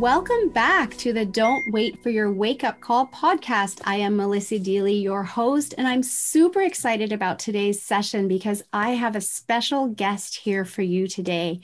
Welcome 0.00 0.48
back 0.48 0.96
to 0.96 1.12
the 1.12 1.26
Don't 1.26 1.62
Wait 1.74 2.02
for 2.02 2.08
Your 2.08 2.32
Wake 2.32 2.64
Up 2.64 2.80
Call 2.80 3.08
podcast. 3.08 3.82
I 3.84 3.96
am 3.96 4.16
Melissa 4.16 4.58
Deely, 4.58 4.94
your 4.94 5.22
host, 5.22 5.74
and 5.76 5.86
I'm 5.86 6.02
super 6.02 6.62
excited 6.62 7.12
about 7.12 7.38
today's 7.38 7.82
session 7.82 8.26
because 8.26 8.62
I 8.72 8.92
have 8.92 9.14
a 9.14 9.20
special 9.20 9.88
guest 9.88 10.36
here 10.36 10.64
for 10.64 10.80
you 10.80 11.06
today 11.06 11.60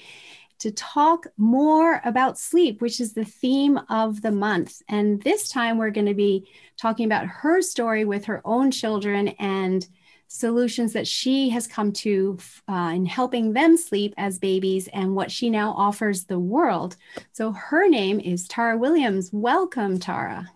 to 0.59 0.70
talk 0.70 1.29
more 1.39 2.03
about 2.05 2.39
sleep, 2.39 2.83
which 2.83 3.01
is 3.01 3.14
the 3.14 3.25
theme 3.25 3.81
of 3.89 4.20
the 4.20 4.33
month. 4.33 4.83
And 4.87 5.23
this 5.23 5.48
time 5.48 5.79
we're 5.79 5.89
going 5.89 6.05
to 6.05 6.12
be 6.12 6.47
talking 6.77 7.07
about 7.07 7.27
her 7.27 7.62
story 7.62 8.05
with 8.05 8.27
her 8.27 8.42
own 8.45 8.70
children 8.70 9.29
and 9.39 9.89
solutions 10.28 10.92
that 10.92 11.06
she 11.06 11.48
has 11.50 11.66
come 11.66 11.92
to 11.92 12.38
uh, 12.69 12.92
in 12.94 13.06
helping 13.06 13.52
them 13.52 13.77
sleep 13.77 14.14
as 14.16 14.38
babies 14.38 14.88
and 14.88 15.14
what 15.14 15.30
she 15.30 15.50
now 15.50 15.72
offers 15.72 16.24
the 16.24 16.38
world. 16.38 16.96
So 17.33 17.52
her 17.52 17.88
name 17.88 18.20
is 18.20 18.48
Tara 18.48 18.77
Williams. 18.77 19.30
Welcome, 19.33 19.98
Tara. 19.98 20.50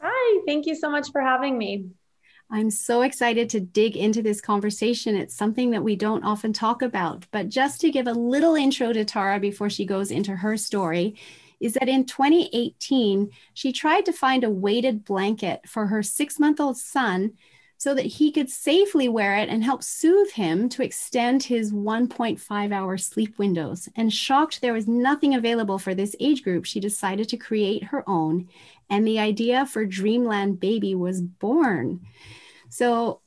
Hi, 0.00 0.40
thank 0.46 0.66
you 0.66 0.74
so 0.74 0.90
much 0.90 1.10
for 1.10 1.20
having 1.20 1.58
me. 1.58 1.86
I'm 2.50 2.70
so 2.70 3.02
excited 3.02 3.50
to 3.50 3.60
dig 3.60 3.96
into 3.96 4.22
this 4.22 4.40
conversation. 4.40 5.16
It's 5.16 5.34
something 5.34 5.70
that 5.72 5.84
we 5.84 5.96
don't 5.96 6.24
often 6.24 6.52
talk 6.52 6.80
about. 6.80 7.26
But 7.30 7.50
just 7.50 7.80
to 7.82 7.90
give 7.90 8.06
a 8.06 8.12
little 8.12 8.54
intro 8.54 8.92
to 8.92 9.04
Tara 9.04 9.38
before 9.38 9.68
she 9.68 9.84
goes 9.84 10.10
into 10.10 10.34
her 10.34 10.56
story, 10.56 11.16
is 11.60 11.74
that 11.74 11.88
in 11.88 12.06
2018, 12.06 13.30
she 13.52 13.72
tried 13.72 14.06
to 14.06 14.12
find 14.12 14.44
a 14.44 14.50
weighted 14.50 15.04
blanket 15.04 15.68
for 15.68 15.88
her 15.88 16.02
six 16.02 16.38
month 16.38 16.60
old 16.60 16.78
son 16.78 17.32
so 17.78 17.94
that 17.94 18.04
he 18.04 18.32
could 18.32 18.50
safely 18.50 19.08
wear 19.08 19.36
it 19.36 19.48
and 19.48 19.62
help 19.62 19.84
soothe 19.84 20.32
him 20.32 20.68
to 20.68 20.82
extend 20.82 21.44
his 21.44 21.72
1.5 21.72 22.72
hour 22.72 22.98
sleep 22.98 23.38
windows. 23.38 23.88
And 23.94 24.12
shocked 24.12 24.60
there 24.60 24.72
was 24.72 24.88
nothing 24.88 25.34
available 25.34 25.78
for 25.78 25.94
this 25.94 26.16
age 26.18 26.42
group, 26.42 26.64
she 26.64 26.80
decided 26.80 27.28
to 27.28 27.36
create 27.36 27.84
her 27.84 28.02
own. 28.08 28.48
And 28.90 29.06
the 29.06 29.20
idea 29.20 29.64
for 29.64 29.86
Dreamland 29.86 30.58
Baby 30.58 30.96
was 30.96 31.22
born. 31.22 32.00
So 32.68 33.20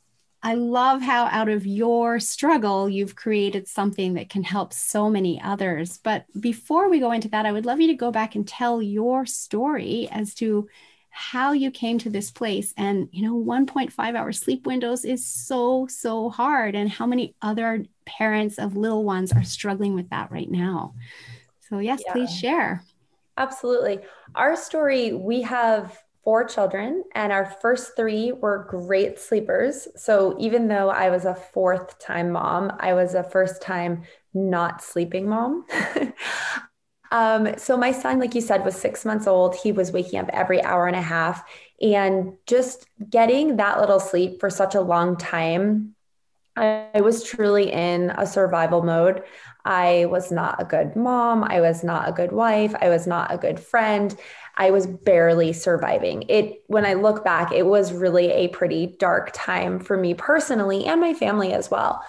I 0.44 0.56
love 0.56 1.02
how 1.02 1.26
out 1.26 1.48
of 1.48 1.66
your 1.66 2.20
struggle, 2.20 2.90
you've 2.90 3.16
created 3.16 3.70
something 3.70 4.16
that 4.16 4.30
can 4.30 4.44
help 4.44 4.74
so 4.74 5.10
many 5.10 5.40
others. 5.42 5.98
But 5.98 6.26
before 6.38 6.90
we 6.90 7.00
go 7.00 7.12
into 7.12 7.30
that, 7.30 7.46
I 7.46 7.52
would 7.54 7.66
love 7.66 7.80
you 7.80 7.88
to 7.88 7.94
go 7.94 8.12
back 8.12 8.36
and 8.36 8.46
tell 8.46 8.82
your 8.82 9.26
story 9.26 10.10
as 10.12 10.34
to 10.36 10.68
how 11.12 11.52
you 11.52 11.70
came 11.70 11.98
to 12.00 12.10
this 12.10 12.32
place. 12.32 12.74
And, 12.78 13.10
you 13.12 13.24
know, 13.24 13.36
1.5 13.36 14.16
hour 14.16 14.32
sleep 14.32 14.66
windows 14.66 15.06
is 15.06 15.26
so, 15.26 15.88
so 15.88 16.30
hard. 16.30 16.76
And 16.76 16.90
how 16.90 17.06
many 17.06 17.36
other 17.42 17.86
parents 18.06 18.58
of 18.58 18.76
little 18.76 19.04
ones 19.04 19.32
are 19.32 19.44
struggling 19.44 19.94
with 19.94 20.10
that 20.10 20.32
right 20.32 20.50
now? 20.50 20.96
So, 21.70 21.80
yes, 21.80 22.02
yeah. 22.06 22.14
please 22.14 22.34
share. 22.36 22.84
Absolutely. 23.38 24.00
Our 24.36 24.56
story, 24.56 25.14
we 25.14 25.42
have 25.44 25.98
four 26.24 26.44
children, 26.46 27.04
and 27.14 27.32
our 27.32 27.46
first 27.46 27.96
three 27.96 28.32
were 28.32 28.68
great 28.70 29.20
sleepers. 29.20 29.88
So 29.96 30.36
even 30.40 30.68
though 30.68 30.90
I 30.90 31.10
was 31.10 31.26
a 31.26 31.36
fourth 31.36 31.98
time 32.00 32.32
mom, 32.32 32.74
I 32.80 32.94
was 32.94 33.16
a 33.16 33.24
first 33.24 33.62
time 33.62 34.04
not 34.34 34.82
sleeping 34.84 35.28
mom. 35.28 35.66
Um, 37.12 37.58
so 37.58 37.78
my 37.78 37.92
son, 37.92 38.20
like 38.20 38.36
you 38.36 38.42
said, 38.42 38.64
was 38.66 38.76
six 38.76 39.06
months 39.06 39.28
old. 39.28 39.56
He 39.56 39.72
was 39.72 39.92
waking 39.92 40.20
up 40.20 40.30
every 40.32 40.64
hour 40.64 40.88
and 40.88 40.96
a 40.96 41.02
half, 41.02 41.44
and 41.82 42.34
just 42.48 42.88
getting 43.10 43.58
that 43.58 43.80
little 43.80 44.00
sleep 44.00 44.40
for 44.40 44.50
such 44.50 44.76
a 44.76 44.82
long 44.82 45.18
time. 45.18 45.96
I 46.56 47.02
was 47.02 47.24
truly 47.24 47.72
in 47.72 48.12
a 48.12 48.28
survival 48.28 48.84
mode. 48.84 49.24
I 49.64 50.06
was 50.10 50.32
not 50.32 50.62
a 50.62 50.66
good 50.66 50.96
mom. 50.96 51.44
I 51.44 51.62
was 51.62 51.84
not 51.84 52.10
a 52.10 52.12
good 52.12 52.32
wife. 52.32 52.74
I 52.82 52.90
was 52.90 53.08
not 53.08 53.34
a 53.34 53.38
good 53.38 53.60
friend. 53.60 54.16
I 54.58 54.72
was 54.72 54.86
barely 54.86 55.54
surviving. 55.54 56.24
It 56.28 56.64
when 56.68 56.86
I 56.86 56.96
look 56.96 57.24
back, 57.24 57.52
it 57.52 57.66
was 57.66 57.94
really 57.94 58.32
a 58.32 58.48
pretty 58.50 58.88
dark 59.00 59.32
time 59.34 59.80
for 59.80 59.96
me 59.96 60.14
personally 60.14 60.86
and 60.86 61.00
my 61.00 61.14
family 61.14 61.54
as 61.54 61.72
well. 61.72 62.04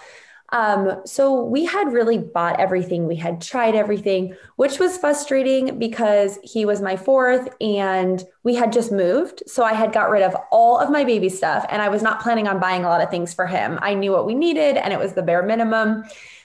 Um, 0.52 1.00
so 1.06 1.42
we 1.42 1.64
had 1.64 1.92
really 1.92 2.18
bought 2.18 2.60
everything. 2.60 3.06
We 3.06 3.16
had 3.16 3.40
tried 3.40 3.74
everything, 3.74 4.36
which 4.56 4.78
was 4.78 4.98
frustrating 4.98 5.78
because 5.78 6.38
he 6.44 6.66
was 6.66 6.82
my 6.82 6.94
fourth 6.94 7.48
and 7.60 8.22
we 8.42 8.54
had 8.54 8.70
just 8.70 8.92
moved. 8.92 9.42
So 9.46 9.64
I 9.64 9.72
had 9.72 9.92
got 9.92 10.10
rid 10.10 10.22
of 10.22 10.36
all 10.50 10.78
of 10.78 10.90
my 10.90 11.04
baby 11.04 11.30
stuff 11.30 11.64
and 11.70 11.80
I 11.80 11.88
was 11.88 12.02
not 12.02 12.20
planning 12.20 12.48
on 12.48 12.60
buying 12.60 12.84
a 12.84 12.88
lot 12.88 13.00
of 13.00 13.10
things 13.10 13.32
for 13.32 13.46
him. 13.46 13.78
I 13.80 13.94
knew 13.94 14.12
what 14.12 14.26
we 14.26 14.34
needed 14.34 14.76
and 14.76 14.92
it 14.92 14.98
was 14.98 15.14
the 15.14 15.22
bare 15.22 15.42
minimum, 15.42 16.04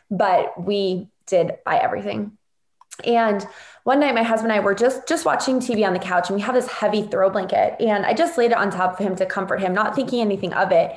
but 0.10 0.60
we 0.62 1.10
did 1.26 1.58
buy 1.66 1.78
everything. 1.78 2.38
And 3.04 3.46
one 3.84 4.00
night 4.00 4.16
my 4.16 4.24
husband 4.24 4.52
and 4.52 4.60
I 4.60 4.64
were 4.64 4.74
just 4.74 5.08
just 5.08 5.24
watching 5.24 5.60
TV 5.60 5.86
on 5.86 5.94
the 5.94 6.00
couch 6.00 6.30
and 6.30 6.36
we 6.36 6.42
have 6.42 6.56
this 6.56 6.68
heavy 6.68 7.04
throw 7.04 7.30
blanket 7.30 7.76
and 7.80 8.06
I 8.06 8.14
just 8.14 8.38
laid 8.38 8.52
it 8.52 8.58
on 8.58 8.72
top 8.72 9.00
of 9.00 9.06
him 9.06 9.16
to 9.18 9.26
comfort 9.26 9.62
him, 9.62 9.74
not 9.74 9.96
thinking 9.96 10.22
anything 10.22 10.54
of 10.54 10.72
it. 10.72 10.96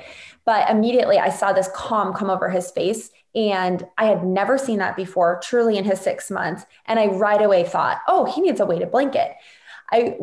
But 0.51 0.69
immediately 0.69 1.17
I 1.17 1.29
saw 1.31 1.53
this 1.53 1.71
calm 1.77 2.13
come 2.13 2.29
over 2.29 2.51
his 2.51 2.73
face. 2.73 3.13
And 3.37 3.87
I 3.97 4.07
had 4.07 4.27
never 4.27 4.59
seen 4.59 4.81
that 4.81 4.97
before, 4.97 5.41
truly 5.45 5.79
in 5.79 5.85
his 5.85 6.01
six 6.01 6.29
months. 6.29 6.67
And 6.87 6.99
I 6.99 7.07
right 7.07 7.41
away 7.41 7.63
thought, 7.63 7.99
oh, 8.09 8.25
he 8.25 8.41
needs 8.41 8.59
a 8.59 8.67
weighted 8.67 8.91
blanket. 8.91 9.37
I 9.93 10.17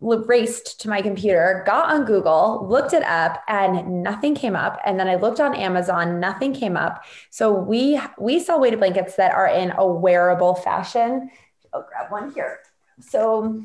raced 0.00 0.82
to 0.82 0.90
my 0.90 1.00
computer, 1.00 1.62
got 1.64 1.90
on 1.90 2.04
Google, 2.04 2.66
looked 2.68 2.92
it 2.92 3.02
up, 3.04 3.42
and 3.48 4.02
nothing 4.02 4.34
came 4.34 4.54
up. 4.54 4.78
And 4.84 5.00
then 5.00 5.08
I 5.08 5.14
looked 5.14 5.40
on 5.40 5.54
Amazon, 5.54 6.20
nothing 6.20 6.52
came 6.52 6.76
up. 6.76 7.02
So 7.30 7.50
we 7.50 7.98
we 8.18 8.38
sell 8.38 8.60
weighted 8.60 8.80
blankets 8.80 9.16
that 9.16 9.32
are 9.32 9.48
in 9.48 9.70
a 9.78 9.86
wearable 9.86 10.56
fashion. 10.56 11.30
I'll 11.72 11.86
grab 11.88 12.12
one 12.12 12.34
here. 12.34 12.58
So 13.00 13.64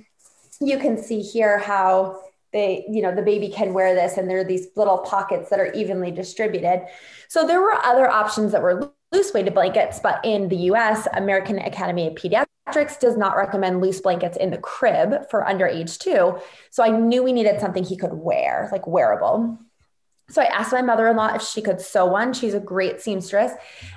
you 0.62 0.80
can 0.80 0.98
see 0.98 1.22
here 1.22 1.58
how 1.59 2.22
they 2.56 2.86
you 2.90 3.02
know 3.02 3.14
the 3.14 3.22
baby 3.22 3.50
can 3.50 3.74
wear 3.74 3.94
this 3.94 4.18
and 4.18 4.30
there 4.30 4.40
are 4.40 4.44
these 4.44 4.68
little 4.76 5.00
pockets 5.00 5.50
that 5.50 5.60
are 5.60 5.72
evenly 5.74 6.10
distributed 6.10 6.88
so 7.28 7.46
there 7.46 7.62
were 7.62 7.74
other 7.74 8.10
options 8.10 8.54
that 8.54 8.62
were 8.62 8.92
loose 9.12 9.34
weighted 9.34 9.54
blankets 9.54 10.00
but 10.02 10.19
in 10.24 10.48
the 10.48 10.57
us 10.57 11.06
american 11.13 11.60
academy 11.60 12.07
of 12.07 12.13
pediatrics 12.13 12.98
does 13.00 13.18
not 13.18 13.36
recommend 13.36 13.81
loose 13.81 14.00
blankets 14.00 14.38
in 14.38 14.50
the 14.50 14.57
crib 14.57 15.30
for 15.30 15.46
under 15.46 15.68
age 15.68 16.00
two 16.00 16.40
so 16.72 16.81
i 16.81 16.90
knew 16.90 17.22
we 17.22 17.34
needed 17.34 17.60
something 17.60 17.84
he 17.84 17.98
could 17.98 18.13
wear 18.13 18.69
like 18.72 18.88
wearable 18.88 19.60
so 20.28 20.42
I 20.42 20.46
asked 20.46 20.72
my 20.72 20.81
mother 20.81 21.08
in 21.08 21.18
law 21.18 21.36
if 21.36 21.44
she 21.44 21.62
could 21.62 21.80
sew 21.80 22.08
one. 22.08 22.34
She's 22.34 22.56
a 22.56 22.60
great 22.60 23.00
seamstress. 23.00 23.51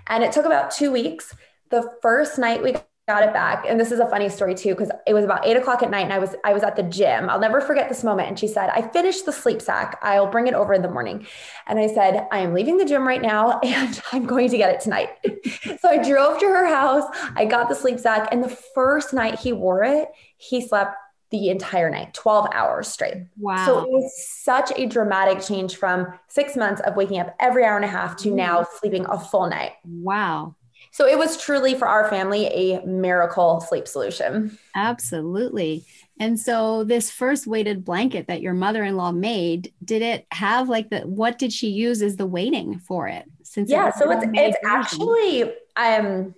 And 0.08 0.22
it 0.22 0.30
took 0.30 0.44
about 0.44 0.70
two 0.70 0.92
weeks. 0.92 1.34
The 1.70 1.90
first 2.02 2.38
night 2.38 2.62
we 2.62 2.74
got 3.08 3.24
it 3.24 3.32
back. 3.32 3.64
And 3.66 3.80
this 3.80 3.90
is 3.90 3.98
a 3.98 4.06
funny 4.06 4.28
story 4.28 4.54
too, 4.54 4.74
because 4.74 4.90
it 5.06 5.14
was 5.14 5.24
about 5.24 5.46
eight 5.46 5.56
o'clock 5.56 5.82
at 5.82 5.90
night 5.90 6.02
and 6.02 6.12
I 6.12 6.18
was 6.18 6.36
I 6.44 6.52
was 6.52 6.62
at 6.62 6.76
the 6.76 6.82
gym. 6.82 7.28
I'll 7.30 7.40
never 7.40 7.60
forget 7.60 7.88
this 7.88 8.04
moment. 8.04 8.28
And 8.28 8.38
she 8.38 8.46
said, 8.46 8.68
I 8.68 8.82
finished 8.82 9.24
the 9.24 9.32
sleep 9.32 9.62
sack. 9.62 9.98
I'll 10.02 10.30
bring 10.30 10.46
it 10.46 10.54
over 10.54 10.74
in 10.74 10.82
the 10.82 10.90
morning. 10.90 11.26
And 11.66 11.78
I 11.80 11.86
said, 11.88 12.28
I 12.30 12.40
am 12.40 12.52
leaving 12.52 12.76
the 12.76 12.84
gym 12.84 13.08
right 13.08 13.22
now 13.22 13.58
and 13.64 14.00
I'm 14.12 14.26
going 14.26 14.50
to 14.50 14.58
get 14.58 14.72
it 14.72 14.80
tonight. 14.80 15.08
so 15.80 15.88
I 15.88 16.06
drove 16.06 16.38
to 16.38 16.46
her 16.46 16.66
house. 16.66 17.04
I 17.34 17.46
got 17.46 17.68
the 17.68 17.74
sleep 17.74 17.98
sack. 17.98 18.28
And 18.30 18.44
the 18.44 18.56
first 18.74 19.14
night 19.14 19.38
he 19.40 19.52
wore 19.52 19.82
it, 19.82 20.10
he 20.36 20.60
slept 20.60 20.94
the 21.30 21.50
entire 21.50 21.90
night, 21.90 22.14
12 22.14 22.48
hours 22.52 22.88
straight. 22.88 23.14
Wow. 23.38 23.66
So 23.66 23.78
it 23.80 23.88
was 23.88 24.26
such 24.26 24.72
a 24.76 24.86
dramatic 24.86 25.42
change 25.42 25.76
from 25.76 26.06
six 26.28 26.56
months 26.56 26.80
of 26.82 26.96
waking 26.96 27.20
up 27.20 27.34
every 27.38 27.64
hour 27.64 27.76
and 27.76 27.84
a 27.84 27.88
half 27.88 28.16
to 28.18 28.34
now 28.34 28.66
sleeping 28.80 29.04
a 29.06 29.18
full 29.18 29.48
night. 29.48 29.72
Wow. 29.84 30.56
So 30.90 31.06
it 31.06 31.18
was 31.18 31.40
truly 31.40 31.74
for 31.74 31.86
our 31.86 32.08
family 32.08 32.46
a 32.46 32.84
miracle 32.84 33.60
sleep 33.60 33.86
solution. 33.86 34.58
Absolutely. 34.74 35.84
And 36.20 36.38
so 36.38 36.84
this 36.84 37.10
first 37.10 37.46
weighted 37.46 37.84
blanket 37.84 38.26
that 38.26 38.42
your 38.42 38.54
mother-in-law 38.54 39.12
made, 39.12 39.72
did 39.84 40.02
it 40.02 40.26
have 40.32 40.68
like 40.68 40.90
the 40.90 41.00
what 41.00 41.38
did 41.38 41.52
she 41.52 41.68
use 41.68 42.02
as 42.02 42.16
the 42.16 42.26
weighting 42.26 42.78
for 42.78 43.06
it? 43.06 43.24
Since 43.42 43.70
yeah, 43.70 43.88
it 43.88 43.94
so 43.94 44.10
it's 44.10 44.26
it's 44.34 44.58
actually 44.64 45.52
um 45.76 46.34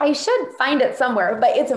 I 0.00 0.12
should 0.12 0.48
find 0.58 0.80
it 0.80 0.96
somewhere, 0.96 1.38
but 1.40 1.56
it's 1.56 1.72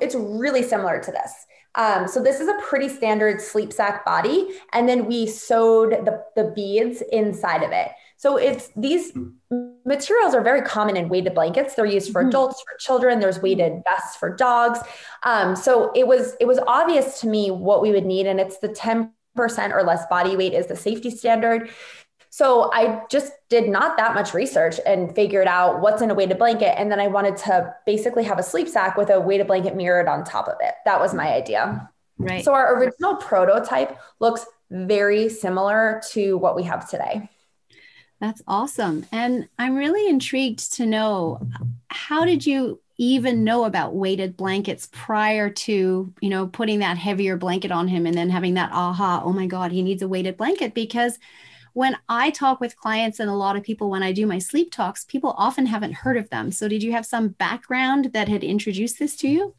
it's 0.00 0.14
really 0.14 0.62
similar 0.62 1.00
to 1.00 1.10
this. 1.10 1.32
Um, 1.76 2.08
so 2.08 2.20
this 2.22 2.40
is 2.40 2.48
a 2.48 2.54
pretty 2.60 2.88
standard 2.88 3.40
sleep 3.40 3.72
sack 3.72 4.04
body, 4.04 4.48
and 4.72 4.88
then 4.88 5.06
we 5.06 5.26
sewed 5.26 6.04
the, 6.04 6.24
the 6.34 6.52
beads 6.54 7.02
inside 7.12 7.62
of 7.62 7.70
it. 7.70 7.88
So 8.16 8.36
it's 8.36 8.70
these 8.76 9.12
materials 9.84 10.34
are 10.34 10.42
very 10.42 10.62
common 10.62 10.96
in 10.96 11.08
weighted 11.08 11.34
blankets. 11.34 11.74
They're 11.74 11.86
used 11.86 12.12
for 12.12 12.20
mm-hmm. 12.20 12.28
adults, 12.28 12.62
for 12.62 12.76
children. 12.78 13.20
There's 13.20 13.40
weighted 13.40 13.82
vests 13.84 14.16
for 14.16 14.34
dogs. 14.34 14.78
Um, 15.22 15.56
so 15.56 15.92
it 15.94 16.06
was 16.06 16.36
it 16.40 16.46
was 16.46 16.58
obvious 16.66 17.20
to 17.20 17.28
me 17.28 17.50
what 17.50 17.82
we 17.82 17.90
would 17.90 18.06
need, 18.06 18.26
and 18.26 18.40
it's 18.40 18.58
the 18.58 18.68
10% 18.68 19.10
or 19.72 19.82
less 19.82 20.06
body 20.06 20.36
weight 20.36 20.54
is 20.54 20.66
the 20.66 20.76
safety 20.76 21.10
standard. 21.10 21.70
So 22.32 22.72
I 22.72 23.02
just 23.10 23.32
did 23.48 23.68
not 23.68 23.96
that 23.96 24.14
much 24.14 24.34
research 24.34 24.78
and 24.86 25.12
figured 25.14 25.48
out 25.48 25.80
what's 25.80 26.00
in 26.00 26.10
a 26.10 26.14
weighted 26.14 26.38
blanket. 26.38 26.78
And 26.78 26.90
then 26.90 27.00
I 27.00 27.08
wanted 27.08 27.36
to 27.38 27.74
basically 27.86 28.22
have 28.22 28.38
a 28.38 28.42
sleep 28.42 28.68
sack 28.68 28.96
with 28.96 29.10
a 29.10 29.20
weighted 29.20 29.48
blanket 29.48 29.74
mirrored 29.74 30.06
on 30.06 30.22
top 30.22 30.46
of 30.46 30.54
it. 30.60 30.74
That 30.84 31.00
was 31.00 31.12
my 31.12 31.32
idea. 31.32 31.90
Right. 32.18 32.44
So 32.44 32.54
our 32.54 32.78
original 32.78 33.16
prototype 33.16 33.98
looks 34.20 34.46
very 34.70 35.28
similar 35.28 36.00
to 36.12 36.38
what 36.38 36.54
we 36.54 36.62
have 36.62 36.88
today. 36.88 37.28
That's 38.20 38.42
awesome. 38.46 39.06
And 39.12 39.48
I'm 39.58 39.76
really 39.76 40.08
intrigued 40.08 40.74
to 40.74 40.84
know 40.84 41.40
how 41.88 42.24
did 42.24 42.46
you 42.46 42.80
even 42.98 43.44
know 43.44 43.64
about 43.64 43.94
weighted 43.94 44.36
blankets 44.36 44.90
prior 44.92 45.48
to, 45.48 46.12
you 46.20 46.28
know, 46.28 46.46
putting 46.46 46.80
that 46.80 46.98
heavier 46.98 47.38
blanket 47.38 47.72
on 47.72 47.88
him 47.88 48.04
and 48.04 48.14
then 48.14 48.28
having 48.28 48.54
that 48.54 48.72
aha, 48.72 49.22
oh 49.24 49.32
my 49.32 49.46
God, 49.46 49.72
he 49.72 49.82
needs 49.82 50.02
a 50.02 50.08
weighted 50.08 50.36
blanket 50.36 50.74
because 50.74 51.18
when 51.72 51.96
I 52.10 52.30
talk 52.30 52.60
with 52.60 52.76
clients 52.76 53.20
and 53.20 53.30
a 53.30 53.34
lot 53.34 53.56
of 53.56 53.62
people 53.62 53.88
when 53.88 54.02
I 54.02 54.12
do 54.12 54.26
my 54.26 54.38
sleep 54.38 54.70
talks, 54.70 55.04
people 55.04 55.34
often 55.38 55.64
haven't 55.64 55.94
heard 55.94 56.18
of 56.18 56.28
them. 56.28 56.52
So 56.52 56.68
did 56.68 56.82
you 56.82 56.92
have 56.92 57.06
some 57.06 57.28
background 57.28 58.10
that 58.12 58.28
had 58.28 58.44
introduced 58.44 58.98
this 58.98 59.16
to 59.16 59.28
you? 59.28 59.54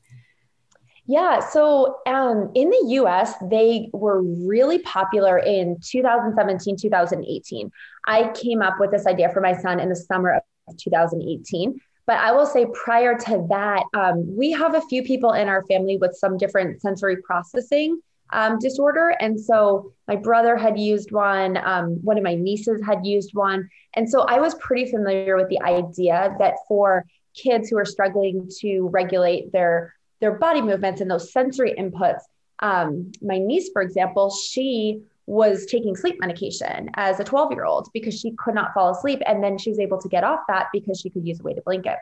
Yeah. 1.08 1.40
So 1.40 1.98
um, 2.06 2.52
in 2.54 2.70
the 2.70 2.84
US, 3.02 3.34
they 3.50 3.90
were 3.92 4.22
really 4.22 4.80
popular 4.80 5.40
in 5.40 5.78
2017, 5.84 6.78
2018. 6.78 7.72
I 8.08 8.32
came 8.34 8.62
up 8.62 8.76
with 8.80 8.92
this 8.92 9.06
idea 9.06 9.30
for 9.30 9.42
my 9.42 9.54
son 9.54 9.80
in 9.80 9.90
the 9.90 9.96
summer 9.96 10.36
of 10.36 10.78
2018. 10.78 11.80
But 12.08 12.18
I 12.18 12.32
will 12.32 12.46
say 12.46 12.66
prior 12.74 13.18
to 13.18 13.46
that, 13.50 13.84
um, 13.94 14.36
we 14.36 14.52
have 14.52 14.76
a 14.76 14.82
few 14.82 15.04
people 15.04 15.34
in 15.34 15.48
our 15.48 15.64
family 15.66 15.98
with 15.98 16.16
some 16.16 16.38
different 16.38 16.82
sensory 16.82 17.18
processing 17.22 18.00
um, 18.34 18.60
disorder. 18.60 19.10
And 19.20 19.40
so 19.40 19.92
my 20.08 20.16
brother 20.16 20.56
had 20.56 20.80
used 20.80 21.12
one, 21.12 21.58
um, 21.58 22.00
one 22.04 22.18
of 22.18 22.24
my 22.24 22.36
nieces 22.36 22.82
had 22.86 23.06
used 23.06 23.32
one. 23.34 23.70
And 23.96 24.10
so 24.10 24.22
I 24.22 24.40
was 24.40 24.56
pretty 24.56 24.90
familiar 24.90 25.36
with 25.36 25.50
the 25.50 25.62
idea 25.62 26.36
that 26.40 26.56
for 26.68 27.06
kids 27.36 27.70
who 27.70 27.78
are 27.78 27.86
struggling 27.86 28.50
to 28.60 28.90
regulate 28.92 29.52
their 29.52 29.94
their 30.22 30.34
body 30.34 30.62
movements 30.62 31.02
and 31.02 31.12
those 31.12 31.34
sensory 31.34 31.74
inputs. 31.78 32.22
Um, 32.60 33.12
my 33.22 33.40
niece, 33.40 33.70
for 33.74 33.82
example, 33.82 34.30
she 34.32 35.02
was 35.26 35.66
taking 35.66 35.96
sleep 35.96 36.18
medication 36.20 36.90
as 36.96 37.20
a 37.20 37.24
12 37.24 37.52
year 37.52 37.66
old 37.66 37.90
because 37.94 38.18
she 38.18 38.32
could 38.32 38.56
not 38.56 38.74
fall 38.74 38.92
asleep. 38.92 39.22
And 39.26 39.44
then 39.44 39.58
she 39.58 39.70
was 39.70 39.80
able 39.80 40.00
to 40.02 40.08
get 40.08 40.24
off 40.24 40.42
that 40.48 40.68
because 40.72 41.00
she 41.00 41.10
could 41.10 41.28
use 41.28 41.40
a 41.40 41.44
weighted 41.44 41.64
blanket. 41.64 41.98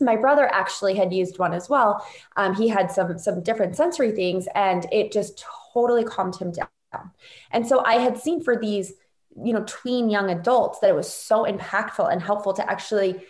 My 0.00 0.16
brother 0.16 0.48
actually 0.52 0.96
had 0.96 1.12
used 1.12 1.38
one 1.38 1.52
as 1.52 1.68
well. 1.68 2.04
Um, 2.36 2.54
he 2.54 2.68
had 2.68 2.90
some 2.90 3.18
some 3.18 3.42
different 3.42 3.76
sensory 3.76 4.12
things, 4.12 4.48
and 4.54 4.86
it 4.90 5.12
just 5.12 5.44
totally 5.74 6.04
calmed 6.04 6.36
him 6.36 6.52
down. 6.52 7.10
And 7.50 7.66
so 7.66 7.84
I 7.84 7.94
had 7.94 8.16
seen 8.16 8.42
for 8.42 8.56
these, 8.56 8.94
you 9.44 9.52
know, 9.52 9.62
tween 9.66 10.08
young 10.08 10.30
adults 10.30 10.78
that 10.78 10.88
it 10.88 10.96
was 10.96 11.12
so 11.12 11.44
impactful 11.44 12.10
and 12.10 12.22
helpful 12.22 12.54
to 12.54 12.70
actually 12.70 13.22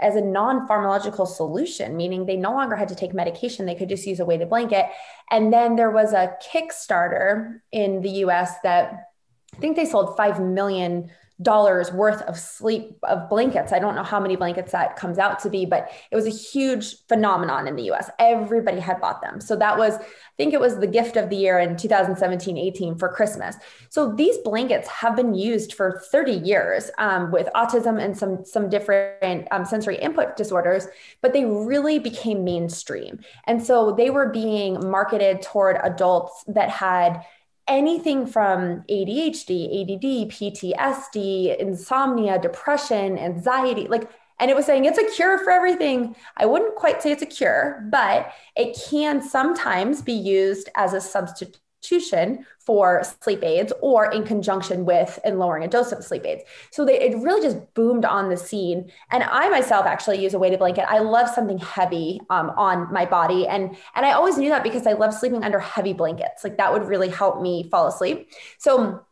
as 0.00 0.16
a 0.16 0.20
non-pharmacological 0.20 1.26
solution, 1.26 1.96
meaning 1.96 2.26
they 2.26 2.36
no 2.36 2.52
longer 2.52 2.76
had 2.76 2.88
to 2.88 2.94
take 2.94 3.14
medication. 3.14 3.66
They 3.66 3.74
could 3.74 3.88
just 3.88 4.06
use 4.06 4.20
a 4.20 4.24
weighted 4.24 4.48
blanket. 4.48 4.86
And 5.30 5.52
then 5.52 5.76
there 5.76 5.90
was 5.90 6.12
a 6.12 6.34
Kickstarter 6.42 7.60
in 7.70 8.00
the 8.00 8.10
US 8.24 8.60
that 8.62 9.10
I 9.54 9.58
think 9.58 9.76
they 9.76 9.84
sold 9.84 10.16
5 10.16 10.40
million 10.40 11.10
dollars 11.42 11.90
worth 11.92 12.20
of 12.22 12.38
sleep 12.38 12.98
of 13.04 13.28
blankets. 13.28 13.72
I 13.72 13.78
don't 13.78 13.94
know 13.94 14.02
how 14.02 14.20
many 14.20 14.36
blankets 14.36 14.72
that 14.72 14.96
comes 14.96 15.18
out 15.18 15.38
to 15.40 15.50
be, 15.50 15.64
but 15.64 15.90
it 16.10 16.16
was 16.16 16.26
a 16.26 16.30
huge 16.30 17.06
phenomenon 17.08 17.66
in 17.66 17.76
the 17.76 17.90
US. 17.92 18.10
Everybody 18.18 18.78
had 18.78 19.00
bought 19.00 19.22
them. 19.22 19.40
So 19.40 19.56
that 19.56 19.78
was, 19.78 19.96
I 19.96 20.02
think 20.36 20.52
it 20.52 20.60
was 20.60 20.78
the 20.78 20.86
gift 20.86 21.16
of 21.16 21.30
the 21.30 21.36
year 21.36 21.58
in 21.58 21.76
2017 21.76 22.58
18 22.58 22.98
for 22.98 23.08
Christmas. 23.08 23.56
So 23.88 24.12
these 24.12 24.36
blankets 24.38 24.88
have 24.88 25.16
been 25.16 25.34
used 25.34 25.72
for 25.74 26.02
30 26.10 26.32
years 26.32 26.90
um, 26.98 27.30
with 27.30 27.48
autism 27.54 28.02
and 28.02 28.16
some, 28.16 28.44
some 28.44 28.68
different 28.68 29.48
um, 29.50 29.64
sensory 29.64 29.96
input 29.96 30.36
disorders, 30.36 30.88
but 31.22 31.32
they 31.32 31.44
really 31.44 31.98
became 31.98 32.44
mainstream. 32.44 33.20
And 33.44 33.64
so 33.64 33.92
they 33.92 34.10
were 34.10 34.28
being 34.28 34.90
marketed 34.90 35.40
toward 35.42 35.78
adults 35.82 36.44
that 36.48 36.68
had 36.68 37.24
anything 37.68 38.26
from 38.26 38.82
ADHD, 38.90 39.82
ADD, 39.82 40.30
PTSD, 40.30 41.56
insomnia, 41.58 42.38
depression, 42.38 43.18
anxiety, 43.18 43.86
like, 43.88 44.10
and 44.38 44.50
it 44.50 44.56
was 44.56 44.66
saying 44.66 44.86
it's 44.86 44.98
a 44.98 45.14
cure 45.14 45.38
for 45.38 45.50
everything. 45.50 46.16
I 46.36 46.46
wouldn't 46.46 46.74
quite 46.74 47.02
say 47.02 47.12
it's 47.12 47.22
a 47.22 47.26
cure, 47.26 47.86
but 47.90 48.32
it 48.56 48.78
can 48.88 49.22
sometimes 49.22 50.00
be 50.00 50.14
used 50.14 50.70
as 50.76 50.94
a 50.94 51.00
substitution 51.00 52.46
for 52.70 53.02
sleep 53.20 53.42
aids 53.42 53.72
or 53.80 54.12
in 54.12 54.22
conjunction 54.22 54.84
with 54.84 55.18
and 55.24 55.40
lowering 55.40 55.64
a 55.64 55.66
dose 55.66 55.90
of 55.90 56.04
sleep 56.04 56.24
aids. 56.24 56.44
So 56.70 56.84
they, 56.84 57.00
it 57.00 57.18
really 57.18 57.42
just 57.42 57.58
boomed 57.74 58.04
on 58.04 58.30
the 58.30 58.36
scene. 58.36 58.92
And 59.10 59.24
I 59.24 59.48
myself 59.48 59.86
actually 59.86 60.22
use 60.22 60.34
a 60.34 60.38
weighted 60.38 60.60
blanket. 60.60 60.88
I 60.88 61.00
love 61.00 61.28
something 61.28 61.58
heavy 61.58 62.20
um, 62.30 62.50
on 62.50 62.92
my 62.92 63.06
body. 63.06 63.48
And, 63.48 63.76
and 63.96 64.06
I 64.06 64.12
always 64.12 64.38
knew 64.38 64.50
that 64.50 64.62
because 64.62 64.86
I 64.86 64.92
love 64.92 65.12
sleeping 65.12 65.42
under 65.42 65.58
heavy 65.58 65.92
blankets. 65.94 66.44
Like 66.44 66.58
that 66.58 66.72
would 66.72 66.84
really 66.84 67.08
help 67.08 67.42
me 67.42 67.68
fall 67.72 67.88
asleep. 67.88 68.30
So 68.58 69.04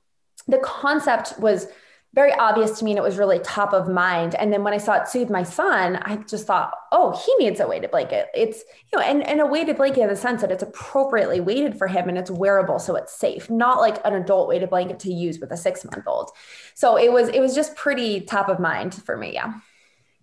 the 0.47 0.59
concept 0.59 1.37
was 1.41 1.67
very 2.15 2.33
obvious 2.33 2.79
to 2.79 2.85
me 2.85 2.93
and 2.93 2.99
it 2.99 3.03
was 3.03 3.19
really 3.19 3.39
top 3.41 3.73
of 3.73 3.89
mind. 3.89 4.35
And 4.35 4.53
then 4.53 4.65
when 4.65 4.73
I 4.73 4.79
saw 4.79 4.95
it 4.95 5.09
soothe 5.09 5.31
my 5.31 5.43
son, 5.43 5.97
I 6.03 6.17
just 6.17 6.47
thought, 6.47 6.73
oh, 6.91 7.13
he 7.13 7.45
needs 7.45 7.61
a 7.61 7.69
weighted 7.69 7.91
blanket. 7.91 8.29
It's, 8.35 8.65
you 8.91 8.99
know, 8.99 9.05
and, 9.05 9.23
and 9.23 9.41
a 9.41 9.47
weighted 9.47 9.77
blanket 9.77 10.01
in 10.01 10.09
the 10.09 10.17
sense 10.17 10.41
that 10.41 10.51
it's 10.51 10.63
appropriately 10.63 11.41
weighted 11.41 11.77
for 11.77 11.87
him 11.87 12.09
and 12.09 12.17
it's 12.17 12.31
wearable 12.31 12.79
so 12.79 12.97
it's 12.97 13.13
safe, 13.13 13.51
not 13.51 13.81
like 13.81 14.01
an 14.05 14.15
adult 14.15 14.49
weighted 14.49 14.71
blanket 14.71 14.99
to 15.01 15.13
use 15.13 15.39
with 15.39 15.53
a 15.53 15.57
six 15.57 15.85
month 15.85 16.07
old. 16.07 16.31
So 16.75 16.97
it 16.97 17.13
was, 17.13 17.29
it 17.29 17.41
was 17.41 17.55
just 17.55 17.77
pretty 17.77 18.23
top 18.23 18.49
of 18.49 18.59
mind 18.59 18.95
for 18.95 19.17
me. 19.17 19.35
Yeah. 19.35 19.55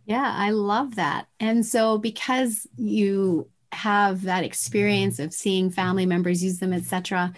Yeah, 0.05 0.33
I 0.35 0.51
love 0.51 0.95
that. 0.95 1.27
And 1.39 1.65
so 1.65 1.97
because 1.97 2.67
you 2.77 3.49
have 3.71 4.23
that 4.23 4.43
experience 4.43 5.19
of 5.19 5.33
seeing 5.33 5.69
family 5.69 6.05
members 6.05 6.43
use 6.43 6.59
them, 6.59 6.73
etc., 6.73 7.33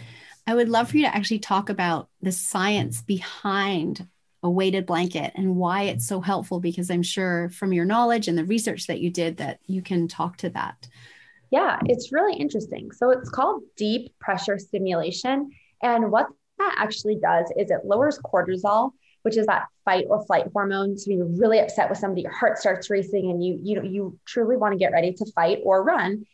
I 0.45 0.55
would 0.55 0.69
love 0.69 0.89
for 0.89 0.98
you 0.98 1.03
to 1.03 1.15
actually 1.15 1.39
talk 1.39 1.69
about 1.69 2.10
the 2.22 2.31
science 2.31 3.01
behind 3.01 4.07
a 4.44 4.50
weighted 4.50 4.86
blanket 4.86 5.32
and 5.36 5.56
why 5.56 5.84
it's 5.84 6.06
mm-hmm. 6.06 6.15
so 6.15 6.22
helpful 6.22 6.60
because 6.60 6.89
i'm 6.89 7.03
sure 7.03 7.50
from 7.50 7.74
your 7.74 7.86
knowledge 7.86 8.27
and 8.27 8.38
the 8.38 8.46
research 8.46 8.88
that 8.88 9.00
you 9.00 9.10
did 9.10 9.38
that 9.38 9.60
you 9.65 9.82
can 9.82 10.08
talk 10.08 10.38
to 10.38 10.50
that. 10.50 10.88
Yeah 11.51 11.79
it's 11.86 12.12
really 12.12 12.36
interesting. 12.38 12.91
So 12.91 13.10
it's 13.12 13.29
called 13.29 13.63
deep 13.75 14.17
pressure 14.20 14.60
stimulation. 14.60 15.50
And 15.82 16.12
what 16.12 16.27
that 16.58 16.75
actually 16.77 17.20
does 17.22 17.51
is 17.58 17.72
it 17.72 17.86
lowers 17.86 18.20
cortisol 18.20 18.91
which 19.24 19.36
is 19.36 19.46
that 19.48 19.65
fight 19.84 20.06
or 20.10 20.25
flight 20.25 20.46
hormone. 20.53 20.98
So 20.98 21.12
you're 21.12 21.25
really 21.25 21.60
upset 21.60 21.89
with 21.89 22.00
somebody 22.00 22.22
your 22.22 22.32
heart 22.32 22.58
starts 22.58 22.89
racing 22.89 23.29
and 23.29 23.44
you 23.44 23.60
you 23.62 23.75
know 23.75 23.84
you 23.84 24.17
truly 24.25 24.56
want 24.56 24.74
to 24.74 24.77
get 24.77 24.91
ready 24.91 25.13
to 25.13 25.32
fight 25.34 25.60
or 25.63 25.84
run. 25.84 26.25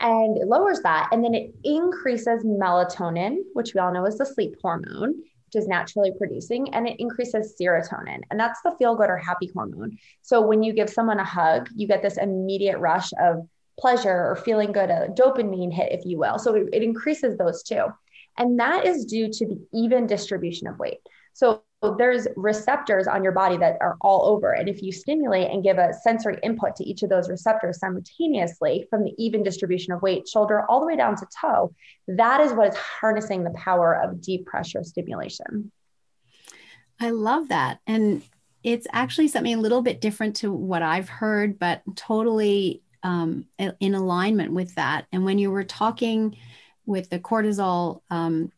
And 0.00 0.36
it 0.36 0.48
lowers 0.48 0.80
that. 0.80 1.10
And 1.12 1.24
then 1.24 1.32
it 1.32 1.54
increases 1.62 2.44
melatonin 2.44 3.36
which 3.54 3.72
we 3.72 3.80
all 3.80 3.92
know 3.92 4.04
is 4.06 4.18
the 4.18 4.26
sleep 4.26 4.56
hormone 4.60 5.22
is 5.56 5.68
naturally 5.68 6.12
producing, 6.16 6.72
and 6.74 6.86
it 6.88 6.96
increases 6.98 7.54
serotonin. 7.60 8.20
And 8.30 8.38
that's 8.38 8.60
the 8.62 8.74
feel 8.78 8.94
good 8.94 9.10
or 9.10 9.16
happy 9.16 9.50
hormone. 9.54 9.98
So 10.22 10.40
when 10.40 10.62
you 10.62 10.72
give 10.72 10.90
someone 10.90 11.18
a 11.18 11.24
hug, 11.24 11.68
you 11.74 11.86
get 11.86 12.02
this 12.02 12.18
immediate 12.18 12.78
rush 12.78 13.10
of 13.20 13.48
pleasure 13.78 14.10
or 14.10 14.36
feeling 14.36 14.72
good, 14.72 14.90
a 14.90 15.08
dopamine 15.08 15.72
hit, 15.72 15.92
if 15.92 16.04
you 16.04 16.18
will. 16.18 16.38
So 16.38 16.54
it, 16.54 16.68
it 16.72 16.82
increases 16.82 17.36
those 17.36 17.62
too. 17.62 17.86
And 18.38 18.58
that 18.60 18.86
is 18.86 19.04
due 19.04 19.30
to 19.30 19.46
the 19.46 19.66
even 19.72 20.06
distribution 20.06 20.66
of 20.66 20.78
weight. 20.78 21.00
So 21.32 21.62
there's 21.90 22.28
receptors 22.36 23.08
on 23.08 23.24
your 23.24 23.32
body 23.32 23.56
that 23.56 23.76
are 23.80 23.96
all 24.00 24.24
over. 24.26 24.52
And 24.52 24.68
if 24.68 24.82
you 24.82 24.92
stimulate 24.92 25.50
and 25.50 25.64
give 25.64 25.78
a 25.78 25.92
sensory 25.92 26.38
input 26.42 26.76
to 26.76 26.84
each 26.84 27.02
of 27.02 27.10
those 27.10 27.28
receptors 27.28 27.80
simultaneously 27.80 28.86
from 28.88 29.02
the 29.02 29.12
even 29.18 29.42
distribution 29.42 29.92
of 29.92 30.00
weight, 30.00 30.28
shoulder 30.28 30.64
all 30.68 30.80
the 30.80 30.86
way 30.86 30.96
down 30.96 31.16
to 31.16 31.26
toe, 31.40 31.74
that 32.06 32.40
is 32.40 32.52
what 32.52 32.68
is 32.68 32.76
harnessing 32.76 33.42
the 33.42 33.50
power 33.50 33.94
of 33.94 34.20
deep 34.20 34.46
pressure 34.46 34.84
stimulation. 34.84 35.72
I 37.00 37.10
love 37.10 37.48
that. 37.48 37.80
And 37.86 38.22
it's 38.62 38.86
actually 38.92 39.26
something 39.26 39.54
a 39.54 39.60
little 39.60 39.82
bit 39.82 40.00
different 40.00 40.36
to 40.36 40.52
what 40.52 40.82
I've 40.82 41.08
heard, 41.08 41.58
but 41.58 41.82
totally 41.96 42.82
um, 43.02 43.46
in 43.58 43.94
alignment 43.94 44.52
with 44.52 44.76
that. 44.76 45.06
And 45.10 45.24
when 45.24 45.38
you 45.38 45.50
were 45.50 45.64
talking 45.64 46.36
with 46.86 47.10
the 47.10 47.18
cortisol 47.18 48.02
um, 48.10 48.52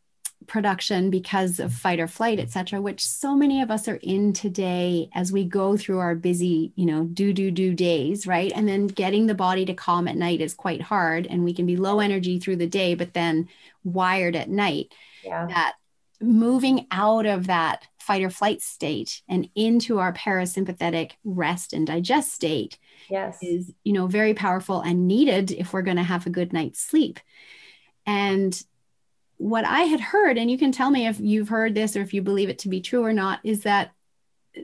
production 0.47 1.11
because 1.11 1.59
of 1.59 1.73
fight 1.73 2.01
or 2.01 2.07
flight, 2.07 2.39
et 2.39 2.51
cetera, 2.51 2.81
which 2.81 3.07
so 3.07 3.35
many 3.35 3.63
of 3.63 3.71
us 3.71 3.89
are 3.89 4.01
in 4.03 4.33
today 4.33 5.09
as 5.15 5.33
we 5.33 5.45
go 5.45 5.77
through 5.77 5.99
our 5.99 6.15
busy, 6.15 6.73
you 6.77 6.87
know, 6.87 7.05
do, 7.05 7.33
do, 7.33 7.51
do 7.51 7.75
days, 7.75 8.27
right? 8.27 8.53
And 8.55 8.69
then 8.69 8.87
getting 8.87 9.27
the 9.27 9.35
body 9.35 9.65
to 9.67 9.75
calm 9.75 10.09
at 10.09 10.17
night 10.17 10.41
is 10.41 10.55
quite 10.55 10.83
hard. 10.83 11.27
And 11.27 11.45
we 11.45 11.55
can 11.55 11.67
be 11.67 11.77
low 11.77 12.01
energy 12.01 12.39
through 12.39 12.57
the 12.57 12.67
day, 12.67 12.95
but 12.95 13.15
then 13.15 13.49
wired 13.83 14.37
at 14.37 14.49
night. 14.49 14.93
Yeah. 15.23 15.47
That 15.47 15.75
moving 16.21 16.87
out 16.91 17.27
of 17.27 17.49
that 17.49 17.87
fight 17.99 18.23
or 18.23 18.31
flight 18.31 18.61
state 18.61 19.23
and 19.29 19.49
into 19.55 19.99
our 19.99 20.13
parasympathetic 20.13 21.13
rest 21.25 21.73
and 21.73 21.87
digest 21.87 22.33
state 22.33 22.79
yes. 23.09 23.39
is, 23.43 23.73
you 23.83 23.93
know, 23.93 24.07
very 24.07 24.35
powerful 24.35 24.81
and 24.81 25.09
needed 25.09 25.51
if 25.51 25.73
we're 25.73 25.83
going 25.83 25.97
to 25.97 26.03
have 26.03 26.27
a 26.27 26.31
good 26.31 26.53
night's 26.53 26.81
sleep. 26.81 27.19
And 28.07 28.63
what 29.45 29.67
I 29.67 29.83
had 29.83 30.01
heard, 30.01 30.39
and 30.39 30.51
you 30.51 30.57
can 30.57 30.73
tell 30.73 30.91
me 30.91 31.07
if 31.07 31.21
you've 31.21 31.51
heard 31.51 31.75
this 31.75 31.97
or 31.97 32.01
if 32.01 32.15
you 32.15 32.23
believe 32.23 32.49
it 32.49 32.61
to 32.61 32.71
be 32.71 32.81
true 32.81 33.05
or 33.05 33.13
not, 33.13 33.41
is 33.45 33.65
that 33.65 33.93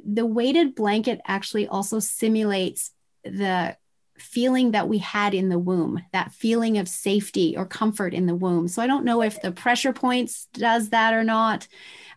the 0.06 0.25
weighted 0.25 0.75
blanket 0.75 1.20
actually 1.26 1.68
also 1.68 1.99
simulates 1.99 2.90
the 3.22 3.76
feeling 4.20 4.72
that 4.72 4.88
we 4.88 4.98
had 4.98 5.34
in 5.34 5.48
the 5.48 5.58
womb, 5.58 6.02
that 6.12 6.32
feeling 6.32 6.78
of 6.78 6.88
safety 6.88 7.56
or 7.56 7.66
comfort 7.66 8.14
in 8.14 8.26
the 8.26 8.34
womb. 8.34 8.68
So 8.68 8.82
I 8.82 8.86
don't 8.86 9.04
know 9.04 9.22
if 9.22 9.40
the 9.40 9.52
pressure 9.52 9.92
points 9.92 10.46
does 10.52 10.90
that 10.90 11.14
or 11.14 11.24
not, 11.24 11.66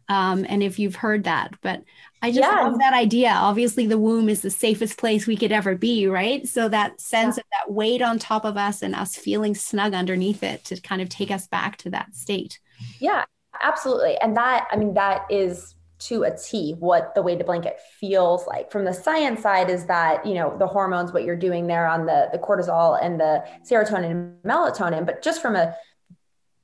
um, 0.10 0.45
and 0.50 0.62
if 0.62 0.79
you've 0.79 0.95
heard 0.95 1.24
that, 1.24 1.55
but 1.62 1.83
I 2.22 2.29
just 2.29 2.41
yes. 2.41 2.63
love 2.63 2.79
that 2.79 2.93
idea. 2.93 3.29
Obviously, 3.29 3.86
the 3.86 3.98
womb 3.98 4.29
is 4.29 4.41
the 4.41 4.50
safest 4.50 4.98
place 4.98 5.27
we 5.27 5.36
could 5.36 5.51
ever 5.51 5.75
be, 5.75 6.07
right? 6.07 6.48
So 6.48 6.69
that 6.69 7.01
sense 7.01 7.38
yeah. 7.38 7.41
of 7.41 7.45
that 7.51 7.74
weight 7.74 8.01
on 8.01 8.19
top 8.19 8.45
of 8.45 8.55
us 8.55 8.81
and 8.81 8.95
us 8.95 9.15
feeling 9.15 9.55
snug 9.55 9.93
underneath 9.93 10.41
it 10.43 10.63
to 10.65 10.79
kind 10.79 11.01
of 11.01 11.10
take 11.10 11.31
us 11.31 11.48
back 11.48 11.77
to 11.77 11.89
that 11.89 12.15
state. 12.15 12.60
Yeah, 13.00 13.25
absolutely. 13.62 14.17
And 14.22 14.38
that, 14.38 14.67
I 14.72 14.77
mean, 14.77 14.93
that 14.93 15.25
is 15.29 15.75
to 16.07 16.24
a 16.24 16.36
T 16.38 16.75
what 16.79 17.15
the 17.15 17.22
weighted 17.22 17.45
blanket 17.45 17.79
feels 18.00 18.48
like. 18.48 18.72
From 18.72 18.86
the 18.86 18.93
science 18.93 19.41
side 19.41 19.69
is 19.69 19.86
that, 19.86 20.25
you 20.25 20.33
know, 20.33 20.55
the 20.57 20.67
hormones, 20.67 21.13
what 21.13 21.24
you're 21.24 21.36
doing 21.36 21.67
there 21.67 21.88
on 21.88 22.05
the, 22.05 22.29
the 22.31 22.39
cortisol 22.39 22.98
and 23.01 23.19
the 23.19 23.43
serotonin 23.63 24.12
and 24.12 24.43
melatonin, 24.43 25.05
but 25.05 25.22
just 25.22 25.41
from 25.41 25.55
a 25.55 25.75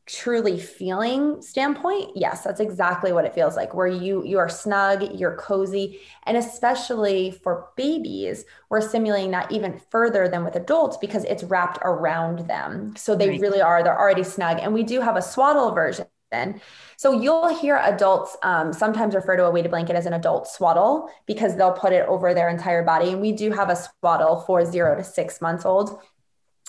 truly 0.10 0.60
feeling 0.60 1.39
standpoint 1.39 2.10
yes 2.15 2.43
that's 2.43 2.60
exactly 2.60 3.13
what 3.13 3.25
it 3.25 3.34
feels 3.36 3.55
like 3.55 3.75
where 3.75 3.86
you 3.86 4.25
you 4.25 4.39
are 4.39 4.50
snug 4.50 5.13
you're 5.13 5.36
cozy 5.36 6.00
and 6.24 6.36
especially 6.36 7.29
for 7.29 7.67
babies 7.77 8.43
we're 8.72 8.81
simulating 8.81 9.29
that 9.29 9.51
even 9.51 9.79
further 9.91 10.27
than 10.27 10.43
with 10.43 10.55
adults 10.55 10.98
because 10.98 11.25
it's 11.25 11.43
wrapped 11.43 11.77
around 11.84 12.48
them 12.48 12.91
so 12.98 13.15
they 13.15 13.29
right. 13.29 13.39
really 13.39 13.62
are 13.62 13.84
they're 13.84 14.00
already 14.00 14.24
snug 14.24 14.58
and 14.60 14.74
we 14.74 14.81
do 14.81 15.00
have 15.00 15.15
a 15.15 15.22
swaddle 15.22 15.72
version 15.74 16.08
so 16.98 17.12
you'll 17.12 17.48
hear 17.55 17.77
adults 17.77 18.38
um, 18.43 18.71
sometimes 18.71 19.15
refer 19.15 19.36
to 19.36 19.45
a 19.45 19.51
weighted 19.51 19.71
blanket 19.71 19.95
as 19.95 20.05
an 20.05 20.13
adult 20.13 20.48
swaddle 20.48 21.09
because 21.25 21.55
they'll 21.55 21.71
put 21.71 21.93
it 21.93 22.07
over 22.07 22.33
their 22.33 22.50
entire 22.50 22.83
body 22.83 23.12
and 23.12 23.21
we 23.21 23.31
do 23.31 23.51
have 23.51 23.69
a 23.69 23.75
swaddle 23.75 24.41
for 24.41 24.63
zero 24.63 24.95
to 24.95 25.03
six 25.03 25.41
months 25.41 25.65
old 25.65 26.01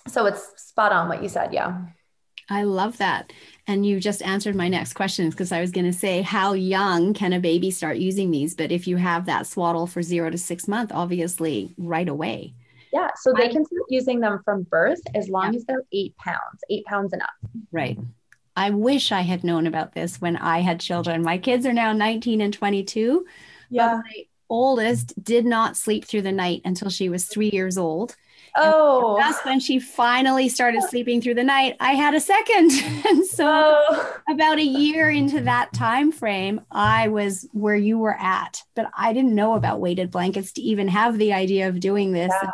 so 0.09 0.27
it's 0.27 0.53
spot 0.57 0.93
on 0.93 1.09
what 1.09 1.23
you 1.23 1.29
said 1.29 1.53
yeah 1.53 1.79
I 2.51 2.65
love 2.65 2.99
that. 2.99 3.33
And 3.69 3.87
you 3.87 4.01
just 4.01 4.23
answered 4.23 4.57
my 4.57 4.67
next 4.67 4.95
question 4.95 5.31
because 5.31 5.53
I 5.53 5.61
was 5.61 5.71
going 5.71 5.87
to 5.87 5.93
say, 5.93 6.21
how 6.21 6.53
young 6.55 7.15
can 7.15 7.33
a 7.33 7.39
baby 7.39 7.71
start 7.71 7.99
using 7.99 8.33
these? 8.33 8.57
But 8.57 8.73
if 8.73 8.89
you 8.89 8.97
have 8.97 9.27
that 9.27 9.47
swaddle 9.47 9.87
for 9.87 10.03
zero 10.03 10.31
to 10.31 10.37
six 10.37 10.67
months, 10.67 10.93
obviously 10.93 11.73
right 11.79 12.09
away. 12.09 12.55
Yeah. 12.93 13.11
So 13.15 13.33
they 13.33 13.45
I, 13.45 13.53
can 13.53 13.65
start 13.65 13.83
using 13.89 14.19
them 14.19 14.41
from 14.45 14.65
birth 14.65 15.01
as 15.15 15.29
long 15.29 15.53
yeah. 15.53 15.59
as 15.59 15.65
they're 15.65 15.85
eight 15.93 16.17
pounds, 16.17 16.61
eight 16.69 16.85
pounds 16.87 17.13
and 17.13 17.23
up. 17.23 17.31
Right. 17.71 17.97
I 18.57 18.71
wish 18.71 19.13
I 19.13 19.23
had 19.23 19.45
known 19.45 19.67
about 19.67 19.95
this 19.95 20.21
when 20.21 20.37
I 20.37 20.61
had 20.61 20.81
children. 20.81 21.23
My 21.23 21.39
kids 21.39 21.67
are 21.67 21.73
now 21.73 21.93
19 21.93 22.41
and 22.41 22.53
22. 22.53 23.27
Yeah. 23.71 24.01
my 24.05 24.25
oldest 24.49 25.23
did 25.23 25.47
not 25.47 25.77
sleep 25.77 26.05
through 26.05 26.23
the 26.23 26.33
night 26.33 26.61
until 26.65 26.91
she 26.91 27.09
was 27.09 27.27
three 27.27 27.51
years 27.51 27.79
old. 27.79 28.17
Oh, 28.57 29.15
and 29.15 29.23
that's 29.23 29.45
when 29.45 29.61
she 29.61 29.79
finally 29.79 30.49
started 30.49 30.83
sleeping 30.83 31.21
through 31.21 31.35
the 31.35 31.45
night. 31.45 31.77
I 31.79 31.93
had 31.93 32.15
a 32.15 32.21
second, 32.21 32.73
and 33.07 33.25
so 33.25 33.47
oh. 33.47 34.17
about 34.29 34.59
a 34.59 34.65
year 34.65 35.09
into 35.09 35.41
that 35.43 35.73
time 35.73 36.11
frame, 36.11 36.61
I 36.71 37.09
was 37.09 37.49
where 37.53 37.77
you 37.77 37.99
were 37.99 38.17
at. 38.19 38.63
But 38.75 38.91
I 38.97 39.13
didn't 39.13 39.37
know 39.37 39.55
about 39.55 39.81
weighted 39.81 40.11
blankets 40.11 40.53
to 40.55 40.63
even 40.63 40.89
have 40.89 41.17
the 41.17 41.33
idea 41.33 41.69
of 41.69 41.79
doing 41.79 42.13
this. 42.13 42.33
Yeah. 42.43 42.51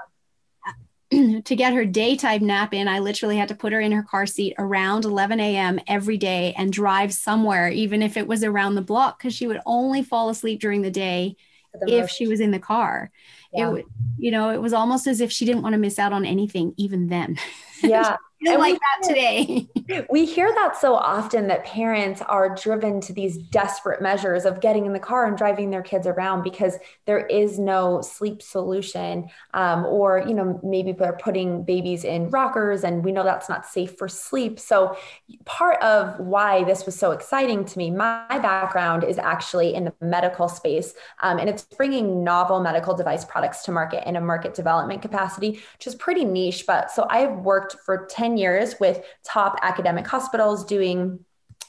to 1.45 1.57
get 1.57 1.73
her 1.73 1.85
daytime 1.85 2.47
nap 2.47 2.75
in, 2.75 2.89
I 2.89 2.99
literally 2.99 3.37
had 3.37 3.49
to 3.49 3.55
put 3.55 3.73
her 3.73 3.81
in 3.81 3.93
her 3.93 4.03
car 4.03 4.27
seat 4.27 4.55
around 4.59 5.05
11 5.05 5.39
a.m. 5.41 5.81
every 5.87 6.17
day 6.17 6.55
and 6.57 6.73
drive 6.73 7.13
somewhere, 7.13 7.69
even 7.69 8.03
if 8.03 8.17
it 8.17 8.27
was 8.27 8.43
around 8.43 8.75
the 8.75 8.83
block, 8.83 9.19
because 9.19 9.35
she 9.35 9.47
would 9.47 9.61
only 9.67 10.03
fall 10.03 10.29
asleep 10.29 10.61
during 10.61 10.83
the 10.83 10.91
day 10.91 11.37
the 11.81 11.99
if 11.99 12.11
she 12.11 12.27
was 12.27 12.41
in 12.41 12.51
the 12.51 12.59
car. 12.59 13.11
Yeah. 13.53 13.75
It, 13.75 13.87
you 14.19 14.31
know, 14.31 14.51
it 14.51 14.61
was 14.61 14.73
almost 14.73 15.07
as 15.07 15.21
if 15.21 15.31
she 15.31 15.45
didn't 15.45 15.63
want 15.63 15.75
to 15.75 15.79
miss 15.79 15.99
out 15.99 16.13
on 16.13 16.25
anything, 16.25 16.75
even 16.77 17.09
then. 17.09 17.39
Yeah. 17.83 18.17
And 18.45 18.59
like 18.59 18.79
that 18.79 19.09
today. 19.09 19.69
we 20.11 20.25
hear 20.25 20.53
that 20.53 20.77
so 20.77 20.95
often 20.95 21.49
that 21.49 21.65
parents 21.65 22.21
are 22.23 22.55
driven 22.55 23.01
to 23.01 23.13
these 23.13 23.39
desperate 23.39 24.03
measures 24.03 24.45
of 24.45 24.61
getting 24.61 24.87
in 24.87 24.93
the 24.93 25.01
car 25.01 25.27
and 25.27 25.37
driving 25.37 25.71
their 25.71 25.83
kids 25.83 26.07
around 26.07 26.43
because 26.43 26.77
there 27.07 27.27
is 27.27 27.59
no 27.59 28.01
sleep 28.03 28.43
solution. 28.43 29.29
Um, 29.55 29.87
or, 29.87 30.25
you 30.27 30.35
know, 30.35 30.61
maybe 30.63 30.93
they're 30.93 31.19
putting 31.21 31.65
babies 31.65 32.05
in 32.05 32.31
rockers 32.31 32.85
and 32.85 33.05
we 33.05 33.13
know 33.13 33.25
that's 33.25 33.49
not 33.49 33.67
safe 33.67 33.97
for 33.97 34.09
sleep. 34.09 34.61
So, 34.61 34.97
part 35.45 35.81
of 35.83 36.19
why 36.19 36.65
this 36.65 36.85
was 36.85 36.97
so 36.97 37.13
exciting 37.13 37.65
to 37.65 37.79
me, 37.79 37.91
my 37.91 38.27
background 38.29 39.05
is 39.05 39.19
actually 39.19 39.75
in 39.75 39.85
the 39.85 39.95
medical 40.01 40.49
space 40.49 40.95
um, 41.23 41.39
and 41.39 41.49
it's 41.49 41.65
bringing 41.65 42.23
novel 42.23 42.61
medical 42.61 42.95
device 42.95 43.25
products 43.25 43.63
to 43.65 43.73
market 43.73 44.07
in 44.07 44.17
a 44.17 44.21
market 44.21 44.55
development 44.55 45.03
capacity, 45.03 45.53
which 45.53 45.87
is 45.87 45.95
pretty 45.95 46.25
niche. 46.25 46.65
But 46.67 46.91
so 46.91 47.07
I've 47.09 47.37
worked 47.39 47.77
for 47.85 48.07
10 48.11 48.26
10 48.27 48.37
years 48.37 48.75
with 48.81 49.05
top 49.25 49.59
academic 49.63 50.07
hospitals 50.07 50.65
doing 50.65 51.21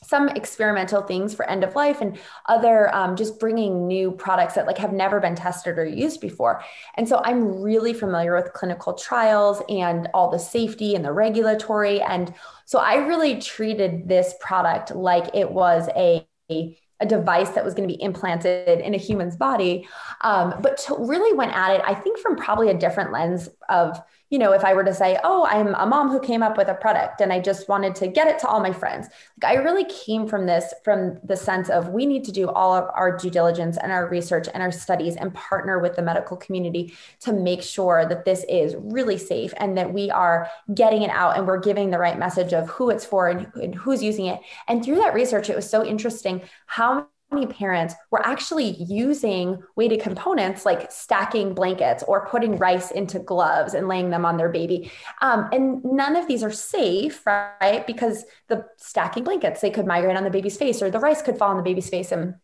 some 0.04 0.30
experimental 0.30 1.02
things 1.02 1.36
for 1.36 1.48
end 1.50 1.64
of 1.64 1.76
life 1.76 2.02
and 2.02 2.18
other 2.48 2.94
um, 2.96 3.16
just 3.16 3.40
bringing 3.40 3.88
new 3.88 4.12
products 4.12 4.56
that 4.56 4.66
like 4.66 4.78
have 4.78 4.94
never 4.94 5.20
been 5.20 5.36
tested 5.36 5.78
or 5.78 5.86
used 5.86 6.20
before. 6.22 6.64
And 6.96 7.08
so 7.08 7.22
i'm 7.24 7.62
really 7.62 7.94
familiar 7.94 8.36
with 8.36 8.54
clinical 8.54 8.94
trials 8.94 9.62
and 9.70 10.08
all 10.14 10.32
the 10.32 10.40
safety 10.40 10.96
and 10.96 11.04
the 11.06 11.12
regulatory. 11.12 12.02
And 12.02 12.34
so 12.66 12.80
i 12.80 12.96
really 12.96 13.40
treated 13.40 14.08
this 14.08 14.34
product 14.40 14.96
like 14.96 15.30
it 15.36 15.52
was 15.52 15.90
a, 15.96 16.28
a 16.50 17.06
device 17.06 17.50
that 17.50 17.66
was 17.66 17.74
going 17.74 17.88
to 17.88 17.96
be 17.96 18.02
implanted 18.02 18.80
in 18.80 18.94
a 18.94 18.98
human's 18.98 19.36
body. 19.36 19.88
Um, 20.22 20.56
but 20.62 20.78
to 20.86 20.96
really 20.98 21.36
went 21.36 21.54
at 21.54 21.72
it 21.76 21.82
i 21.86 21.94
think 21.94 22.18
from 22.20 22.36
probably 22.36 22.70
a 22.70 22.78
different 22.78 23.12
lens 23.12 23.50
of 23.70 24.00
you 24.30 24.40
know, 24.40 24.52
if 24.52 24.66
I 24.66 24.74
were 24.74 24.84
to 24.84 24.94
say, 24.94 25.18
oh, 25.24 25.46
I'm 25.50 25.74
a 25.76 25.86
mom 25.86 26.10
who 26.10 26.20
came 26.20 26.44
up 26.44 26.58
with 26.58 26.68
a 26.68 26.74
product 26.74 27.22
and 27.22 27.32
I 27.32 27.40
just 27.40 27.70
wanted 27.70 27.96
to 27.96 28.08
get 28.08 28.28
it 28.28 28.40
to 28.40 28.48
all 28.48 28.60
my 28.60 28.74
friends, 28.74 29.08
like 29.42 29.52
I 29.52 29.62
really 29.62 29.86
came 29.86 30.28
from 30.28 30.46
this 30.46 30.74
from 30.84 31.20
the 31.24 31.38
sense 31.38 31.70
of 31.70 31.90
we 31.90 32.06
need 32.06 32.26
to 32.26 32.32
do 32.32 32.50
all 32.50 32.74
of 32.74 32.90
our 32.94 33.16
due 33.16 33.30
diligence 33.30 33.78
and 33.78 33.92
our 33.92 34.08
research 34.08 34.48
and 34.54 34.62
our 34.62 34.72
studies 34.72 35.16
and 35.16 35.34
partner 35.34 35.80
with 35.80 35.96
the 35.96 36.02
medical 36.02 36.36
community 36.36 36.94
to 37.22 37.32
make 37.32 37.62
sure 37.62 38.06
that 38.06 38.26
this 38.26 38.44
is 38.50 38.76
really 38.78 39.18
safe 39.18 39.54
and 39.58 39.78
that 39.78 39.94
we 39.94 40.12
are 40.12 40.50
getting 40.74 41.04
it 41.04 41.12
out 41.12 41.38
and 41.38 41.48
we're 41.48 41.60
giving 41.60 41.90
the 41.90 42.00
right 42.00 42.20
message 42.20 42.54
of 42.54 42.70
who 42.70 42.90
it's 42.90 43.06
for 43.06 43.30
and, 43.30 43.76
who's 43.76 44.04
using 44.04 44.26
it. 44.26 44.40
And 44.68 44.84
through 44.84 44.96
that 44.96 45.14
research, 45.14 45.50
it 45.50 45.56
was 45.56 45.70
so 45.70 45.86
interesting 45.86 46.42
how 46.66 47.08
many 47.32 47.46
parents 47.46 47.94
were 48.10 48.26
actually 48.26 48.76
using 48.84 49.62
weighted 49.76 50.02
components 50.02 50.66
like 50.66 50.92
stacking 50.92 51.54
blankets 51.54 52.04
or 52.08 52.28
putting 52.28 52.58
rice 52.58 52.92
into 52.92 53.20
gloves 53.20 53.74
and 53.74 53.88
laying 53.88 54.10
them 54.10 54.26
on 54.26 54.38
their 54.38 54.50
baby. 54.50 54.92
Um, 55.22 55.50
and 55.52 55.84
none 55.84 56.16
of 56.16 56.28
these 56.28 56.44
are 56.44 56.52
safe, 56.52 57.26
right? 57.26 57.86
Because 57.86 58.24
the 58.48 58.66
stacking 58.78 59.24
blankets, 59.24 59.62
they 59.62 59.70
could 59.70 59.86
migrate 59.86 60.16
on 60.16 60.24
the 60.24 60.30
baby's 60.30 60.58
face 60.58 60.82
or 60.82 60.90
the 60.90 61.00
rice 61.00 61.22
could 61.22 61.38
fall 61.38 61.52
on 61.52 61.58
the 61.58 61.64
baby's 61.64 61.90
face. 61.90 62.12
And 62.12 62.36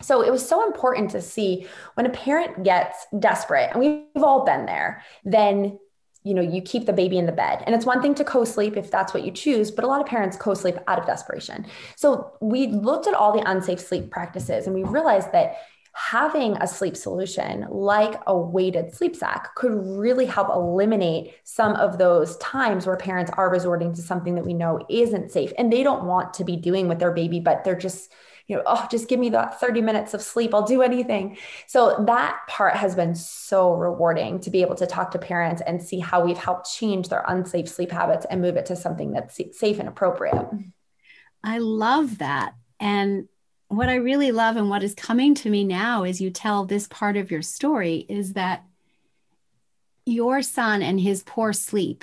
so 0.00 0.22
it 0.22 0.30
was 0.30 0.48
so 0.48 0.64
important 0.64 1.10
to 1.10 1.20
see 1.20 1.66
when 1.94 2.06
a 2.06 2.10
parent 2.10 2.62
gets 2.62 3.04
desperate, 3.18 3.70
and 3.72 3.80
we've 3.80 4.22
all 4.22 4.44
been 4.44 4.66
there, 4.66 5.02
then 5.24 5.78
you 6.24 6.34
know 6.34 6.42
you 6.42 6.60
keep 6.60 6.86
the 6.86 6.92
baby 6.92 7.18
in 7.18 7.26
the 7.26 7.32
bed. 7.32 7.62
And 7.66 7.74
it's 7.74 7.86
one 7.86 8.02
thing 8.02 8.14
to 8.16 8.24
co-sleep 8.24 8.76
if 8.76 8.90
that's 8.90 9.14
what 9.14 9.24
you 9.24 9.32
choose 9.32 9.70
but 9.70 9.84
a 9.84 9.86
lot 9.86 10.00
of 10.00 10.06
parents 10.06 10.36
co-sleep 10.36 10.76
out 10.86 10.98
of 10.98 11.06
desperation. 11.06 11.66
So 11.96 12.32
we 12.40 12.66
looked 12.68 13.06
at 13.06 13.14
all 13.14 13.32
the 13.32 13.48
unsafe 13.50 13.80
sleep 13.80 14.10
practices 14.10 14.66
and 14.66 14.74
we 14.74 14.84
realized 14.84 15.32
that 15.32 15.56
having 15.94 16.56
a 16.58 16.66
sleep 16.66 16.96
solution 16.96 17.66
like 17.70 18.20
a 18.28 18.36
weighted 18.36 18.94
sleep 18.94 19.16
sack 19.16 19.54
could 19.56 19.72
really 19.72 20.26
help 20.26 20.48
eliminate 20.48 21.34
some 21.42 21.74
of 21.74 21.98
those 21.98 22.36
times 22.36 22.86
where 22.86 22.96
parents 22.96 23.32
are 23.36 23.50
resorting 23.50 23.92
to 23.92 24.00
something 24.00 24.36
that 24.36 24.46
we 24.46 24.54
know 24.54 24.78
isn't 24.88 25.32
safe. 25.32 25.52
And 25.58 25.72
they 25.72 25.82
don't 25.82 26.04
want 26.04 26.34
to 26.34 26.44
be 26.44 26.56
doing 26.56 26.86
with 26.88 26.98
their 27.00 27.12
baby 27.12 27.40
but 27.40 27.64
they're 27.64 27.74
just 27.74 28.12
you 28.48 28.56
know, 28.56 28.62
oh, 28.64 28.88
just 28.90 29.08
give 29.08 29.20
me 29.20 29.28
that 29.30 29.60
30 29.60 29.82
minutes 29.82 30.14
of 30.14 30.22
sleep. 30.22 30.54
I'll 30.54 30.66
do 30.66 30.80
anything. 30.80 31.36
So 31.66 32.02
that 32.06 32.40
part 32.48 32.74
has 32.74 32.94
been 32.94 33.14
so 33.14 33.74
rewarding 33.74 34.40
to 34.40 34.50
be 34.50 34.62
able 34.62 34.74
to 34.76 34.86
talk 34.86 35.10
to 35.10 35.18
parents 35.18 35.60
and 35.66 35.82
see 35.82 36.00
how 36.00 36.24
we've 36.24 36.38
helped 36.38 36.72
change 36.72 37.10
their 37.10 37.24
unsafe 37.28 37.68
sleep 37.68 37.92
habits 37.92 38.26
and 38.28 38.40
move 38.40 38.56
it 38.56 38.66
to 38.66 38.76
something 38.76 39.12
that's 39.12 39.38
safe 39.52 39.78
and 39.78 39.88
appropriate. 39.88 40.48
I 41.44 41.58
love 41.58 42.18
that. 42.18 42.54
And 42.80 43.28
what 43.68 43.90
I 43.90 43.96
really 43.96 44.32
love 44.32 44.56
and 44.56 44.70
what 44.70 44.82
is 44.82 44.94
coming 44.94 45.34
to 45.36 45.50
me 45.50 45.62
now 45.62 46.04
as 46.04 46.18
you 46.18 46.30
tell 46.30 46.64
this 46.64 46.86
part 46.88 47.18
of 47.18 47.30
your 47.30 47.42
story 47.42 48.06
is 48.08 48.32
that 48.32 48.64
your 50.06 50.40
son 50.40 50.80
and 50.80 50.98
his 50.98 51.22
poor 51.22 51.52
sleep 51.52 52.02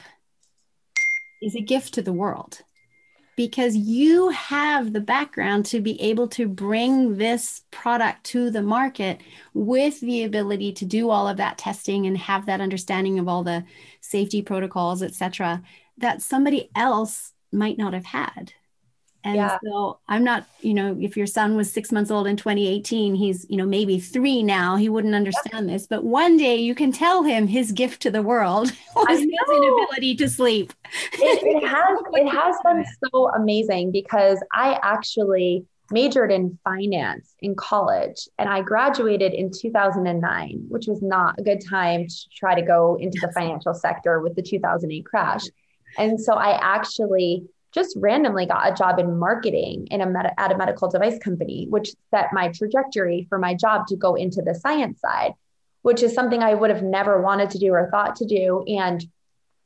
is 1.42 1.56
a 1.56 1.62
gift 1.62 1.96
to 1.96 2.04
the 2.04 2.14
world 2.14 2.62
because 3.36 3.76
you 3.76 4.30
have 4.30 4.94
the 4.94 5.02
background 5.02 5.66
to 5.66 5.82
be 5.82 6.02
able 6.02 6.28
to 6.30 6.48
bring 6.48 7.18
this 7.18 7.64
product 7.72 8.24
to 8.24 8.50
the 8.50 8.62
market 8.62 9.20
with 9.54 10.00
the 10.00 10.24
ability 10.24 10.72
to 10.74 10.86
do 10.86 11.10
all 11.10 11.28
of 11.28 11.38
that 11.38 11.58
testing 11.58 12.06
and 12.06 12.18
have 12.18 12.46
that 12.46 12.62
understanding 12.62 13.20
of 13.20 13.28
all 13.28 13.44
the 13.44 13.64
safety 14.02 14.42
protocols 14.42 15.02
et 15.02 15.14
cetera 15.14 15.62
that 15.98 16.22
somebody 16.22 16.70
else 16.76 17.34
might 17.52 17.78
not 17.78 17.94
have 17.94 18.06
had 18.06 18.54
and 19.26 19.38
yeah. 19.38 19.58
so 19.64 19.98
I'm 20.08 20.24
not, 20.24 20.46
you 20.62 20.76
know, 20.76 20.96
if 21.02 21.18
your 21.18 21.26
son 21.26 21.56
was 21.56 21.74
six 21.74 21.92
months 21.92 22.12
old 22.12 22.28
in 22.28 22.38
2018, 22.38 23.16
he's, 23.16 23.44
you 23.50 23.58
know, 23.58 23.66
maybe 23.66 24.00
three 24.00 24.44
now, 24.44 24.76
he 24.76 24.88
wouldn't 24.88 25.16
understand 25.16 25.68
this. 25.68 25.88
But 25.88 26.04
one 26.04 26.38
day 26.38 26.58
you 26.58 26.76
can 26.76 26.92
tell 26.92 27.24
him 27.24 27.48
his 27.48 27.72
gift 27.72 28.04
to 28.04 28.12
the 28.12 28.22
world 28.22 28.72
was 28.96 29.20
his 29.20 29.28
inability 29.28 30.16
to 30.18 30.30
sleep. 30.30 30.74
It, 31.14 31.44
it 31.44 31.68
has 31.68 32.00
it 32.14 32.30
has 32.30 32.56
been 32.64 32.86
so 33.12 33.32
amazing 33.32 33.92
because 33.92 34.40
I 34.54 34.80
actually 34.84 35.66
majored 35.90 36.32
in 36.32 36.60
finance 36.64 37.34
in 37.40 37.56
college 37.56 38.30
and 38.38 38.48
I 38.48 38.62
graduated 38.62 39.34
in 39.34 39.50
2009, 39.52 40.66
which 40.70 40.86
was 40.86 41.02
not 41.02 41.40
a 41.40 41.44
good 41.44 41.64
time 41.68 42.08
to 42.08 42.16
try 42.36 42.54
to 42.54 42.62
go 42.62 42.96
into 43.00 43.18
the 43.22 43.32
financial 43.32 43.74
sector 43.74 44.20
with 44.20 44.36
the 44.36 44.44
2008 44.44 45.04
crash. 45.04 45.46
And 45.98 46.20
so 46.20 46.34
I 46.34 46.60
actually 46.62 47.48
just 47.76 47.96
randomly 48.00 48.46
got 48.46 48.72
a 48.72 48.74
job 48.74 49.00
in 49.00 49.20
marketing 49.20 49.88
in 49.92 50.00
a 50.00 50.06
med- 50.06 50.34
at 50.38 50.52
a 50.52 50.58
medical 50.58 50.90
device 50.90 51.20
company, 51.20 51.68
which 51.70 51.92
set 52.10 52.32
my 52.32 52.48
trajectory 52.48 53.28
for 53.30 53.38
my 53.38 53.54
job 53.54 53.86
to 53.88 53.98
go 53.98 54.16
into 54.16 54.42
the 54.42 54.56
science 54.56 55.02
side, 55.02 55.34
which 55.82 56.02
is 56.02 56.14
something 56.14 56.42
I 56.42 56.54
would 56.54 56.70
have 56.70 56.82
never 56.82 57.22
wanted 57.22 57.50
to 57.52 57.60
do 57.60 57.74
or 57.74 57.90
thought 57.92 58.16
to 58.16 58.26
do. 58.26 58.64
And 58.68 59.06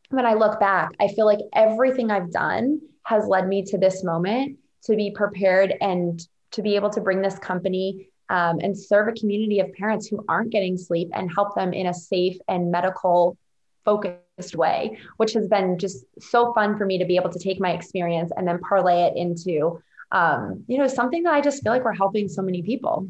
when 0.10 0.25
I 0.25 0.34
look 0.34 0.60
back, 0.60 0.89
I 1.00 1.08
feel 1.10 1.28
like 1.28 1.39
everything 1.54 2.10
I've 2.10 2.32
done 2.32 2.82
has 3.04 3.28
led 3.28 3.48
me 3.48 3.63
to 3.66 3.78
this 3.78 4.04
moment 4.04 4.58
to 4.86 4.96
be 4.96 5.12
prepared 5.12 5.75
and 5.80 6.20
to 6.51 6.63
be 6.63 6.75
able 6.75 6.89
to 6.89 7.01
bring 7.01 7.22
this 7.22 7.38
company 7.38 8.10
um, 8.30 8.60
and 8.60 8.78
serve 8.78 9.08
a 9.08 9.12
community 9.12 9.60
of 9.60 9.72
parents 9.74 10.08
who 10.08 10.25
aren't 10.28 10.51
getting 10.51 10.78
sleep 10.78 11.10
and 11.13 11.32
help 11.32 11.54
them 11.54 11.74
in 11.74 11.86
a 11.86 11.94
safe 11.94 12.38
and 12.48 12.72
medical 12.72 13.38
focused 13.86 14.18
way, 14.55 14.98
which 15.17 15.34
has 15.34 15.48
been 15.48 15.77
just 15.77 16.05
so 16.19 16.53
fun 16.53 16.77
for 16.77 16.86
me 16.86 16.98
to 16.98 17.05
be 17.05 17.15
able 17.15 17.29
to 17.31 17.39
take 17.39 17.60
my 17.60 17.72
experience 17.72 18.31
and 18.36 18.48
then 18.48 18.60
parlay 18.60 19.03
it 19.03 19.17
into, 19.17 19.81
um, 20.12 20.63
you 20.67 20.77
know, 20.77 20.88
something 20.88 21.24
that 21.24 21.34
I 21.34 21.41
just 21.41 21.63
feel 21.63 21.72
like 21.72 21.84
we're 21.84 21.93
helping 21.93 22.27
so 22.27 22.41
many 22.41 22.62
people. 22.62 23.10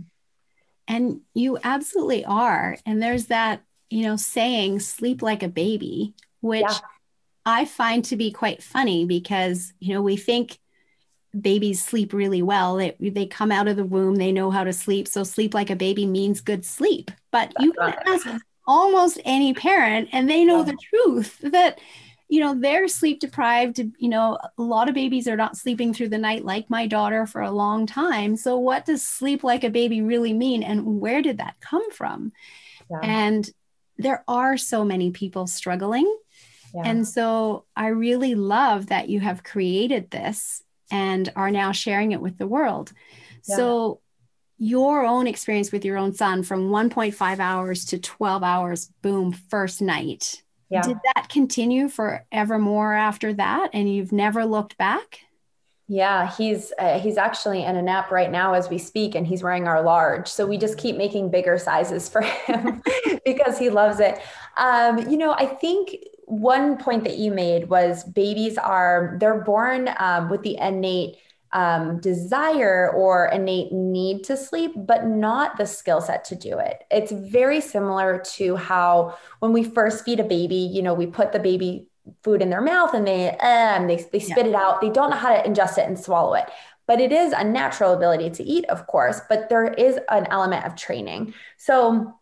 And 0.88 1.22
you 1.34 1.58
absolutely 1.64 2.26
are. 2.26 2.78
And 2.86 3.02
there's 3.02 3.28
that, 3.28 3.62
you 3.90 4.04
know, 4.04 4.16
saying 4.16 4.80
sleep 4.80 5.22
like 5.22 5.44
a 5.44 5.48
baby, 5.48 6.16
which 6.42 6.62
yeah. 6.62 6.80
I 7.46 7.66
find 7.66 8.04
to 8.06 8.16
be 8.16 8.32
quite 8.32 8.64
funny 8.64 9.06
because, 9.06 9.74
you 9.80 9.94
know, 9.94 10.02
we 10.02 10.18
think 10.18 10.58
babies 11.40 11.84
sleep 11.84 12.12
really 12.12 12.42
well. 12.42 12.78
They, 12.78 12.96
they 13.00 13.28
come 13.28 13.52
out 13.52 13.68
of 13.68 13.76
the 13.76 13.86
womb, 13.86 14.16
they 14.16 14.32
know 14.32 14.50
how 14.50 14.64
to 14.64 14.74
sleep. 14.74 15.08
So 15.08 15.24
sleep 15.24 15.54
like 15.54 15.70
a 15.70 15.76
baby 15.76 16.06
means 16.06 16.42
good 16.42 16.66
sleep. 16.66 17.12
But 17.32 17.54
you 17.60 17.74
can 17.74 17.96
ask 18.08 18.28
almost 18.70 19.20
any 19.26 19.52
parent 19.52 20.08
and 20.12 20.30
they 20.30 20.46
know 20.46 20.62
the 20.62 20.78
truth 20.78 21.40
that 21.42 21.80
you 22.28 22.40
know 22.40 22.54
they're 22.54 22.88
sleep 22.88 23.20
deprived 23.20 23.80
you 23.98 24.08
know 24.08 24.38
a 24.60 24.62
lot 24.62 24.88
of 24.88 24.94
babies 24.94 25.28
are 25.28 25.36
not 25.36 25.58
sleeping 25.58 25.92
through 25.92 26.08
the 26.08 26.20
night 26.20 26.46
like 26.46 26.70
my 26.70 26.86
daughter 26.86 27.26
for 27.26 27.42
a 27.42 27.50
long 27.50 27.88
time. 27.88 28.38
So 28.38 28.60
what 28.60 28.86
does 28.86 29.02
sleep 29.02 29.44
like 29.44 29.64
a 29.64 29.72
baby 29.72 30.04
really 30.04 30.34
mean 30.34 30.62
and 30.62 31.02
where 31.02 31.24
did 31.24 31.40
that 31.40 31.56
come 31.60 31.90
from? 31.92 32.32
Yeah. 32.92 33.00
and 33.04 33.50
there 33.98 34.24
are 34.28 34.56
so 34.58 34.86
many 34.86 35.12
people 35.12 35.48
struggling. 35.48 36.08
Yeah. 36.76 36.84
and 36.86 37.08
so 37.08 37.66
i 37.76 37.88
really 37.88 38.36
love 38.36 38.88
that 38.88 39.10
you 39.10 39.20
have 39.20 39.44
created 39.44 40.12
this 40.12 40.62
and 40.92 41.32
are 41.36 41.50
now 41.50 41.72
sharing 41.72 42.12
it 42.12 42.22
with 42.22 42.38
the 42.38 42.46
world. 42.46 42.94
So 43.42 44.02
your 44.60 45.06
own 45.06 45.26
experience 45.26 45.72
with 45.72 45.86
your 45.86 45.98
own 45.98 46.14
son 46.14 46.44
from 46.44 46.70
1.5 46.70 47.40
hours 47.40 47.86
to 47.86 47.98
12 47.98 48.44
hours, 48.44 48.92
boom, 49.02 49.32
first 49.32 49.82
night. 49.82 50.44
Yeah. 50.70 50.82
Did 50.82 50.98
that 51.16 51.30
continue 51.30 51.90
forevermore 51.90 52.94
after 52.94 53.34
that? 53.34 53.72
And 53.74 53.92
you've 53.92 54.12
never 54.12 54.46
looked 54.46 54.78
back? 54.78 55.22
Yeah, 55.88 56.32
he's 56.36 56.72
uh, 56.78 57.00
he's 57.00 57.18
actually 57.18 57.64
in 57.64 57.76
a 57.76 57.82
nap 57.82 58.12
right 58.12 58.30
now 58.30 58.54
as 58.54 58.70
we 58.70 58.78
speak, 58.78 59.16
and 59.16 59.26
he's 59.26 59.42
wearing 59.42 59.68
our 59.68 59.82
large. 59.82 60.28
So 60.28 60.46
we 60.46 60.60
just 60.60 60.78
keep 60.78 60.96
making 60.98 61.32
bigger 61.32 61.58
sizes 61.58 62.08
for 62.08 62.22
him 62.46 62.84
because 63.26 63.58
he 63.58 63.72
loves 63.72 64.00
it. 64.00 64.20
Um, 64.58 65.10
you 65.10 65.18
know, 65.18 65.34
I 65.34 65.48
think 65.48 65.96
one 66.26 66.78
point 66.78 67.06
that 67.06 67.18
you 67.18 67.32
made 67.32 67.70
was 67.70 68.04
babies 68.04 68.60
are 68.60 69.18
they're 69.20 69.42
born 69.42 69.90
um, 69.98 70.30
with 70.30 70.44
the 70.44 70.58
innate 70.58 71.18
um, 71.52 72.00
desire 72.00 72.92
or 72.92 73.28
innate 73.28 73.72
need 73.72 74.24
to 74.26 74.38
sleep, 74.38 74.72
but 74.76 75.06
not 75.06 75.58
the 75.58 75.66
skill 75.66 76.02
set 76.02 76.24
to 76.26 76.36
do 76.36 76.60
it. 76.60 76.84
It's 76.92 77.12
very 77.12 77.62
similar 77.62 78.20
to 78.36 78.56
how 78.56 79.18
when 79.40 79.52
we 79.54 79.64
first 79.64 80.06
feed 80.06 80.20
a 80.20 80.24
baby, 80.24 80.56
you 80.56 80.82
know, 80.82 80.94
we 80.94 81.08
put 81.08 81.32
the 81.32 81.40
baby 81.40 81.88
food 82.24 82.42
in 82.42 82.50
their 82.50 82.62
mouth 82.62 82.94
and 82.94 83.08
they 83.08 83.38
um, 83.38 83.88
they, 83.88 83.98
they 84.12 84.20
spit 84.20 84.46
yeah. 84.46 84.50
it 84.50 84.56
out. 84.56 84.82
They 84.82 84.90
don't 84.90 85.10
know 85.10 85.18
how 85.18 85.36
to 85.36 85.48
ingest 85.48 85.78
it 85.78 85.88
and 85.88 86.00
swallow 86.00 86.34
it. 86.36 86.46
But 86.88 87.00
it 87.00 87.12
is 87.12 87.34
a 87.34 87.44
natural 87.44 87.94
ability 87.94 88.32
to 88.32 88.44
eat, 88.44 88.66
of 88.66 88.88
course, 88.88 89.22
but 89.30 89.48
there 89.50 89.66
is 89.66 90.00
an 90.10 90.26
element 90.32 90.66
of 90.66 90.76
training. 90.76 91.36
So 91.58 92.16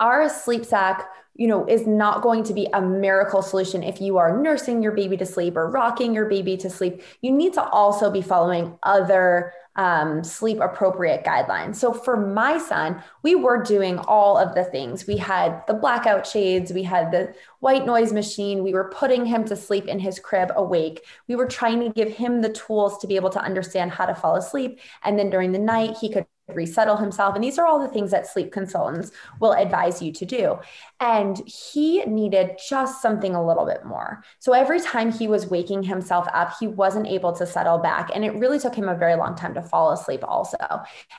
our 0.00 0.30
sleep 0.30 0.64
sack 0.64 1.06
you 1.38 1.46
know, 1.46 1.64
is 1.66 1.86
not 1.86 2.20
going 2.20 2.42
to 2.42 2.52
be 2.52 2.66
a 2.74 2.82
miracle 2.82 3.42
solution 3.42 3.84
if 3.84 4.00
you 4.00 4.18
are 4.18 4.42
nursing 4.42 4.82
your 4.82 4.92
baby 4.92 5.16
to 5.16 5.24
sleep 5.24 5.56
or 5.56 5.70
rocking 5.70 6.12
your 6.12 6.26
baby 6.26 6.56
to 6.56 6.68
sleep. 6.68 7.00
You 7.22 7.30
need 7.30 7.54
to 7.54 7.62
also 7.62 8.10
be 8.10 8.20
following 8.20 8.76
other 8.82 9.52
um, 9.76 10.24
sleep 10.24 10.58
appropriate 10.60 11.24
guidelines. 11.24 11.76
So 11.76 11.92
for 11.92 12.16
my 12.16 12.58
son, 12.58 13.00
we 13.22 13.36
were 13.36 13.62
doing 13.62 13.98
all 14.00 14.36
of 14.36 14.56
the 14.56 14.64
things. 14.64 15.06
We 15.06 15.16
had 15.16 15.62
the 15.68 15.74
blackout 15.74 16.26
shades, 16.26 16.72
we 16.72 16.82
had 16.82 17.12
the 17.12 17.32
white 17.60 17.86
noise 17.86 18.12
machine, 18.12 18.64
we 18.64 18.74
were 18.74 18.90
putting 18.90 19.24
him 19.24 19.44
to 19.44 19.54
sleep 19.54 19.86
in 19.86 20.00
his 20.00 20.18
crib 20.18 20.50
awake. 20.56 21.04
We 21.28 21.36
were 21.36 21.46
trying 21.46 21.78
to 21.80 21.90
give 21.90 22.12
him 22.12 22.40
the 22.40 22.52
tools 22.52 22.98
to 22.98 23.06
be 23.06 23.14
able 23.14 23.30
to 23.30 23.40
understand 23.40 23.92
how 23.92 24.06
to 24.06 24.14
fall 24.16 24.34
asleep. 24.34 24.80
And 25.04 25.16
then 25.16 25.30
during 25.30 25.52
the 25.52 25.60
night, 25.60 25.98
he 26.00 26.12
could 26.12 26.26
resettle 26.48 26.96
himself. 26.96 27.34
And 27.34 27.44
these 27.44 27.58
are 27.58 27.66
all 27.66 27.78
the 27.78 27.88
things 27.88 28.10
that 28.10 28.26
sleep 28.26 28.52
consultants 28.52 29.10
will 29.40 29.52
advise 29.52 30.00
you 30.02 30.12
to 30.12 30.24
do. 30.24 30.58
And 31.00 31.40
he 31.46 32.04
needed 32.04 32.58
just 32.68 33.02
something 33.02 33.34
a 33.34 33.46
little 33.46 33.66
bit 33.66 33.84
more. 33.84 34.22
So 34.38 34.52
every 34.52 34.80
time 34.80 35.12
he 35.12 35.28
was 35.28 35.46
waking 35.46 35.82
himself 35.82 36.26
up, 36.32 36.54
he 36.58 36.66
wasn't 36.66 37.06
able 37.06 37.32
to 37.32 37.46
settle 37.46 37.78
back. 37.78 38.10
And 38.14 38.24
it 38.24 38.34
really 38.34 38.58
took 38.58 38.74
him 38.74 38.88
a 38.88 38.96
very 38.96 39.14
long 39.14 39.34
time 39.34 39.54
to 39.54 39.62
fall 39.62 39.92
asleep, 39.92 40.24
also. 40.26 40.58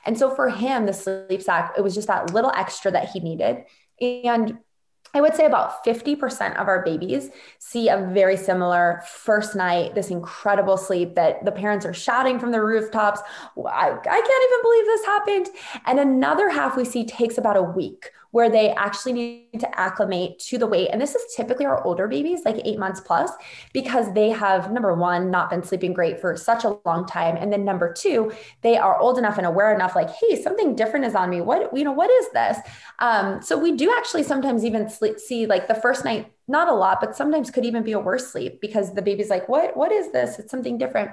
And 0.04 0.18
so 0.18 0.34
for 0.34 0.48
him, 0.50 0.86
the 0.86 0.92
sleep 0.92 1.42
sack, 1.42 1.74
it 1.76 1.82
was 1.82 1.94
just 1.94 2.08
that 2.08 2.32
little 2.32 2.52
extra 2.56 2.90
that 2.90 3.10
he 3.10 3.20
needed. 3.20 3.64
And 4.00 4.58
I 5.12 5.20
would 5.20 5.34
say 5.34 5.44
about 5.44 5.84
50% 5.84 6.56
of 6.56 6.68
our 6.68 6.84
babies 6.84 7.30
see 7.58 7.88
a 7.88 8.08
very 8.12 8.36
similar 8.36 9.02
first 9.06 9.56
night, 9.56 9.94
this 9.94 10.10
incredible 10.10 10.76
sleep 10.76 11.14
that 11.16 11.44
the 11.44 11.52
parents 11.52 11.84
are 11.84 11.92
shouting 11.92 12.38
from 12.38 12.52
the 12.52 12.62
rooftops. 12.62 13.20
I, 13.56 13.90
I 13.90 13.92
can't 13.92 14.44
even 14.44 14.62
believe 14.62 14.84
this 14.86 15.04
happened. 15.04 15.48
And 15.86 15.98
another 15.98 16.48
half 16.48 16.76
we 16.76 16.84
see 16.84 17.04
takes 17.04 17.38
about 17.38 17.56
a 17.56 17.62
week 17.62 18.10
where 18.30 18.48
they 18.48 18.70
actually 18.70 19.12
need 19.12 19.60
to 19.60 19.80
acclimate 19.80 20.38
to 20.38 20.58
the 20.58 20.66
weight. 20.66 20.88
And 20.92 21.00
this 21.00 21.14
is 21.14 21.34
typically 21.34 21.66
our 21.66 21.84
older 21.84 22.06
babies, 22.06 22.42
like 22.44 22.60
eight 22.64 22.78
months 22.78 23.00
plus, 23.00 23.30
because 23.72 24.12
they 24.14 24.30
have, 24.30 24.70
number 24.70 24.94
one, 24.94 25.30
not 25.30 25.50
been 25.50 25.62
sleeping 25.62 25.92
great 25.92 26.20
for 26.20 26.36
such 26.36 26.64
a 26.64 26.78
long 26.84 27.06
time. 27.06 27.36
And 27.36 27.52
then 27.52 27.64
number 27.64 27.92
two, 27.92 28.32
they 28.62 28.76
are 28.76 28.98
old 28.98 29.18
enough 29.18 29.38
and 29.38 29.46
aware 29.46 29.74
enough, 29.74 29.96
like, 29.96 30.10
hey, 30.10 30.40
something 30.40 30.76
different 30.76 31.04
is 31.04 31.14
on 31.14 31.30
me. 31.30 31.40
What, 31.40 31.76
you 31.76 31.84
know, 31.84 31.92
what 31.92 32.10
is 32.10 32.30
this? 32.32 32.58
Um, 33.00 33.42
so 33.42 33.58
we 33.58 33.72
do 33.72 33.92
actually 33.96 34.22
sometimes 34.22 34.64
even 34.64 34.88
sleep, 34.88 35.18
see 35.18 35.46
like 35.46 35.66
the 35.66 35.74
first 35.74 36.04
night 36.04 36.32
not 36.50 36.68
a 36.68 36.74
lot 36.74 36.98
but 37.00 37.16
sometimes 37.16 37.50
could 37.50 37.64
even 37.64 37.84
be 37.84 37.92
a 37.92 37.98
worse 37.98 38.30
sleep 38.32 38.60
because 38.60 38.92
the 38.94 39.00
baby's 39.00 39.30
like 39.30 39.48
what 39.48 39.76
what 39.76 39.92
is 39.92 40.10
this 40.10 40.38
it's 40.38 40.50
something 40.50 40.76
different 40.76 41.10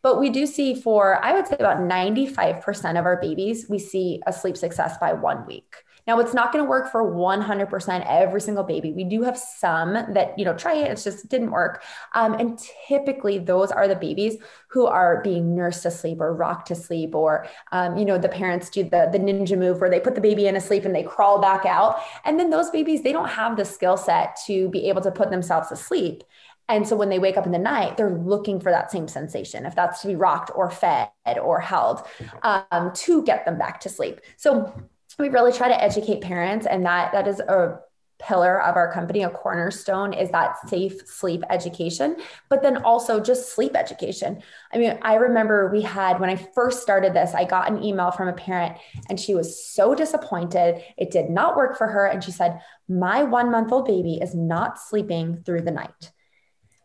but 0.00 0.20
we 0.20 0.30
do 0.30 0.46
see 0.46 0.80
for 0.80 1.22
i 1.24 1.32
would 1.32 1.46
say 1.46 1.56
about 1.58 1.78
95% 1.78 2.98
of 2.98 3.04
our 3.04 3.20
babies 3.20 3.66
we 3.68 3.78
see 3.78 4.22
a 4.26 4.32
sleep 4.32 4.56
success 4.56 4.96
by 4.98 5.12
one 5.12 5.44
week 5.44 5.74
Now, 6.06 6.20
it's 6.20 6.34
not 6.34 6.52
going 6.52 6.64
to 6.64 6.68
work 6.68 6.90
for 6.90 7.02
100% 7.02 8.06
every 8.08 8.40
single 8.40 8.64
baby. 8.64 8.92
We 8.92 9.04
do 9.04 9.22
have 9.22 9.36
some 9.36 9.92
that, 9.92 10.38
you 10.38 10.44
know, 10.44 10.54
try 10.54 10.74
it, 10.74 10.90
it's 10.90 11.04
just 11.04 11.28
didn't 11.28 11.50
work. 11.50 11.82
Um, 12.14 12.34
and 12.34 12.58
typically, 12.88 13.38
those 13.38 13.70
are 13.70 13.88
the 13.88 13.96
babies 13.96 14.36
who 14.68 14.86
are 14.86 15.20
being 15.22 15.54
nursed 15.54 15.82
to 15.82 15.90
sleep 15.90 16.20
or 16.20 16.34
rocked 16.34 16.68
to 16.68 16.74
sleep, 16.74 17.14
or, 17.14 17.46
um, 17.72 17.96
you 17.96 18.04
know, 18.04 18.18
the 18.18 18.28
parents 18.28 18.70
do 18.70 18.84
the, 18.84 19.08
the 19.10 19.18
ninja 19.18 19.58
move 19.58 19.80
where 19.80 19.90
they 19.90 20.00
put 20.00 20.14
the 20.14 20.20
baby 20.20 20.46
in 20.46 20.56
a 20.56 20.60
sleep 20.60 20.84
and 20.84 20.94
they 20.94 21.02
crawl 21.02 21.40
back 21.40 21.66
out. 21.66 22.00
And 22.24 22.38
then 22.38 22.50
those 22.50 22.70
babies, 22.70 23.02
they 23.02 23.12
don't 23.12 23.28
have 23.28 23.56
the 23.56 23.64
skill 23.64 23.96
set 23.96 24.36
to 24.46 24.68
be 24.68 24.88
able 24.88 25.02
to 25.02 25.10
put 25.10 25.30
themselves 25.30 25.68
to 25.68 25.76
sleep. 25.76 26.22
And 26.68 26.86
so 26.86 26.96
when 26.96 27.08
they 27.08 27.18
wake 27.18 27.36
up 27.36 27.46
in 27.46 27.52
the 27.52 27.58
night, 27.58 27.96
they're 27.96 28.10
looking 28.10 28.60
for 28.60 28.72
that 28.72 28.90
same 28.90 29.06
sensation, 29.06 29.66
if 29.66 29.74
that's 29.76 30.02
to 30.02 30.08
be 30.08 30.16
rocked 30.16 30.50
or 30.54 30.70
fed 30.70 31.08
or 31.40 31.60
held, 31.60 32.06
um, 32.42 32.92
to 32.92 33.22
get 33.22 33.44
them 33.44 33.56
back 33.56 33.80
to 33.80 33.88
sleep. 33.88 34.20
So 34.36 34.72
we 35.18 35.28
really 35.28 35.52
try 35.52 35.68
to 35.68 35.82
educate 35.82 36.20
parents, 36.20 36.66
and 36.66 36.84
that 36.86 37.12
that 37.12 37.26
is 37.26 37.40
a 37.40 37.80
pillar 38.18 38.62
of 38.62 38.76
our 38.76 38.92
company, 38.92 39.22
a 39.22 39.30
cornerstone 39.30 40.12
is 40.12 40.30
that 40.30 40.56
safe 40.68 41.06
sleep 41.06 41.42
education, 41.50 42.16
but 42.48 42.62
then 42.62 42.78
also 42.78 43.20
just 43.20 43.54
sleep 43.54 43.76
education. 43.76 44.42
I 44.72 44.78
mean, 44.78 44.98
I 45.02 45.14
remember 45.14 45.70
we 45.70 45.82
had, 45.82 46.18
when 46.18 46.30
I 46.30 46.36
first 46.36 46.82
started 46.82 47.12
this, 47.12 47.34
I 47.34 47.44
got 47.44 47.70
an 47.70 47.82
email 47.82 48.10
from 48.10 48.28
a 48.28 48.32
parent 48.32 48.78
and 49.08 49.20
she 49.20 49.34
was 49.34 49.62
so 49.62 49.94
disappointed. 49.94 50.82
It 50.96 51.10
did 51.10 51.28
not 51.28 51.56
work 51.56 51.76
for 51.76 51.86
her. 51.86 52.06
And 52.06 52.24
she 52.24 52.32
said, 52.32 52.60
My 52.88 53.22
one 53.22 53.50
month 53.50 53.72
old 53.72 53.86
baby 53.86 54.14
is 54.14 54.34
not 54.34 54.80
sleeping 54.80 55.42
through 55.44 55.62
the 55.62 55.70
night. 55.70 56.12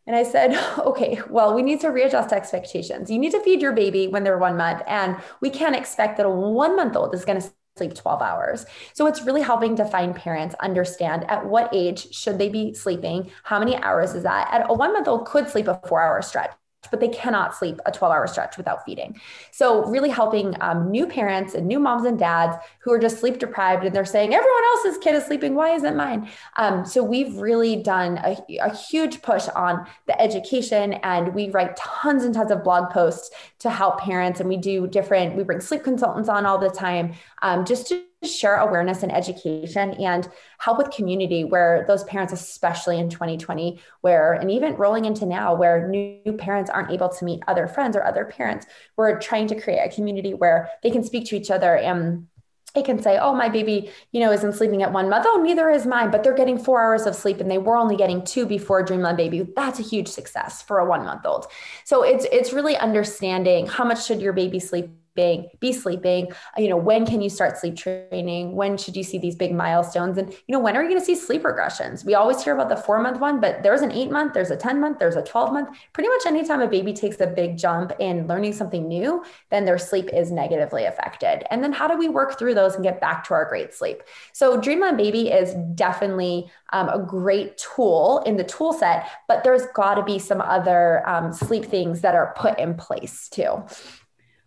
And 0.07 0.15
I 0.15 0.23
said, 0.23 0.53
okay, 0.79 1.21
well, 1.29 1.53
we 1.53 1.61
need 1.61 1.79
to 1.81 1.89
readjust 1.89 2.33
expectations. 2.33 3.09
You 3.09 3.19
need 3.19 3.31
to 3.31 3.41
feed 3.41 3.61
your 3.61 3.73
baby 3.73 4.07
when 4.07 4.23
they're 4.23 4.37
one 4.37 4.57
month, 4.57 4.81
and 4.87 5.15
we 5.41 5.49
can't 5.49 5.75
expect 5.75 6.17
that 6.17 6.25
a 6.25 6.29
one 6.29 6.75
month 6.75 6.95
old 6.97 7.13
is 7.13 7.23
going 7.23 7.39
to 7.39 7.51
sleep 7.77 7.93
12 7.93 8.21
hours. 8.21 8.65
So 8.93 9.07
it's 9.07 9.23
really 9.23 9.41
helping 9.41 9.75
to 9.77 9.85
find 9.85 10.15
parents 10.15 10.55
understand 10.59 11.29
at 11.29 11.45
what 11.45 11.73
age 11.73 12.13
should 12.13 12.37
they 12.37 12.49
be 12.49 12.73
sleeping? 12.73 13.31
How 13.43 13.59
many 13.59 13.75
hours 13.77 14.13
is 14.13 14.23
that? 14.23 14.49
At 14.51 14.69
a 14.69 14.73
one 14.73 14.93
month 14.93 15.07
old 15.07 15.25
could 15.25 15.49
sleep 15.49 15.67
a 15.67 15.79
four 15.87 16.01
hour 16.01 16.21
stretch 16.21 16.51
but 16.89 16.99
they 16.99 17.07
cannot 17.09 17.55
sleep 17.55 17.79
a 17.85 17.91
12 17.91 18.13
hour 18.13 18.25
stretch 18.27 18.57
without 18.57 18.83
feeding. 18.85 19.19
So, 19.51 19.85
really 19.85 20.09
helping 20.09 20.55
um, 20.61 20.89
new 20.89 21.05
parents 21.05 21.53
and 21.53 21.67
new 21.67 21.79
moms 21.79 22.05
and 22.05 22.17
dads 22.17 22.57
who 22.79 22.91
are 22.91 22.99
just 22.99 23.19
sleep 23.19 23.37
deprived 23.37 23.85
and 23.85 23.95
they're 23.95 24.05
saying, 24.05 24.33
everyone 24.33 24.63
else's 24.75 24.97
kid 24.97 25.15
is 25.15 25.25
sleeping. 25.25 25.53
Why 25.53 25.75
isn't 25.75 25.95
mine? 25.95 26.29
Um, 26.57 26.85
so, 26.85 27.03
we've 27.03 27.35
really 27.37 27.75
done 27.75 28.17
a, 28.23 28.37
a 28.61 28.75
huge 28.75 29.21
push 29.21 29.47
on 29.49 29.85
the 30.07 30.19
education 30.19 30.93
and 31.03 31.35
we 31.35 31.49
write 31.49 31.75
tons 31.75 32.23
and 32.23 32.33
tons 32.33 32.51
of 32.51 32.63
blog 32.63 32.91
posts 32.91 33.29
to 33.59 33.69
help 33.69 33.99
parents. 33.99 34.39
And 34.39 34.49
we 34.49 34.57
do 34.57 34.87
different, 34.87 35.35
we 35.35 35.43
bring 35.43 35.61
sleep 35.61 35.83
consultants 35.83 36.29
on 36.29 36.45
all 36.45 36.57
the 36.57 36.69
time 36.69 37.13
um, 37.41 37.65
just 37.65 37.87
to 37.89 38.03
share 38.23 38.57
awareness 38.57 39.03
and 39.03 39.11
education 39.11 39.91
and 39.95 40.29
help 40.59 40.77
with 40.77 40.91
community 40.91 41.43
where 41.43 41.85
those 41.87 42.03
parents 42.03 42.31
especially 42.31 42.99
in 42.99 43.09
2020 43.09 43.79
where 44.01 44.33
and 44.33 44.51
even 44.51 44.75
rolling 44.75 45.05
into 45.05 45.25
now 45.25 45.55
where 45.55 45.87
new 45.87 46.33
parents 46.37 46.69
aren't 46.69 46.91
able 46.91 47.09
to 47.09 47.25
meet 47.25 47.41
other 47.47 47.67
friends 47.67 47.95
or 47.95 48.03
other 48.03 48.25
parents 48.25 48.67
we're 48.95 49.19
trying 49.19 49.47
to 49.47 49.59
create 49.59 49.79
a 49.79 49.93
community 49.93 50.33
where 50.33 50.69
they 50.83 50.91
can 50.91 51.03
speak 51.03 51.25
to 51.25 51.35
each 51.35 51.49
other 51.49 51.75
and 51.75 52.27
they 52.73 52.83
can 52.83 53.01
say, 53.01 53.17
oh, 53.17 53.33
my 53.33 53.49
baby, 53.49 53.91
you 54.11 54.21
know, 54.21 54.31
isn't 54.31 54.53
sleeping 54.53 54.81
at 54.81 54.93
one 54.93 55.09
month. 55.09 55.25
Oh, 55.27 55.41
neither 55.43 55.69
is 55.69 55.85
mine, 55.85 56.09
but 56.09 56.23
they're 56.23 56.33
getting 56.33 56.57
four 56.57 56.81
hours 56.81 57.05
of 57.05 57.15
sleep 57.15 57.41
and 57.41 57.51
they 57.51 57.57
were 57.57 57.75
only 57.75 57.97
getting 57.97 58.23
two 58.23 58.45
before 58.45 58.81
Dreamland 58.81 59.17
Baby. 59.17 59.45
That's 59.55 59.79
a 59.79 59.83
huge 59.83 60.07
success 60.07 60.61
for 60.61 60.79
a 60.79 60.85
one 60.85 61.03
month 61.03 61.25
old. 61.25 61.47
So 61.83 62.03
it's 62.03 62.25
it's 62.31 62.53
really 62.53 62.77
understanding 62.77 63.67
how 63.67 63.83
much 63.83 64.05
should 64.05 64.21
your 64.21 64.33
baby 64.33 64.59
sleep 64.59 64.89
sleeping, 65.13 65.49
be 65.59 65.73
sleeping. 65.73 66.27
You 66.57 66.69
know, 66.69 66.77
when 66.77 67.05
can 67.05 67.21
you 67.21 67.29
start 67.29 67.57
sleep 67.57 67.75
training? 67.75 68.55
When 68.55 68.77
should 68.77 68.95
you 68.95 69.03
see 69.03 69.17
these 69.17 69.35
big 69.35 69.53
milestones? 69.53 70.17
And, 70.17 70.31
you 70.31 70.53
know, 70.53 70.59
when 70.59 70.75
are 70.75 70.83
you 70.83 70.89
going 70.89 70.99
to 70.99 71.05
see 71.05 71.15
sleep 71.15 71.43
regressions? 71.43 72.05
We 72.05 72.15
always 72.15 72.43
hear 72.43 72.53
about 72.53 72.69
the 72.69 72.77
four 72.77 73.01
month 73.01 73.19
one, 73.19 73.39
but 73.39 73.63
there's 73.63 73.81
an 73.81 73.91
eight 73.91 74.11
month, 74.11 74.33
there's 74.33 74.51
a 74.51 74.57
10 74.57 74.79
month, 74.79 74.99
there's 74.99 75.15
a 75.15 75.23
12 75.23 75.53
month. 75.53 75.77
Pretty 75.93 76.09
much 76.09 76.25
anytime 76.25 76.61
a 76.61 76.67
baby 76.67 76.93
takes 76.93 77.19
a 77.19 77.27
big 77.27 77.57
jump 77.57 77.91
in 77.99 78.27
learning 78.27 78.53
something 78.53 78.87
new, 78.87 79.23
then 79.49 79.65
their 79.65 79.77
sleep 79.77 80.09
is 80.13 80.31
negatively 80.31 80.85
affected. 80.85 81.43
And 81.51 81.63
then 81.63 81.73
how 81.73 81.87
do 81.87 81.97
we 81.97 82.09
work 82.09 82.37
through 82.37 82.53
those 82.53 82.75
and 82.75 82.83
get 82.83 83.01
back 83.01 83.23
to 83.25 83.33
our 83.33 83.45
great 83.45 83.73
sleep? 83.73 84.03
So, 84.33 84.59
Dreamland 84.59 84.97
Baby 84.97 85.29
is 85.29 85.55
definitely 85.75 86.49
um, 86.73 86.89
a 86.89 86.99
great 86.99 87.57
tool 87.57 88.23
in 88.25 88.37
the 88.37 88.43
tool 88.43 88.73
set, 88.73 89.09
but 89.27 89.43
there's 89.43 89.65
got 89.73 89.95
to 89.95 90.03
be 90.03 90.19
some 90.19 90.41
other 90.41 91.07
um, 91.07 91.33
sleep 91.33 91.65
things 91.65 92.01
that 92.01 92.15
are 92.15 92.33
put 92.37 92.57
in 92.59 92.75
place 92.75 93.27
too. 93.27 93.63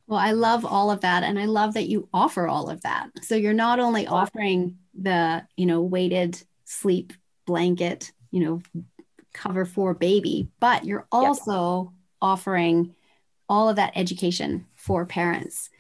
Well, 0.07 0.19
I 0.19 0.33
love 0.33 0.65
all 0.65 0.91
of 0.91 1.01
that. 1.01 1.23
And 1.23 1.39
I 1.39 1.47
love 1.47 1.75
that 1.75 1.89
you 1.89 2.09
offer 2.13 2.47
all 2.47 2.69
of 2.69 2.83
that. 2.83 3.09
So 3.23 3.35
you're 3.37 3.55
not 3.55 3.81
only 3.81 4.07
offering 4.07 4.79
the, 4.95 5.47
you 5.57 5.67
know, 5.67 5.81
weighted 5.81 6.43
sleep 6.65 7.13
blanket, 7.47 8.13
you 8.31 8.41
know, 8.41 8.63
cover 9.33 9.65
for 9.65 9.95
baby, 9.95 10.49
but 10.61 10.85
you're 10.85 11.07
also 11.11 11.93
offering 12.21 12.95
all 13.49 13.69
of 13.69 13.77
that 13.77 13.93
education 13.97 14.67
for 14.75 15.05
parents. 15.07 15.71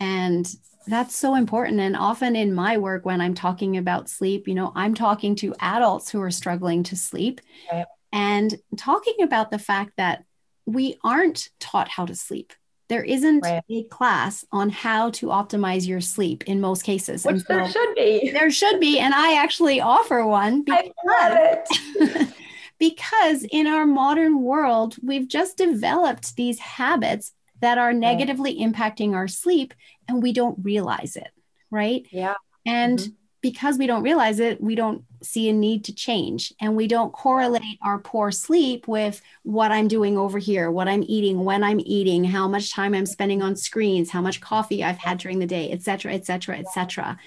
And 0.00 0.48
that's 0.86 1.14
so 1.14 1.34
important. 1.34 1.80
And 1.80 1.96
often 1.96 2.34
in 2.34 2.54
my 2.54 2.78
work, 2.78 3.04
when 3.04 3.20
I'm 3.20 3.34
talking 3.34 3.76
about 3.76 4.08
sleep, 4.08 4.48
you 4.48 4.54
know, 4.54 4.72
I'm 4.74 4.94
talking 4.94 5.34
to 5.36 5.54
adults 5.60 6.10
who 6.10 6.20
are 6.22 6.30
struggling 6.30 6.82
to 6.84 6.96
sleep 6.96 7.40
right. 7.70 7.86
and 8.12 8.54
talking 8.76 9.22
about 9.22 9.50
the 9.50 9.58
fact 9.58 9.92
that 9.96 10.24
we 10.66 10.98
aren't 11.04 11.50
taught 11.60 11.88
how 11.88 12.06
to 12.06 12.14
sleep 12.14 12.52
there 12.88 13.02
isn't 13.02 13.40
right. 13.40 13.62
a 13.68 13.84
class 13.84 14.44
on 14.50 14.70
how 14.70 15.10
to 15.10 15.26
optimize 15.26 15.86
your 15.86 16.00
sleep 16.00 16.44
in 16.44 16.60
most 16.60 16.82
cases. 16.82 17.24
Which 17.24 17.42
so 17.42 17.44
there 17.48 17.68
should 17.68 17.94
be. 17.94 18.30
There 18.32 18.50
should 18.50 18.80
be. 18.80 18.98
And 18.98 19.14
I 19.14 19.34
actually 19.34 19.80
offer 19.80 20.26
one 20.26 20.64
because, 20.64 21.68
because 22.78 23.44
in 23.44 23.66
our 23.66 23.86
modern 23.86 24.42
world, 24.42 24.96
we've 25.02 25.28
just 25.28 25.56
developed 25.58 26.36
these 26.36 26.58
habits 26.58 27.32
that 27.60 27.76
are 27.76 27.92
negatively 27.92 28.56
right. 28.58 28.72
impacting 28.72 29.14
our 29.14 29.28
sleep 29.28 29.74
and 30.08 30.22
we 30.22 30.32
don't 30.32 30.58
realize 30.62 31.16
it. 31.16 31.28
Right. 31.70 32.06
Yeah. 32.10 32.34
And 32.64 32.98
mm-hmm 32.98 33.12
because 33.50 33.78
we 33.78 33.86
don't 33.86 34.02
realize 34.02 34.40
it, 34.40 34.60
we 34.60 34.74
don't 34.74 35.04
see 35.22 35.48
a 35.48 35.52
need 35.52 35.84
to 35.84 35.94
change. 35.94 36.52
And 36.60 36.76
we 36.76 36.86
don't 36.86 37.12
correlate 37.12 37.78
our 37.82 37.98
poor 37.98 38.30
sleep 38.30 38.86
with 38.86 39.22
what 39.42 39.72
I'm 39.72 39.88
doing 39.88 40.18
over 40.18 40.38
here, 40.38 40.70
what 40.70 40.86
I'm 40.86 41.02
eating, 41.06 41.44
when 41.44 41.64
I'm 41.64 41.80
eating, 41.80 42.24
how 42.24 42.46
much 42.46 42.72
time 42.72 42.94
I'm 42.94 43.06
spending 43.06 43.42
on 43.42 43.56
screens, 43.56 44.10
how 44.10 44.20
much 44.20 44.42
coffee 44.42 44.84
I've 44.84 44.98
had 44.98 45.18
during 45.18 45.38
the 45.38 45.46
day, 45.46 45.70
et 45.70 45.82
cetera, 45.82 46.12
et 46.12 46.26
cetera, 46.26 46.58
et 46.58 46.70
cetera. 46.72 47.18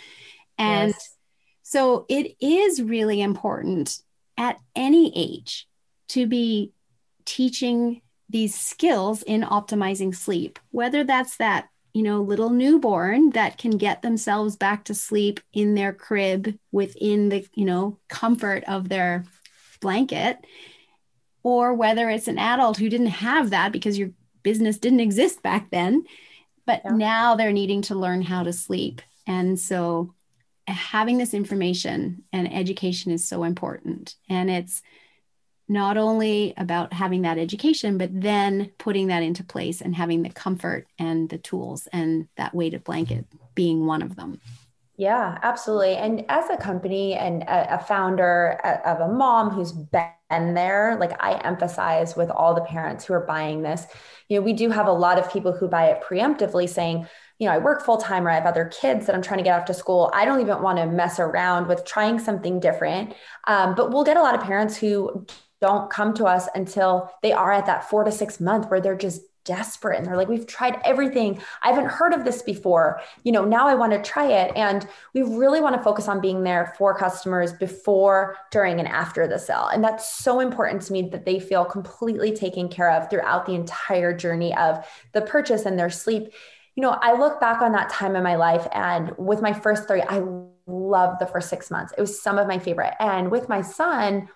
And 0.59 0.91
yes. 0.91 1.17
so 1.63 2.05
it 2.07 2.35
is 2.39 2.81
really 2.81 3.19
important 3.19 3.97
at 4.37 4.59
any 4.75 5.11
age 5.15 5.67
to 6.09 6.27
be 6.27 6.71
teaching 7.25 8.01
these 8.29 8.53
skills 8.53 9.23
in 9.23 9.41
optimizing 9.41 10.15
sleep, 10.15 10.59
whether 10.69 11.03
that's 11.03 11.37
that 11.37 11.67
you 11.93 12.03
know, 12.03 12.21
little 12.21 12.49
newborn 12.49 13.31
that 13.31 13.57
can 13.57 13.77
get 13.77 14.01
themselves 14.01 14.55
back 14.55 14.85
to 14.85 14.93
sleep 14.93 15.39
in 15.53 15.75
their 15.75 15.93
crib 15.93 16.57
within 16.71 17.29
the, 17.29 17.45
you 17.53 17.65
know, 17.65 17.97
comfort 18.07 18.63
of 18.65 18.89
their 18.89 19.25
blanket, 19.81 20.37
or 21.43 21.73
whether 21.73 22.09
it's 22.09 22.27
an 22.27 22.37
adult 22.37 22.77
who 22.77 22.89
didn't 22.89 23.07
have 23.07 23.49
that 23.49 23.71
because 23.71 23.97
your 23.97 24.11
business 24.43 24.77
didn't 24.77 24.99
exist 24.99 25.41
back 25.43 25.69
then, 25.71 26.03
but 26.65 26.81
yeah. 26.85 26.91
now 26.91 27.35
they're 27.35 27.51
needing 27.51 27.81
to 27.81 27.95
learn 27.95 28.21
how 28.21 28.43
to 28.43 28.53
sleep. 28.53 29.01
And 29.27 29.59
so 29.59 30.13
eh, 30.67 30.73
having 30.73 31.17
this 31.17 31.33
information 31.33 32.23
and 32.31 32.51
education 32.53 33.11
is 33.11 33.27
so 33.27 33.43
important. 33.43 34.15
And 34.29 34.49
it's, 34.49 34.81
not 35.71 35.97
only 35.97 36.53
about 36.57 36.91
having 36.91 37.21
that 37.21 37.37
education, 37.37 37.97
but 37.97 38.09
then 38.11 38.69
putting 38.77 39.07
that 39.07 39.23
into 39.23 39.41
place 39.41 39.79
and 39.79 39.95
having 39.95 40.21
the 40.21 40.29
comfort 40.29 40.85
and 40.99 41.29
the 41.29 41.37
tools 41.37 41.87
and 41.93 42.27
that 42.35 42.53
weighted 42.53 42.83
blanket 42.83 43.25
being 43.55 43.85
one 43.85 44.01
of 44.01 44.17
them. 44.17 44.41
Yeah, 44.97 45.39
absolutely. 45.41 45.95
And 45.95 46.25
as 46.27 46.49
a 46.49 46.57
company 46.57 47.13
and 47.13 47.43
a, 47.47 47.79
founder 47.79 48.59
of 48.85 48.99
a 48.99 49.13
mom 49.13 49.49
who's 49.49 49.71
been 49.71 50.11
there, 50.29 50.97
like 50.99 51.13
I 51.23 51.35
emphasize 51.39 52.17
with 52.17 52.29
all 52.29 52.53
the 52.53 52.61
parents 52.61 53.05
who 53.05 53.13
are 53.13 53.25
buying 53.25 53.61
this, 53.61 53.87
you 54.27 54.37
know, 54.37 54.43
we 54.43 54.51
do 54.51 54.69
have 54.69 54.87
a 54.87 54.91
lot 54.91 55.17
of 55.17 55.31
people 55.31 55.53
who 55.53 55.69
buy 55.69 55.85
it 55.85 56.03
preemptively 56.03 56.67
saying, 56.67 57.07
you 57.39 57.47
know, 57.47 57.53
I 57.53 57.57
work 57.57 57.83
full 57.83 57.97
time 57.97 58.27
or 58.27 58.29
I 58.29 58.35
have 58.35 58.45
other 58.45 58.65
kids 58.65 59.05
that 59.05 59.15
I'm 59.15 59.21
trying 59.21 59.39
to 59.39 59.43
get 59.43 59.57
off 59.57 59.65
to 59.65 59.73
school. 59.73 60.11
I 60.13 60.25
don't 60.25 60.41
even 60.41 60.61
want 60.61 60.77
to 60.77 60.85
mess 60.85 61.17
around 61.17 61.67
with 61.67 61.85
trying 61.85 62.19
something 62.19 62.59
different. 62.59 63.15
Um, 63.47 63.73
but 63.73 63.91
we'll 63.91 64.03
get 64.03 64.17
a 64.17 64.21
lot 64.21 64.35
of 64.35 64.41
parents 64.41 64.77
who 64.77 65.25
don't 65.61 65.89
come 65.89 66.13
to 66.15 66.25
us 66.25 66.49
until 66.55 67.11
they 67.21 67.31
are 67.31 67.51
at 67.51 67.67
that 67.67 67.89
four 67.89 68.03
to 68.03 68.11
six 68.11 68.39
month 68.39 68.69
where 68.69 68.81
they're 68.81 68.97
just 68.97 69.21
desperate 69.43 69.97
and 69.97 70.05
they're 70.05 70.17
like 70.17 70.27
we've 70.27 70.45
tried 70.45 70.79
everything. 70.85 71.41
I 71.61 71.69
haven't 71.69 71.89
heard 71.89 72.13
of 72.13 72.25
this 72.25 72.41
before. 72.41 73.01
You 73.23 73.31
know 73.31 73.43
now 73.43 73.67
i 73.67 73.73
want 73.73 73.91
to 73.91 74.01
try 74.01 74.27
it. 74.27 74.51
And 74.55 74.87
we 75.13 75.23
really 75.23 75.61
want 75.61 75.75
to 75.75 75.81
focus 75.81 76.07
on 76.07 76.21
being 76.21 76.43
there 76.43 76.73
for 76.77 76.95
customers 76.95 77.53
before 77.53 78.37
during 78.51 78.79
and 78.79 78.87
after 78.87 79.27
the 79.27 79.39
sale. 79.39 79.67
And 79.67 79.83
that's 79.83 80.13
so 80.13 80.39
important 80.39 80.83
to 80.83 80.93
me 80.93 81.09
that 81.09 81.25
they 81.25 81.39
feel 81.39 81.65
completely 81.65 82.35
taken 82.35 82.69
care 82.69 82.91
of 82.91 83.09
throughout 83.09 83.45
the 83.45 83.55
entire 83.55 84.15
journey 84.15 84.55
of 84.55 84.85
the 85.13 85.21
purchase 85.21 85.65
and 85.65 85.77
their 85.77 85.89
sleep. 85.89 86.33
You 86.75 86.83
know 86.83 86.97
i 87.01 87.13
look 87.13 87.39
back 87.39 87.61
on 87.61 87.71
that 87.73 87.89
time 87.89 88.15
in 88.15 88.23
my 88.23 88.35
life 88.35 88.67
and 88.73 89.11
with 89.17 89.41
my 89.41 89.53
first 89.53 89.87
three 89.87 90.01
i 90.01 90.23
loved 90.67 91.19
the 91.19 91.25
first 91.25 91.49
six 91.49 91.71
months. 91.71 91.93
It 91.97 92.01
was 92.01 92.21
some 92.21 92.37
of 92.37 92.47
my 92.47 92.59
favorite. 92.59 92.93
And 92.99 93.31
with 93.31 93.49
my 93.49 93.61
son, 93.61 94.29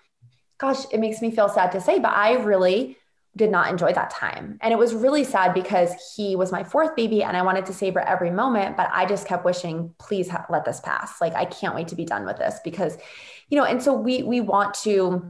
gosh, 0.58 0.84
it 0.92 1.00
makes 1.00 1.20
me 1.20 1.30
feel 1.30 1.48
sad 1.48 1.72
to 1.72 1.80
say, 1.80 1.98
but 1.98 2.12
I 2.12 2.34
really 2.34 2.96
did 3.36 3.50
not 3.50 3.70
enjoy 3.70 3.92
that 3.92 4.10
time. 4.10 4.58
And 4.62 4.72
it 4.72 4.78
was 4.78 4.94
really 4.94 5.22
sad 5.22 5.52
because 5.52 5.92
he 6.16 6.36
was 6.36 6.50
my 6.50 6.64
fourth 6.64 6.96
baby 6.96 7.22
and 7.22 7.36
I 7.36 7.42
wanted 7.42 7.66
to 7.66 7.74
savor 7.74 8.00
every 8.00 8.30
moment, 8.30 8.76
but 8.76 8.88
I 8.90 9.04
just 9.04 9.26
kept 9.26 9.44
wishing, 9.44 9.94
please 9.98 10.30
ha- 10.30 10.46
let 10.48 10.64
this 10.64 10.80
pass. 10.80 11.20
Like 11.20 11.34
I 11.34 11.44
can't 11.44 11.74
wait 11.74 11.88
to 11.88 11.94
be 11.94 12.06
done 12.06 12.24
with 12.24 12.38
this 12.38 12.58
because, 12.64 12.96
you 13.50 13.58
know, 13.58 13.64
and 13.64 13.82
so 13.82 13.92
we 13.92 14.22
we 14.22 14.40
want 14.40 14.74
to 14.74 15.22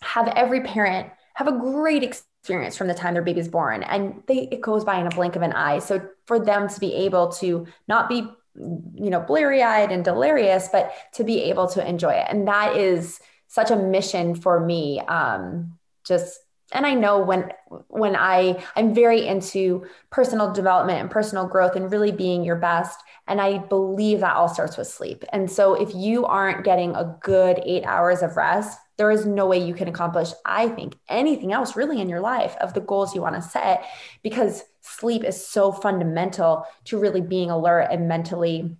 have 0.00 0.26
every 0.28 0.62
parent 0.62 1.10
have 1.34 1.48
a 1.48 1.52
great 1.52 2.02
experience 2.02 2.76
from 2.76 2.88
the 2.88 2.94
time 2.94 3.14
their 3.14 3.22
baby's 3.22 3.48
born 3.48 3.82
and 3.82 4.22
they 4.26 4.48
it 4.50 4.62
goes 4.62 4.84
by 4.84 4.98
in 4.98 5.06
a 5.06 5.10
blink 5.10 5.36
of 5.36 5.42
an 5.42 5.52
eye. 5.52 5.80
So 5.80 6.08
for 6.24 6.40
them 6.40 6.66
to 6.66 6.80
be 6.80 6.94
able 6.94 7.28
to 7.32 7.66
not 7.88 8.08
be 8.08 8.26
you 8.54 9.10
know 9.10 9.20
bleary-eyed 9.20 9.92
and 9.92 10.02
delirious, 10.02 10.68
but 10.72 10.94
to 11.12 11.24
be 11.24 11.42
able 11.42 11.68
to 11.68 11.86
enjoy 11.86 12.12
it. 12.12 12.26
And 12.30 12.48
that 12.48 12.74
is 12.74 13.20
such 13.52 13.70
a 13.70 13.76
mission 13.76 14.34
for 14.34 14.58
me. 14.58 14.98
Um, 15.00 15.78
just 16.04 16.40
and 16.72 16.86
i 16.86 16.94
know 16.94 17.18
when 17.18 17.52
when 17.88 18.16
i 18.16 18.58
i'm 18.76 18.94
very 18.94 19.26
into 19.26 19.84
personal 20.10 20.50
development 20.52 21.00
and 21.00 21.10
personal 21.10 21.46
growth 21.46 21.76
and 21.76 21.92
really 21.92 22.10
being 22.10 22.42
your 22.42 22.56
best 22.56 22.98
and 23.28 23.42
i 23.42 23.58
believe 23.58 24.20
that 24.20 24.34
all 24.34 24.48
starts 24.48 24.78
with 24.78 24.86
sleep 24.86 25.22
and 25.34 25.50
so 25.50 25.74
if 25.74 25.94
you 25.94 26.24
aren't 26.24 26.64
getting 26.64 26.94
a 26.94 27.16
good 27.20 27.60
8 27.62 27.84
hours 27.84 28.22
of 28.22 28.38
rest 28.38 28.78
there 28.96 29.10
is 29.10 29.26
no 29.26 29.46
way 29.46 29.62
you 29.62 29.74
can 29.74 29.86
accomplish 29.86 30.30
i 30.46 30.66
think 30.68 30.96
anything 31.10 31.52
else 31.52 31.76
really 31.76 32.00
in 32.00 32.08
your 32.08 32.20
life 32.20 32.56
of 32.62 32.72
the 32.72 32.80
goals 32.80 33.14
you 33.14 33.20
want 33.20 33.34
to 33.34 33.42
set 33.42 33.84
because 34.22 34.64
sleep 34.80 35.24
is 35.24 35.46
so 35.46 35.72
fundamental 35.72 36.64
to 36.84 36.98
really 36.98 37.20
being 37.20 37.50
alert 37.50 37.88
and 37.90 38.08
mentally 38.08 38.76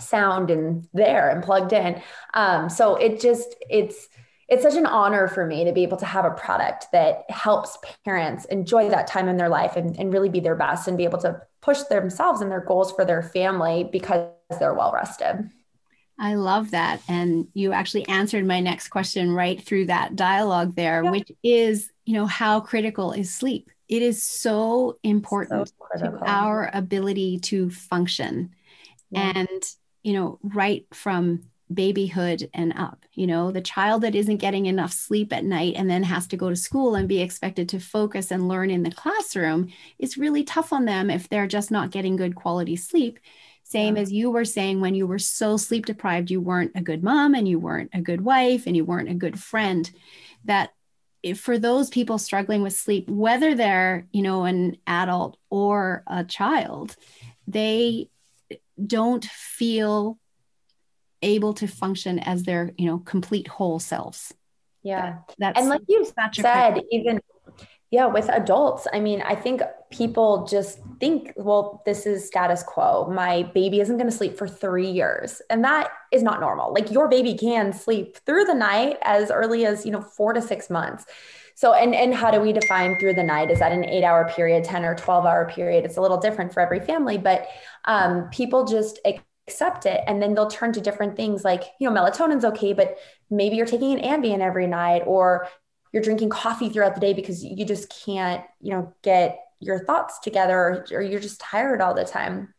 sound 0.00 0.50
and 0.50 0.88
there 0.92 1.30
and 1.30 1.42
plugged 1.42 1.72
in 1.72 2.00
um, 2.34 2.68
so 2.68 2.96
it 2.96 3.20
just 3.20 3.54
it's 3.68 4.08
it's 4.50 4.64
such 4.64 4.74
an 4.74 4.84
honor 4.84 5.28
for 5.28 5.46
me 5.46 5.64
to 5.64 5.72
be 5.72 5.84
able 5.84 5.96
to 5.96 6.04
have 6.04 6.24
a 6.24 6.30
product 6.32 6.86
that 6.92 7.24
helps 7.30 7.78
parents 8.04 8.44
enjoy 8.46 8.90
that 8.90 9.06
time 9.06 9.28
in 9.28 9.36
their 9.36 9.48
life 9.48 9.76
and, 9.76 9.96
and 9.96 10.12
really 10.12 10.28
be 10.28 10.40
their 10.40 10.56
best 10.56 10.88
and 10.88 10.98
be 10.98 11.04
able 11.04 11.20
to 11.20 11.40
push 11.60 11.82
themselves 11.84 12.40
and 12.40 12.50
their 12.50 12.60
goals 12.60 12.90
for 12.90 13.04
their 13.04 13.22
family 13.22 13.84
because 13.84 14.28
they're 14.58 14.74
well 14.74 14.92
rested. 14.92 15.48
I 16.18 16.34
love 16.34 16.72
that. 16.72 17.00
And 17.08 17.46
you 17.54 17.72
actually 17.72 18.06
answered 18.08 18.44
my 18.44 18.60
next 18.60 18.88
question 18.88 19.32
right 19.32 19.62
through 19.62 19.86
that 19.86 20.16
dialogue 20.16 20.74
there, 20.74 21.04
yeah. 21.04 21.10
which 21.10 21.30
is, 21.44 21.88
you 22.04 22.14
know, 22.14 22.26
how 22.26 22.60
critical 22.60 23.12
is 23.12 23.32
sleep? 23.32 23.70
It 23.88 24.02
is 24.02 24.22
so 24.22 24.98
important 25.02 25.72
so 25.96 26.10
to 26.10 26.18
our 26.26 26.70
ability 26.74 27.38
to 27.38 27.70
function. 27.70 28.50
Yeah. 29.10 29.32
And, 29.34 29.62
you 30.02 30.12
know, 30.12 30.38
right 30.42 30.86
from 30.92 31.50
babyhood 31.72 32.50
and 32.52 32.72
up 32.76 33.04
you 33.12 33.26
know 33.26 33.52
the 33.52 33.60
child 33.60 34.02
that 34.02 34.16
isn't 34.16 34.38
getting 34.38 34.66
enough 34.66 34.92
sleep 34.92 35.32
at 35.32 35.44
night 35.44 35.74
and 35.76 35.88
then 35.88 36.02
has 36.02 36.26
to 36.26 36.36
go 36.36 36.48
to 36.50 36.56
school 36.56 36.96
and 36.96 37.08
be 37.08 37.20
expected 37.20 37.68
to 37.68 37.78
focus 37.78 38.32
and 38.32 38.48
learn 38.48 38.70
in 38.70 38.82
the 38.82 38.90
classroom 38.90 39.70
is 39.98 40.18
really 40.18 40.42
tough 40.42 40.72
on 40.72 40.84
them 40.84 41.10
if 41.10 41.28
they're 41.28 41.46
just 41.46 41.70
not 41.70 41.92
getting 41.92 42.16
good 42.16 42.34
quality 42.34 42.74
sleep 42.74 43.20
same 43.62 43.94
yeah. 43.94 44.02
as 44.02 44.12
you 44.12 44.30
were 44.32 44.44
saying 44.44 44.80
when 44.80 44.96
you 44.96 45.06
were 45.06 45.18
so 45.18 45.56
sleep 45.56 45.86
deprived 45.86 46.30
you 46.30 46.40
weren't 46.40 46.72
a 46.74 46.80
good 46.80 47.04
mom 47.04 47.34
and 47.34 47.46
you 47.46 47.58
weren't 47.58 47.90
a 47.92 48.00
good 48.00 48.22
wife 48.22 48.66
and 48.66 48.76
you 48.76 48.84
weren't 48.84 49.08
a 49.08 49.14
good 49.14 49.38
friend 49.38 49.92
that 50.44 50.72
for 51.36 51.56
those 51.56 51.88
people 51.88 52.18
struggling 52.18 52.62
with 52.62 52.72
sleep 52.72 53.08
whether 53.08 53.54
they're 53.54 54.08
you 54.10 54.22
know 54.22 54.42
an 54.44 54.76
adult 54.88 55.36
or 55.50 56.02
a 56.08 56.24
child 56.24 56.96
they 57.46 58.08
don't 58.86 59.24
feel 59.24 60.18
able 61.22 61.52
to 61.54 61.66
function 61.66 62.18
as 62.18 62.44
their 62.44 62.72
you 62.78 62.86
know 62.86 62.98
complete 62.98 63.48
whole 63.48 63.78
selves. 63.78 64.32
Yeah. 64.82 65.00
That, 65.00 65.36
that's 65.38 65.60
and 65.60 65.68
like 65.68 65.82
you 65.88 66.06
said 66.34 66.80
even 66.90 67.20
yeah 67.90 68.06
with 68.06 68.28
adults 68.30 68.86
i 68.94 69.00
mean 69.00 69.20
i 69.20 69.34
think 69.34 69.60
people 69.90 70.46
just 70.46 70.78
think 71.00 71.32
well 71.36 71.82
this 71.84 72.06
is 72.06 72.26
status 72.26 72.62
quo. 72.62 73.10
My 73.10 73.42
baby 73.54 73.80
isn't 73.80 73.96
going 73.96 74.08
to 74.08 74.16
sleep 74.16 74.36
for 74.36 74.46
three 74.46 74.88
years. 74.88 75.42
And 75.50 75.64
that 75.64 75.90
is 76.12 76.22
not 76.22 76.40
normal. 76.40 76.72
Like 76.72 76.90
your 76.90 77.08
baby 77.08 77.34
can 77.34 77.72
sleep 77.72 78.16
through 78.24 78.44
the 78.44 78.54
night 78.54 78.98
as 79.02 79.30
early 79.30 79.66
as 79.66 79.84
you 79.84 79.92
know 79.92 80.00
four 80.00 80.32
to 80.32 80.40
six 80.40 80.70
months 80.70 81.04
so 81.60 81.74
and 81.74 81.94
and 81.94 82.14
how 82.14 82.30
do 82.30 82.40
we 82.40 82.54
define 82.54 82.98
through 82.98 83.12
the 83.12 83.22
night? 83.22 83.50
Is 83.50 83.58
that 83.58 83.70
an 83.70 83.84
eight 83.84 84.02
hour 84.02 84.26
period 84.34 84.64
10 84.64 84.82
or 84.82 84.94
12 84.94 85.26
hour 85.26 85.46
period? 85.50 85.84
It's 85.84 85.98
a 85.98 86.00
little 86.00 86.16
different 86.16 86.54
for 86.54 86.60
every 86.60 86.80
family 86.80 87.18
but 87.18 87.48
um, 87.84 88.30
people 88.30 88.64
just 88.64 88.98
accept 89.04 89.84
it 89.84 90.00
and 90.06 90.22
then 90.22 90.34
they'll 90.34 90.48
turn 90.48 90.72
to 90.72 90.80
different 90.80 91.16
things 91.16 91.44
like 91.44 91.64
you 91.78 91.86
know 91.86 91.94
melatonin's 91.94 92.46
okay 92.46 92.72
but 92.72 92.96
maybe 93.28 93.56
you're 93.56 93.66
taking 93.66 93.92
an 93.92 94.22
ambien 94.22 94.40
every 94.40 94.66
night 94.66 95.02
or 95.06 95.48
you're 95.92 96.02
drinking 96.02 96.30
coffee 96.30 96.70
throughout 96.70 96.94
the 96.94 97.00
day 97.00 97.12
because 97.12 97.44
you 97.44 97.66
just 97.66 97.92
can't 98.06 98.42
you 98.62 98.70
know 98.70 98.94
get 99.02 99.38
your 99.58 99.84
thoughts 99.84 100.18
together 100.20 100.56
or, 100.56 100.86
or 100.92 101.02
you're 101.02 101.20
just 101.20 101.40
tired 101.40 101.82
all 101.82 101.92
the 101.92 102.04
time. 102.04 102.54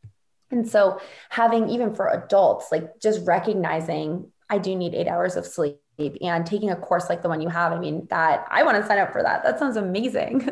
And 0.51 0.69
so 0.69 1.01
having 1.29 1.69
even 1.69 1.95
for 1.95 2.07
adults 2.09 2.67
like 2.71 2.99
just 3.01 3.25
recognizing 3.25 4.31
i 4.47 4.59
do 4.59 4.75
need 4.75 4.93
eight 4.93 5.07
hours 5.07 5.37
of 5.37 5.47
sleep 5.47 5.80
and 6.21 6.45
taking 6.45 6.69
a 6.69 6.75
course 6.75 7.09
like 7.09 7.21
the 7.21 7.29
one 7.29 7.41
you 7.41 7.49
have 7.49 7.71
i 7.71 7.79
mean 7.79 8.07
that 8.09 8.45
i 8.49 8.63
want 8.63 8.77
to 8.79 8.85
sign 8.87 8.99
up 8.99 9.11
for 9.11 9.21
that 9.23 9.43
that 9.43 9.59
sounds 9.59 9.77
amazing 9.77 10.49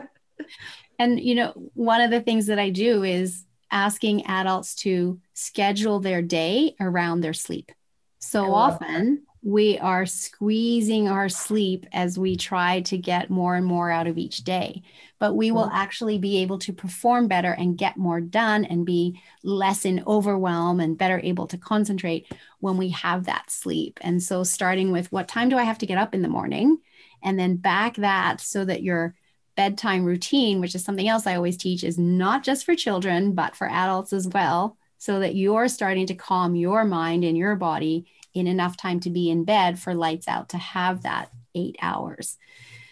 and 0.99 1.19
you 1.19 1.35
know 1.35 1.53
one 1.73 2.01
of 2.01 2.11
the 2.11 2.21
things 2.21 2.47
that 2.47 2.59
i 2.59 2.69
do 2.69 3.03
is 3.03 3.45
asking 3.71 4.25
adults 4.25 4.75
to 4.75 5.19
schedule 5.33 5.99
their 5.99 6.21
day 6.21 6.75
around 6.79 7.21
their 7.21 7.33
sleep. 7.33 7.71
So 8.19 8.51
often. 8.53 9.23
We 9.41 9.77
are 9.79 10.05
squeezing 10.05 11.07
our 11.07 11.29
sleep 11.29 11.85
as 11.93 12.19
we 12.19 12.35
try 12.35 12.81
to 12.81 12.97
get 12.97 13.29
more 13.29 13.55
and 13.55 13.65
more 13.65 13.89
out 13.89 14.07
of 14.07 14.17
each 14.17 14.39
day, 14.39 14.81
but 15.17 15.33
we 15.33 15.51
will 15.51 15.67
mm-hmm. 15.67 15.77
actually 15.77 16.17
be 16.17 16.39
able 16.39 16.59
to 16.59 16.73
perform 16.73 17.27
better 17.29 17.53
and 17.53 17.77
get 17.77 17.95
more 17.95 18.19
done 18.19 18.65
and 18.65 18.85
be 18.85 19.21
less 19.43 19.85
in 19.85 20.03
overwhelm 20.05 20.81
and 20.81 20.97
better 20.97 21.21
able 21.23 21.47
to 21.47 21.57
concentrate 21.57 22.27
when 22.59 22.75
we 22.75 22.89
have 22.89 23.25
that 23.25 23.49
sleep. 23.49 23.97
And 24.01 24.21
so, 24.21 24.43
starting 24.43 24.91
with 24.91 25.11
what 25.11 25.29
time 25.29 25.47
do 25.47 25.57
I 25.57 25.63
have 25.63 25.77
to 25.79 25.85
get 25.85 25.97
up 25.97 26.13
in 26.13 26.21
the 26.21 26.27
morning? 26.27 26.77
And 27.23 27.39
then 27.39 27.55
back 27.55 27.95
that 27.97 28.41
so 28.41 28.65
that 28.65 28.83
you're 28.83 29.15
bedtime 29.55 30.03
routine, 30.03 30.59
which 30.59 30.75
is 30.75 30.83
something 30.83 31.07
else 31.07 31.27
I 31.27 31.35
always 31.35 31.57
teach, 31.57 31.83
is 31.83 31.97
not 31.97 32.43
just 32.43 32.65
for 32.65 32.75
children, 32.75 33.33
but 33.33 33.55
for 33.55 33.69
adults 33.69 34.11
as 34.11 34.27
well, 34.27 34.77
so 34.97 35.19
that 35.19 35.35
you're 35.35 35.69
starting 35.69 36.07
to 36.07 36.15
calm 36.15 36.55
your 36.55 36.83
mind 36.83 37.23
and 37.23 37.37
your 37.37 37.55
body 37.55 38.05
in 38.33 38.47
enough 38.47 38.77
time 38.77 38.99
to 39.01 39.09
be 39.09 39.29
in 39.29 39.43
bed 39.43 39.79
for 39.79 39.93
lights 39.93 40.27
out 40.27 40.49
to 40.49 40.57
have 40.57 41.03
that 41.03 41.29
eight 41.55 41.75
hours. 41.81 42.37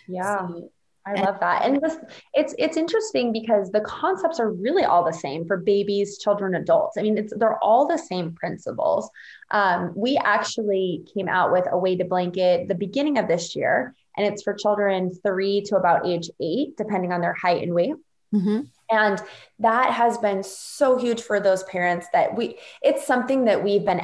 Yeah. 0.08 0.48
So, 0.48 0.72
I 1.06 1.22
love 1.22 1.40
that. 1.40 1.64
And 1.64 1.82
this 1.82 1.98
it's 2.34 2.54
it's 2.58 2.76
interesting 2.76 3.32
because 3.32 3.72
the 3.72 3.80
concepts 3.82 4.42
are 4.42 4.52
really 4.52 4.84
all 4.84 5.06
the 5.06 5.14
same 5.14 5.46
for 5.46 5.56
babies, 5.56 6.18
children, 6.18 6.56
adults. 6.56 6.98
I 6.98 7.02
mean, 7.02 7.18
it's 7.18 7.34
they're 7.38 7.64
all 7.64 7.88
the 7.88 7.98
same 7.98 8.34
principles. 8.34 9.10
Um, 9.50 9.94
we 9.96 10.18
actually 10.18 11.06
came 11.14 11.30
out 11.30 11.54
with 11.54 11.66
a 11.72 11.78
weighted 11.78 12.10
blanket 12.10 12.68
the 12.68 12.76
beginning 12.76 13.18
of 13.18 13.30
this 13.30 13.56
year, 13.56 13.96
and 14.18 14.28
it's 14.28 14.44
for 14.44 14.54
children 14.54 15.14
three 15.26 15.62
to 15.68 15.78
about 15.78 16.06
age 16.06 16.30
eight, 16.42 16.76
depending 16.76 17.14
on 17.14 17.22
their 17.22 17.34
height 17.34 17.64
and 17.64 17.74
weight. 17.74 17.96
Mm-hmm. 18.34 18.62
And 18.90 19.22
that 19.60 19.94
has 19.94 20.18
been 20.18 20.44
so 20.44 20.98
huge 20.98 21.22
for 21.22 21.40
those 21.40 21.64
parents 21.64 22.08
that 22.14 22.36
we, 22.36 22.58
it's 22.82 23.06
something 23.06 23.46
that 23.46 23.64
we've 23.64 23.86
been 23.86 24.00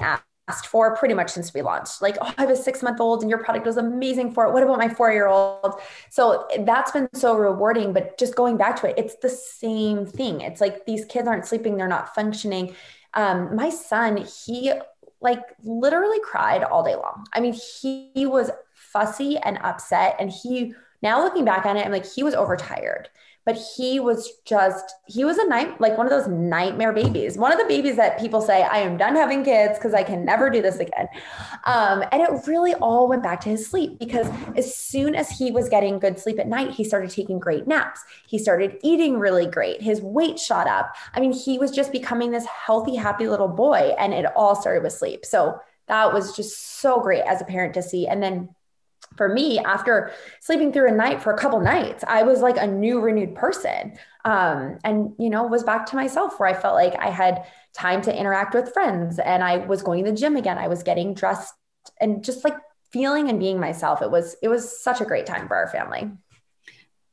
asked 0.47 0.67
for 0.67 0.95
pretty 0.95 1.13
much 1.13 1.29
since 1.29 1.53
we 1.53 1.61
launched. 1.61 2.01
Like, 2.01 2.17
oh, 2.21 2.33
I 2.37 2.41
have 2.41 2.49
a 2.49 2.55
six 2.55 2.83
month 2.83 2.99
old 2.99 3.21
and 3.21 3.29
your 3.29 3.39
product 3.39 3.65
was 3.65 3.77
amazing 3.77 4.33
for 4.33 4.45
it. 4.45 4.53
What 4.53 4.63
about 4.63 4.77
my 4.77 4.89
four 4.89 5.11
year 5.11 5.27
old? 5.27 5.79
So 6.09 6.47
that's 6.59 6.91
been 6.91 7.07
so 7.13 7.37
rewarding. 7.37 7.93
But 7.93 8.17
just 8.17 8.35
going 8.35 8.57
back 8.57 8.75
to 8.81 8.89
it, 8.89 8.95
it's 8.97 9.15
the 9.15 9.29
same 9.29 10.05
thing. 10.05 10.41
It's 10.41 10.59
like 10.59 10.85
these 10.85 11.05
kids 11.05 11.27
aren't 11.27 11.45
sleeping, 11.45 11.77
they're 11.77 11.87
not 11.87 12.13
functioning. 12.13 12.75
Um, 13.13 13.55
my 13.55 13.69
son, 13.69 14.17
he 14.17 14.73
like 15.21 15.41
literally 15.63 16.19
cried 16.19 16.63
all 16.63 16.83
day 16.83 16.95
long. 16.95 17.25
I 17.33 17.39
mean, 17.39 17.53
he, 17.53 18.11
he 18.13 18.25
was 18.25 18.51
fussy 18.73 19.37
and 19.37 19.57
upset. 19.61 20.17
And 20.19 20.29
he, 20.29 20.73
now 21.01 21.23
looking 21.23 21.45
back 21.45 21.65
on 21.65 21.77
it, 21.77 21.85
I'm 21.85 21.91
like, 21.91 22.05
he 22.05 22.23
was 22.23 22.33
overtired 22.33 23.09
but 23.45 23.57
he 23.75 23.99
was 23.99 24.31
just 24.45 24.95
he 25.07 25.25
was 25.25 25.37
a 25.37 25.47
night 25.47 25.79
like 25.81 25.97
one 25.97 26.05
of 26.05 26.11
those 26.11 26.27
nightmare 26.27 26.93
babies. 26.93 27.37
One 27.37 27.51
of 27.51 27.59
the 27.59 27.65
babies 27.65 27.95
that 27.97 28.19
people 28.19 28.41
say 28.41 28.63
i 28.63 28.77
am 28.77 28.97
done 28.97 29.15
having 29.15 29.43
kids 29.43 29.77
because 29.77 29.93
i 29.93 30.03
can 30.03 30.25
never 30.25 30.49
do 30.49 30.61
this 30.61 30.79
again. 30.79 31.07
Um, 31.65 32.03
and 32.11 32.21
it 32.21 32.47
really 32.47 32.73
all 32.75 33.07
went 33.07 33.23
back 33.23 33.41
to 33.41 33.49
his 33.49 33.69
sleep 33.69 33.99
because 33.99 34.27
as 34.55 34.75
soon 34.75 35.15
as 35.15 35.29
he 35.29 35.51
was 35.51 35.69
getting 35.69 35.99
good 35.99 36.19
sleep 36.19 36.39
at 36.39 36.47
night 36.47 36.71
he 36.71 36.83
started 36.83 37.09
taking 37.09 37.39
great 37.39 37.67
naps. 37.67 38.01
He 38.27 38.37
started 38.37 38.77
eating 38.83 39.19
really 39.19 39.47
great. 39.47 39.81
His 39.81 40.01
weight 40.01 40.39
shot 40.39 40.67
up. 40.67 40.95
I 41.13 41.19
mean 41.19 41.33
he 41.33 41.57
was 41.57 41.71
just 41.71 41.91
becoming 41.91 42.31
this 42.31 42.45
healthy 42.45 42.95
happy 42.95 43.27
little 43.27 43.47
boy 43.47 43.93
and 43.97 44.13
it 44.13 44.25
all 44.35 44.55
started 44.55 44.83
with 44.83 44.93
sleep. 44.93 45.25
So 45.25 45.59
that 45.87 46.13
was 46.13 46.35
just 46.35 46.79
so 46.79 47.01
great 47.01 47.23
as 47.23 47.41
a 47.41 47.45
parent 47.45 47.73
to 47.73 47.83
see. 47.83 48.07
And 48.07 48.23
then 48.23 48.49
for 49.15 49.29
me, 49.29 49.59
after 49.59 50.11
sleeping 50.41 50.71
through 50.71 50.89
a 50.89 50.95
night 50.95 51.21
for 51.21 51.31
a 51.31 51.37
couple 51.37 51.59
nights, 51.59 52.03
I 52.07 52.23
was 52.23 52.41
like 52.41 52.57
a 52.57 52.67
new, 52.67 52.99
renewed 52.99 53.35
person. 53.35 53.97
Um, 54.25 54.77
and, 54.83 55.13
you 55.19 55.29
know, 55.29 55.43
was 55.43 55.63
back 55.63 55.85
to 55.87 55.95
myself 55.95 56.39
where 56.39 56.49
I 56.49 56.53
felt 56.53 56.75
like 56.75 56.95
I 56.99 57.09
had 57.09 57.45
time 57.73 58.01
to 58.03 58.17
interact 58.17 58.53
with 58.53 58.73
friends 58.73 59.19
and 59.19 59.43
I 59.43 59.57
was 59.57 59.81
going 59.83 60.05
to 60.05 60.11
the 60.11 60.17
gym 60.17 60.35
again. 60.35 60.57
I 60.57 60.67
was 60.67 60.83
getting 60.83 61.13
dressed 61.13 61.53
and 61.99 62.23
just 62.23 62.43
like 62.43 62.55
feeling 62.91 63.29
and 63.29 63.39
being 63.39 63.59
myself. 63.59 64.01
It 64.01 64.11
was, 64.11 64.35
it 64.41 64.47
was 64.47 64.81
such 64.81 65.01
a 65.01 65.05
great 65.05 65.25
time 65.25 65.47
for 65.47 65.55
our 65.55 65.67
family. 65.67 66.09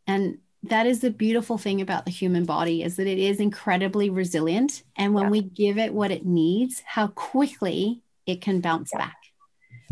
And 0.06 0.38
that 0.64 0.86
is 0.86 1.00
the 1.00 1.10
beautiful 1.10 1.58
thing 1.58 1.80
about 1.80 2.04
the 2.04 2.10
human 2.10 2.44
body 2.44 2.82
is 2.82 2.96
that 2.96 3.06
it 3.06 3.18
is 3.18 3.40
incredibly 3.40 4.10
resilient. 4.10 4.82
And 4.96 5.14
when 5.14 5.24
yeah. 5.24 5.30
we 5.30 5.42
give 5.42 5.78
it 5.78 5.94
what 5.94 6.10
it 6.10 6.26
needs, 6.26 6.82
how 6.84 7.08
quickly 7.08 8.02
it 8.26 8.40
can 8.40 8.60
bounce 8.60 8.90
yeah. 8.92 9.06
back. 9.06 9.19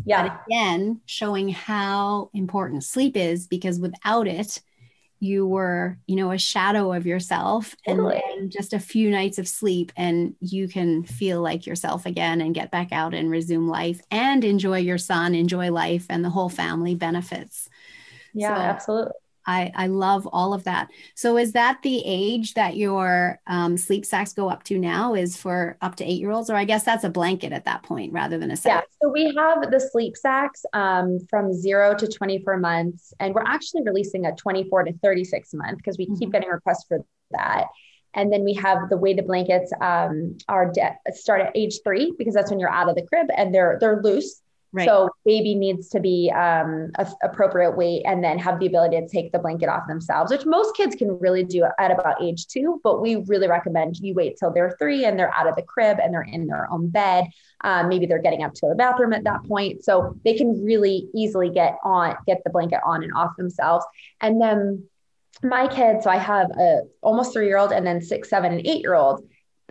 Yeah. 0.04 0.22
But 0.22 0.40
again, 0.46 1.00
showing 1.06 1.48
how 1.48 2.30
important 2.32 2.84
sleep 2.84 3.16
is 3.16 3.46
because 3.46 3.78
without 3.78 4.26
it, 4.26 4.60
you 5.20 5.46
were, 5.46 5.98
you 6.06 6.16
know, 6.16 6.30
a 6.30 6.38
shadow 6.38 6.92
of 6.92 7.06
yourself 7.06 7.74
totally. 7.86 8.22
and 8.30 8.52
just 8.52 8.72
a 8.72 8.78
few 8.78 9.10
nights 9.10 9.38
of 9.38 9.48
sleep 9.48 9.92
and 9.96 10.36
you 10.40 10.68
can 10.68 11.02
feel 11.02 11.40
like 11.42 11.66
yourself 11.66 12.06
again 12.06 12.40
and 12.40 12.54
get 12.54 12.70
back 12.70 12.92
out 12.92 13.14
and 13.14 13.30
resume 13.30 13.68
life 13.68 14.00
and 14.10 14.44
enjoy 14.44 14.78
your 14.78 14.98
son, 14.98 15.34
enjoy 15.34 15.72
life 15.72 16.06
and 16.08 16.24
the 16.24 16.30
whole 16.30 16.48
family 16.48 16.94
benefits. 16.94 17.68
Yeah, 18.32 18.54
so, 18.54 18.60
absolutely. 18.60 19.12
I, 19.48 19.72
I 19.74 19.86
love 19.86 20.28
all 20.30 20.52
of 20.52 20.64
that. 20.64 20.90
So 21.14 21.38
is 21.38 21.52
that 21.52 21.80
the 21.82 22.02
age 22.04 22.52
that 22.52 22.76
your 22.76 23.40
um, 23.46 23.78
sleep 23.78 24.04
sacks 24.04 24.34
go 24.34 24.50
up 24.50 24.62
to 24.64 24.78
now 24.78 25.14
is 25.14 25.38
for 25.38 25.78
up 25.80 25.96
to 25.96 26.04
eight 26.04 26.20
year 26.20 26.30
olds? 26.30 26.50
Or 26.50 26.54
I 26.54 26.64
guess 26.64 26.84
that's 26.84 27.02
a 27.02 27.08
blanket 27.08 27.52
at 27.52 27.64
that 27.64 27.82
point 27.82 28.12
rather 28.12 28.36
than 28.36 28.50
a 28.50 28.56
sack. 28.56 28.84
Yeah. 28.84 28.96
So 29.02 29.08
we 29.10 29.34
have 29.34 29.70
the 29.70 29.80
sleep 29.80 30.18
sacks 30.18 30.66
um, 30.74 31.18
from 31.30 31.54
zero 31.54 31.94
to 31.94 32.06
24 32.06 32.58
months. 32.58 33.14
And 33.20 33.34
we're 33.34 33.42
actually 33.46 33.82
releasing 33.84 34.26
a 34.26 34.36
24 34.36 34.84
to 34.84 34.92
36 35.02 35.54
month 35.54 35.78
because 35.78 35.96
we 35.96 36.04
mm-hmm. 36.04 36.16
keep 36.16 36.32
getting 36.32 36.50
requests 36.50 36.84
for 36.86 36.98
that. 37.30 37.68
And 38.12 38.30
then 38.30 38.44
we 38.44 38.52
have 38.54 38.90
the 38.90 38.98
weighted 38.98 39.26
blankets 39.26 39.72
um, 39.80 40.36
are 40.46 40.70
de- 40.70 40.96
start 41.12 41.40
at 41.40 41.56
age 41.56 41.80
three 41.82 42.12
because 42.18 42.34
that's 42.34 42.50
when 42.50 42.60
you're 42.60 42.70
out 42.70 42.90
of 42.90 42.96
the 42.96 43.06
crib 43.06 43.28
and 43.34 43.54
they're 43.54 43.78
they're 43.80 44.02
loose. 44.02 44.42
Right. 44.72 44.86
So 44.86 45.08
baby 45.24 45.54
needs 45.54 45.88
to 45.90 46.00
be 46.00 46.30
um, 46.30 46.90
a, 46.98 47.10
appropriate 47.22 47.76
weight 47.76 48.02
and 48.04 48.22
then 48.22 48.38
have 48.38 48.60
the 48.60 48.66
ability 48.66 49.00
to 49.00 49.08
take 49.08 49.32
the 49.32 49.38
blanket 49.38 49.68
off 49.68 49.86
themselves, 49.88 50.30
which 50.30 50.44
most 50.44 50.76
kids 50.76 50.94
can 50.94 51.18
really 51.20 51.42
do 51.42 51.64
at 51.78 51.90
about 51.90 52.22
age 52.22 52.46
two. 52.48 52.78
But 52.84 53.00
we 53.00 53.16
really 53.16 53.48
recommend 53.48 53.96
you 53.98 54.12
wait 54.12 54.36
till 54.38 54.52
they're 54.52 54.76
three 54.78 55.06
and 55.06 55.18
they're 55.18 55.34
out 55.34 55.46
of 55.46 55.56
the 55.56 55.62
crib 55.62 55.98
and 56.02 56.12
they're 56.12 56.20
in 56.22 56.46
their 56.46 56.70
own 56.70 56.90
bed. 56.90 57.28
Um, 57.64 57.88
maybe 57.88 58.04
they're 58.04 58.20
getting 58.20 58.42
up 58.42 58.52
to 58.54 58.68
the 58.68 58.74
bathroom 58.74 59.14
at 59.14 59.24
that 59.24 59.42
point, 59.44 59.84
so 59.84 60.14
they 60.24 60.34
can 60.34 60.62
really 60.62 61.08
easily 61.14 61.48
get 61.48 61.78
on, 61.82 62.16
get 62.26 62.42
the 62.44 62.50
blanket 62.50 62.80
on 62.84 63.02
and 63.02 63.12
off 63.14 63.36
themselves. 63.38 63.84
And 64.20 64.40
then 64.40 64.84
my 65.42 65.66
kids, 65.66 66.04
so 66.04 66.10
I 66.10 66.18
have 66.18 66.50
a 66.50 66.82
almost 67.00 67.32
three 67.32 67.46
year 67.46 67.56
old 67.56 67.72
and 67.72 67.86
then 67.86 68.02
six, 68.02 68.28
seven, 68.28 68.52
and 68.52 68.66
eight 68.66 68.82
year 68.82 68.94
old. 68.94 69.26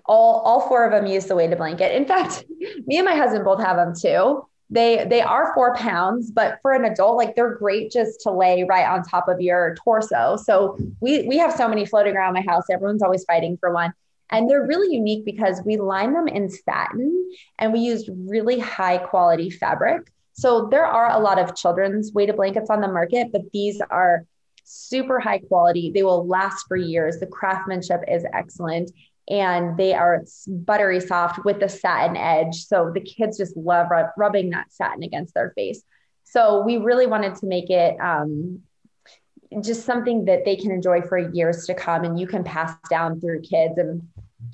All, 0.06 0.40
all 0.40 0.68
four 0.68 0.86
of 0.86 0.92
them 0.92 1.06
use 1.06 1.26
the 1.26 1.36
weighted 1.36 1.58
blanket. 1.58 1.94
In 1.96 2.06
fact, 2.06 2.46
me 2.88 2.98
and 2.98 3.06
my 3.06 3.16
husband 3.16 3.46
both 3.46 3.62
have 3.62 3.76
them 3.78 3.94
too 3.94 4.44
they 4.69 5.06
they 5.10 5.21
are 5.21 5.53
four 5.53 5.75
pounds 5.75 6.30
but 6.32 6.60
for 6.62 6.73
an 6.73 6.84
adult 6.84 7.15
like 7.15 7.36
they're 7.36 7.56
great 7.56 7.89
just 7.91 8.19
to 8.21 8.32
lay 8.32 8.63
right 8.63 8.86
on 8.86 9.03
top 9.03 9.27
of 9.30 9.39
your 9.39 9.75
torso. 9.84 10.36
So 10.36 10.77
we 10.99 11.27
we 11.27 11.38
have 11.38 11.53
so 11.53 11.67
many 11.67 11.86
floating 11.86 12.15
around 12.15 12.34
my 12.34 12.41
house. 12.41 12.63
Everyone's 12.69 13.01
always 13.01 13.23
fighting 13.25 13.58
for 13.58 13.73
one. 13.73 13.93
And 14.30 14.49
they're 14.49 14.65
really 14.65 14.93
unique 14.93 15.23
because 15.23 15.62
we 15.65 15.77
line 15.77 16.13
them 16.13 16.27
in 16.27 16.49
satin 16.49 17.32
and 17.60 17.71
we 17.71 17.80
used 17.80 18.10
really 18.12 18.60
high 18.60 18.97
quality 18.97 19.49
fabric. 19.49 20.12
So 20.34 20.67
there 20.69 20.86
are 20.86 21.12
a 21.12 21.19
lot 21.19 21.39
of 21.39 21.56
children's 21.56 22.12
weighted 22.12 22.36
blankets 22.36 22.69
on 22.69 22.82
the 22.82 22.89
market 22.89 23.32
but 23.32 23.43
these 23.53 23.82
are 23.89 24.25
super 24.65 25.21
high 25.21 25.39
quality. 25.39 25.91
They 25.93 26.03
will 26.03 26.27
last 26.27 26.65
for 26.67 26.75
years. 26.75 27.19
The 27.19 27.27
craftsmanship 27.27 28.01
is 28.06 28.25
excellent 28.34 28.91
and 29.30 29.78
they 29.78 29.94
are 29.94 30.24
buttery 30.48 31.00
soft 31.00 31.44
with 31.44 31.60
the 31.60 31.68
satin 31.68 32.16
edge. 32.16 32.56
So 32.66 32.92
the 32.94 33.02
kids 33.02 33.38
just 33.38 33.58
love 33.58 33.88
rub- 33.90 34.12
rubbing 34.18 34.52
that 34.52 34.72
satin 34.72 35.04
against 35.04 35.34
their 35.34 35.52
face. 35.52 35.84
So 36.24 36.62
we 36.62 36.78
really 36.78 37.08
wanted 37.08 37.36
to 37.36 37.46
make 37.46 37.70
it 37.70 38.00
um, 38.00 38.62
just 39.62 39.86
something 39.86 40.26
that 40.26 40.46
they 40.46 40.56
can 40.56 40.72
enjoy 40.72 41.02
for 41.02 41.18
years 41.18 41.66
to 41.66 41.74
come 41.74 42.04
and 42.04 42.20
you 42.20 42.28
can 42.28 42.44
pass 42.44 42.76
down 42.90 43.20
through 43.20 43.42
kids. 43.42 43.78
And 43.78 44.08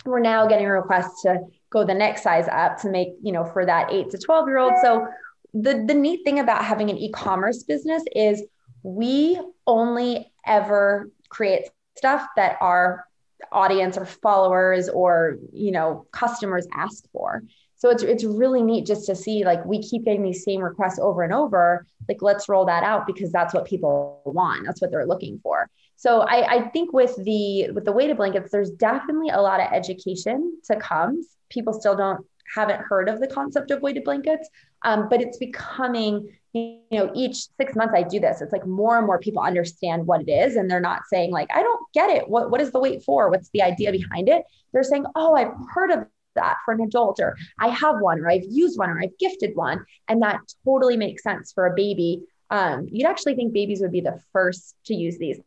we're 0.05 0.19
now 0.19 0.47
getting 0.47 0.67
requests 0.67 1.21
to 1.23 1.41
go 1.69 1.83
the 1.83 1.93
next 1.93 2.23
size 2.23 2.47
up 2.51 2.79
to 2.81 2.89
make, 2.89 3.09
you 3.21 3.31
know, 3.31 3.45
for 3.45 3.65
that 3.65 3.91
eight 3.91 4.09
to 4.11 4.17
12 4.17 4.47
year 4.47 4.57
old. 4.57 4.73
So 4.81 5.07
the, 5.53 5.83
the 5.85 5.93
neat 5.93 6.21
thing 6.23 6.39
about 6.39 6.65
having 6.65 6.89
an 6.89 6.97
e-commerce 6.97 7.63
business 7.63 8.03
is 8.15 8.43
we 8.83 9.39
only 9.67 10.31
ever 10.45 11.09
create 11.29 11.69
stuff 11.95 12.27
that 12.35 12.57
our 12.59 13.05
audience 13.53 13.97
or 13.97 14.05
followers 14.05 14.89
or 14.89 15.37
you 15.51 15.71
know 15.71 16.05
customers 16.11 16.67
ask 16.73 17.03
for. 17.11 17.43
So 17.75 17.89
it's 17.89 18.03
it's 18.03 18.23
really 18.23 18.61
neat 18.61 18.85
just 18.85 19.05
to 19.07 19.15
see 19.15 19.43
like 19.43 19.63
we 19.65 19.81
keep 19.81 20.05
getting 20.05 20.23
these 20.23 20.43
same 20.43 20.61
requests 20.61 20.99
over 20.99 21.21
and 21.21 21.33
over 21.33 21.85
like 22.07 22.21
let's 22.21 22.47
roll 22.47 22.65
that 22.65 22.83
out 22.83 23.05
because 23.05 23.31
that's 23.31 23.53
what 23.53 23.65
people 23.65 24.21
want. 24.25 24.65
That's 24.65 24.81
what 24.81 24.91
they're 24.91 25.05
looking 25.05 25.39
for. 25.43 25.69
So 25.95 26.21
I, 26.21 26.55
I 26.55 26.69
think 26.69 26.93
with 26.93 27.15
the 27.23 27.71
with 27.71 27.85
the 27.85 27.91
weighted 27.91 28.17
blankets 28.17 28.51
there's 28.51 28.71
definitely 28.71 29.29
a 29.29 29.41
lot 29.41 29.59
of 29.59 29.67
education 29.71 30.59
to 30.65 30.75
come. 30.77 31.21
People 31.49 31.73
still 31.73 31.95
don't 31.95 32.25
haven't 32.55 32.81
heard 32.81 33.09
of 33.09 33.19
the 33.19 33.27
concept 33.27 33.71
of 33.71 33.81
weighted 33.81 34.03
blankets 34.03 34.49
um, 34.83 35.07
but 35.09 35.21
it's 35.21 35.37
becoming 35.37 36.29
you 36.53 36.79
know 36.91 37.11
each 37.15 37.47
six 37.59 37.75
months 37.75 37.93
i 37.95 38.03
do 38.03 38.19
this 38.19 38.41
it's 38.41 38.51
like 38.51 38.65
more 38.67 38.97
and 38.97 39.07
more 39.07 39.19
people 39.19 39.41
understand 39.41 40.05
what 40.05 40.21
it 40.21 40.31
is 40.31 40.55
and 40.55 40.69
they're 40.69 40.79
not 40.79 41.01
saying 41.07 41.31
like 41.31 41.49
i 41.53 41.61
don't 41.61 41.83
get 41.93 42.09
it. 42.09 42.27
What, 42.29 42.51
what 42.51 42.61
is 42.61 42.71
the 42.71 42.79
weight 42.79 43.03
for? 43.03 43.29
What's 43.29 43.49
the 43.49 43.61
idea 43.61 43.91
behind 43.91 44.29
it? 44.29 44.43
They're 44.71 44.83
saying 44.83 45.05
oh 45.15 45.35
i've 45.35 45.53
heard 45.73 45.91
of 45.91 46.05
that 46.35 46.57
for 46.65 46.73
an 46.73 46.81
adult 46.81 47.19
or 47.19 47.37
i 47.59 47.67
have 47.67 47.99
one 47.99 48.19
or 48.19 48.29
i've 48.29 48.45
used 48.49 48.77
one 48.77 48.89
or 48.89 49.01
i've 49.01 49.17
gifted 49.19 49.55
one. 49.55 49.85
And 50.07 50.21
that 50.21 50.41
totally 50.65 50.97
makes 50.97 51.23
sense 51.23 51.51
for 51.51 51.65
a 51.65 51.75
baby. 51.75 52.23
Um, 52.49 52.87
you'd 52.91 53.07
actually 53.07 53.35
think 53.35 53.53
babies 53.53 53.81
would 53.81 53.91
be 53.91 54.01
the 54.01 54.19
first 54.31 54.75
to 54.85 54.93
use 54.93 55.17
these 55.17 55.39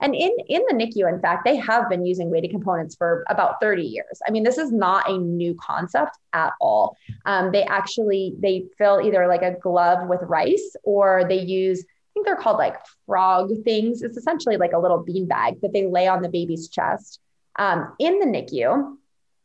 and 0.00 0.14
in, 0.14 0.32
in 0.48 0.62
the 0.68 0.74
NICU, 0.74 1.08
in 1.08 1.20
fact, 1.20 1.44
they 1.44 1.56
have 1.56 1.88
been 1.88 2.04
using 2.04 2.30
weighted 2.30 2.50
components 2.50 2.94
for 2.94 3.24
about 3.28 3.60
30 3.60 3.82
years. 3.82 4.20
I 4.26 4.30
mean, 4.30 4.42
this 4.42 4.58
is 4.58 4.72
not 4.72 5.08
a 5.08 5.18
new 5.18 5.54
concept 5.60 6.16
at 6.32 6.52
all. 6.60 6.96
Um, 7.26 7.52
they 7.52 7.62
actually, 7.64 8.34
they 8.38 8.66
fill 8.78 9.00
either 9.00 9.26
like 9.26 9.42
a 9.42 9.56
glove 9.60 10.08
with 10.08 10.20
rice 10.22 10.76
or 10.82 11.24
they 11.28 11.40
use, 11.40 11.80
I 11.82 12.10
think 12.14 12.26
they're 12.26 12.36
called 12.36 12.58
like 12.58 12.76
frog 13.06 13.50
things. 13.64 14.02
It's 14.02 14.16
essentially 14.16 14.56
like 14.56 14.72
a 14.72 14.78
little 14.78 15.02
bean 15.02 15.26
bag 15.26 15.60
that 15.62 15.72
they 15.72 15.86
lay 15.86 16.06
on 16.06 16.22
the 16.22 16.28
baby's 16.28 16.68
chest 16.68 17.20
um, 17.56 17.94
in 17.98 18.18
the 18.20 18.26
NICU 18.26 18.96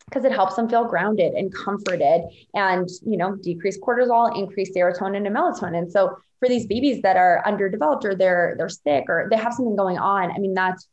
because 0.05 0.25
it 0.25 0.31
helps 0.31 0.55
them 0.55 0.67
feel 0.67 0.85
grounded 0.85 1.33
and 1.33 1.53
comforted 1.53 2.23
and 2.55 2.89
you 3.05 3.15
know 3.15 3.35
decrease 3.35 3.79
cortisol 3.79 4.35
increase 4.35 4.75
serotonin 4.75 5.27
and 5.27 5.35
melatonin 5.35 5.91
so 5.91 6.17
for 6.39 6.47
these 6.47 6.65
babies 6.67 7.01
that 7.01 7.17
are 7.17 7.43
underdeveloped 7.45 8.05
or 8.05 8.15
they're 8.15 8.55
they're 8.57 8.69
sick 8.69 9.05
or 9.07 9.27
they 9.29 9.37
have 9.37 9.53
something 9.53 9.75
going 9.75 9.97
on 9.97 10.31
i 10.31 10.37
mean 10.37 10.53
that's 10.53 10.87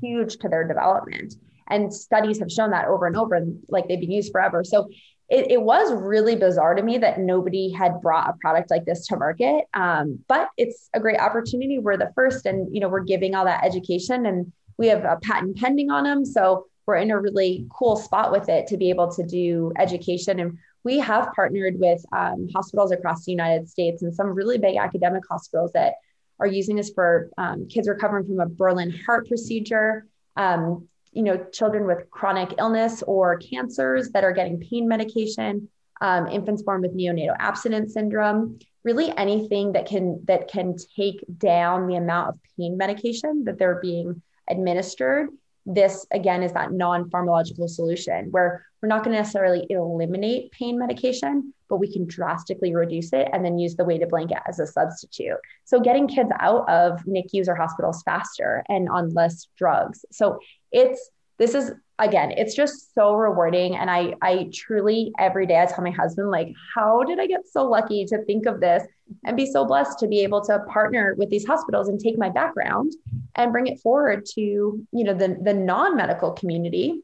huge 0.00 0.36
to 0.38 0.48
their 0.48 0.66
development. 0.66 1.34
And 1.68 1.92
studies 1.92 2.38
have 2.40 2.50
shown 2.50 2.70
that 2.70 2.88
over 2.88 3.06
and 3.06 3.16
over 3.16 3.34
and 3.34 3.60
like 3.68 3.86
they've 3.88 4.00
been 4.00 4.10
used 4.10 4.32
forever. 4.32 4.64
So 4.64 4.88
it, 5.28 5.50
it 5.50 5.62
was 5.62 5.92
really 5.92 6.34
bizarre 6.34 6.74
to 6.74 6.82
me 6.82 6.98
that 6.98 7.20
nobody 7.20 7.70
had 7.70 8.00
brought 8.00 8.28
a 8.28 8.34
product 8.40 8.70
like 8.70 8.84
this 8.84 9.06
to 9.06 9.16
market. 9.16 9.66
Um, 9.74 10.18
but 10.26 10.48
it's 10.56 10.90
a 10.94 11.00
great 11.00 11.20
opportunity. 11.20 11.78
We're 11.78 11.96
the 11.96 12.12
first 12.16 12.46
and 12.46 12.74
you 12.74 12.80
know 12.80 12.88
we're 12.88 13.04
giving 13.04 13.34
all 13.34 13.44
that 13.44 13.64
education 13.64 14.26
and 14.26 14.52
we 14.76 14.88
have 14.88 15.04
a 15.04 15.18
patent 15.22 15.58
pending 15.58 15.90
on 15.90 16.04
them. 16.04 16.24
So 16.24 16.66
we're 16.86 16.96
in 16.96 17.12
a 17.12 17.20
really 17.20 17.68
cool 17.70 17.94
spot 17.94 18.32
with 18.32 18.48
it 18.48 18.66
to 18.68 18.76
be 18.76 18.90
able 18.90 19.12
to 19.14 19.22
do 19.24 19.72
education 19.78 20.40
and 20.40 20.58
we 20.84 20.98
have 20.98 21.32
partnered 21.34 21.78
with 21.78 22.04
um, 22.12 22.48
hospitals 22.54 22.92
across 22.92 23.24
the 23.24 23.32
United 23.32 23.68
States 23.68 24.02
and 24.02 24.14
some 24.14 24.28
really 24.28 24.58
big 24.58 24.76
academic 24.76 25.22
hospitals 25.28 25.72
that 25.72 25.94
are 26.38 26.46
using 26.46 26.76
this 26.76 26.90
for 26.90 27.30
um, 27.36 27.68
kids 27.68 27.86
recovering 27.86 28.26
from 28.26 28.40
a 28.40 28.46
Berlin 28.46 28.90
heart 28.90 29.28
procedure, 29.28 30.06
um, 30.36 30.88
you 31.12 31.22
know, 31.22 31.36
children 31.52 31.86
with 31.86 32.08
chronic 32.10 32.54
illness 32.58 33.02
or 33.06 33.36
cancers 33.36 34.10
that 34.10 34.24
are 34.24 34.32
getting 34.32 34.58
pain 34.58 34.88
medication, 34.88 35.68
um, 36.00 36.26
infants 36.28 36.62
born 36.62 36.80
with 36.80 36.96
neonatal 36.96 37.36
abstinence 37.38 37.92
syndrome, 37.92 38.58
really 38.84 39.14
anything 39.18 39.72
that 39.72 39.86
can 39.86 40.22
that 40.24 40.48
can 40.48 40.76
take 40.96 41.22
down 41.36 41.86
the 41.86 41.96
amount 41.96 42.30
of 42.30 42.38
pain 42.56 42.78
medication 42.78 43.44
that 43.44 43.58
they're 43.58 43.80
being 43.80 44.22
administered 44.48 45.28
this 45.66 46.06
again 46.12 46.42
is 46.42 46.52
that 46.52 46.72
non-pharmacological 46.72 47.68
solution 47.68 48.28
where 48.30 48.64
we're 48.80 48.88
not 48.88 49.04
going 49.04 49.14
to 49.14 49.20
necessarily 49.20 49.66
eliminate 49.68 50.50
pain 50.52 50.78
medication 50.78 51.52
but 51.70 51.76
we 51.76 51.90
can 51.90 52.04
drastically 52.06 52.74
reduce 52.74 53.12
it 53.12 53.28
and 53.32 53.44
then 53.44 53.58
use 53.58 53.76
the 53.76 53.84
weighted 53.84 54.10
blanket 54.10 54.38
as 54.46 54.58
a 54.58 54.66
substitute. 54.66 55.38
So 55.64 55.80
getting 55.80 56.08
kids 56.08 56.30
out 56.40 56.68
of 56.68 57.06
nicus 57.06 57.48
or 57.48 57.54
hospitals 57.54 58.02
faster 58.02 58.64
and 58.68 58.88
on 58.90 59.10
less 59.10 59.46
drugs. 59.56 60.04
So 60.10 60.40
it's 60.72 61.10
this 61.38 61.54
is 61.54 61.72
again, 62.00 62.32
it's 62.32 62.54
just 62.54 62.94
so 62.94 63.14
rewarding. 63.14 63.76
And 63.76 63.90
I, 63.90 64.14
I 64.22 64.50
truly 64.52 65.12
every 65.18 65.46
day 65.46 65.60
I 65.60 65.66
tell 65.66 65.84
my 65.84 65.90
husband, 65.90 66.30
like, 66.30 66.52
how 66.74 67.04
did 67.04 67.20
I 67.20 67.26
get 67.26 67.46
so 67.46 67.64
lucky 67.64 68.04
to 68.06 68.24
think 68.24 68.46
of 68.46 68.60
this 68.60 68.84
and 69.24 69.36
be 69.36 69.46
so 69.46 69.64
blessed 69.64 69.98
to 70.00 70.08
be 70.08 70.20
able 70.20 70.40
to 70.42 70.60
partner 70.60 71.14
with 71.16 71.30
these 71.30 71.46
hospitals 71.46 71.88
and 71.88 72.00
take 72.00 72.18
my 72.18 72.30
background 72.30 72.92
and 73.36 73.52
bring 73.52 73.66
it 73.66 73.80
forward 73.80 74.26
to, 74.34 74.40
you 74.40 75.04
know, 75.04 75.14
the, 75.14 75.38
the 75.42 75.54
non-medical 75.54 76.32
community 76.32 77.02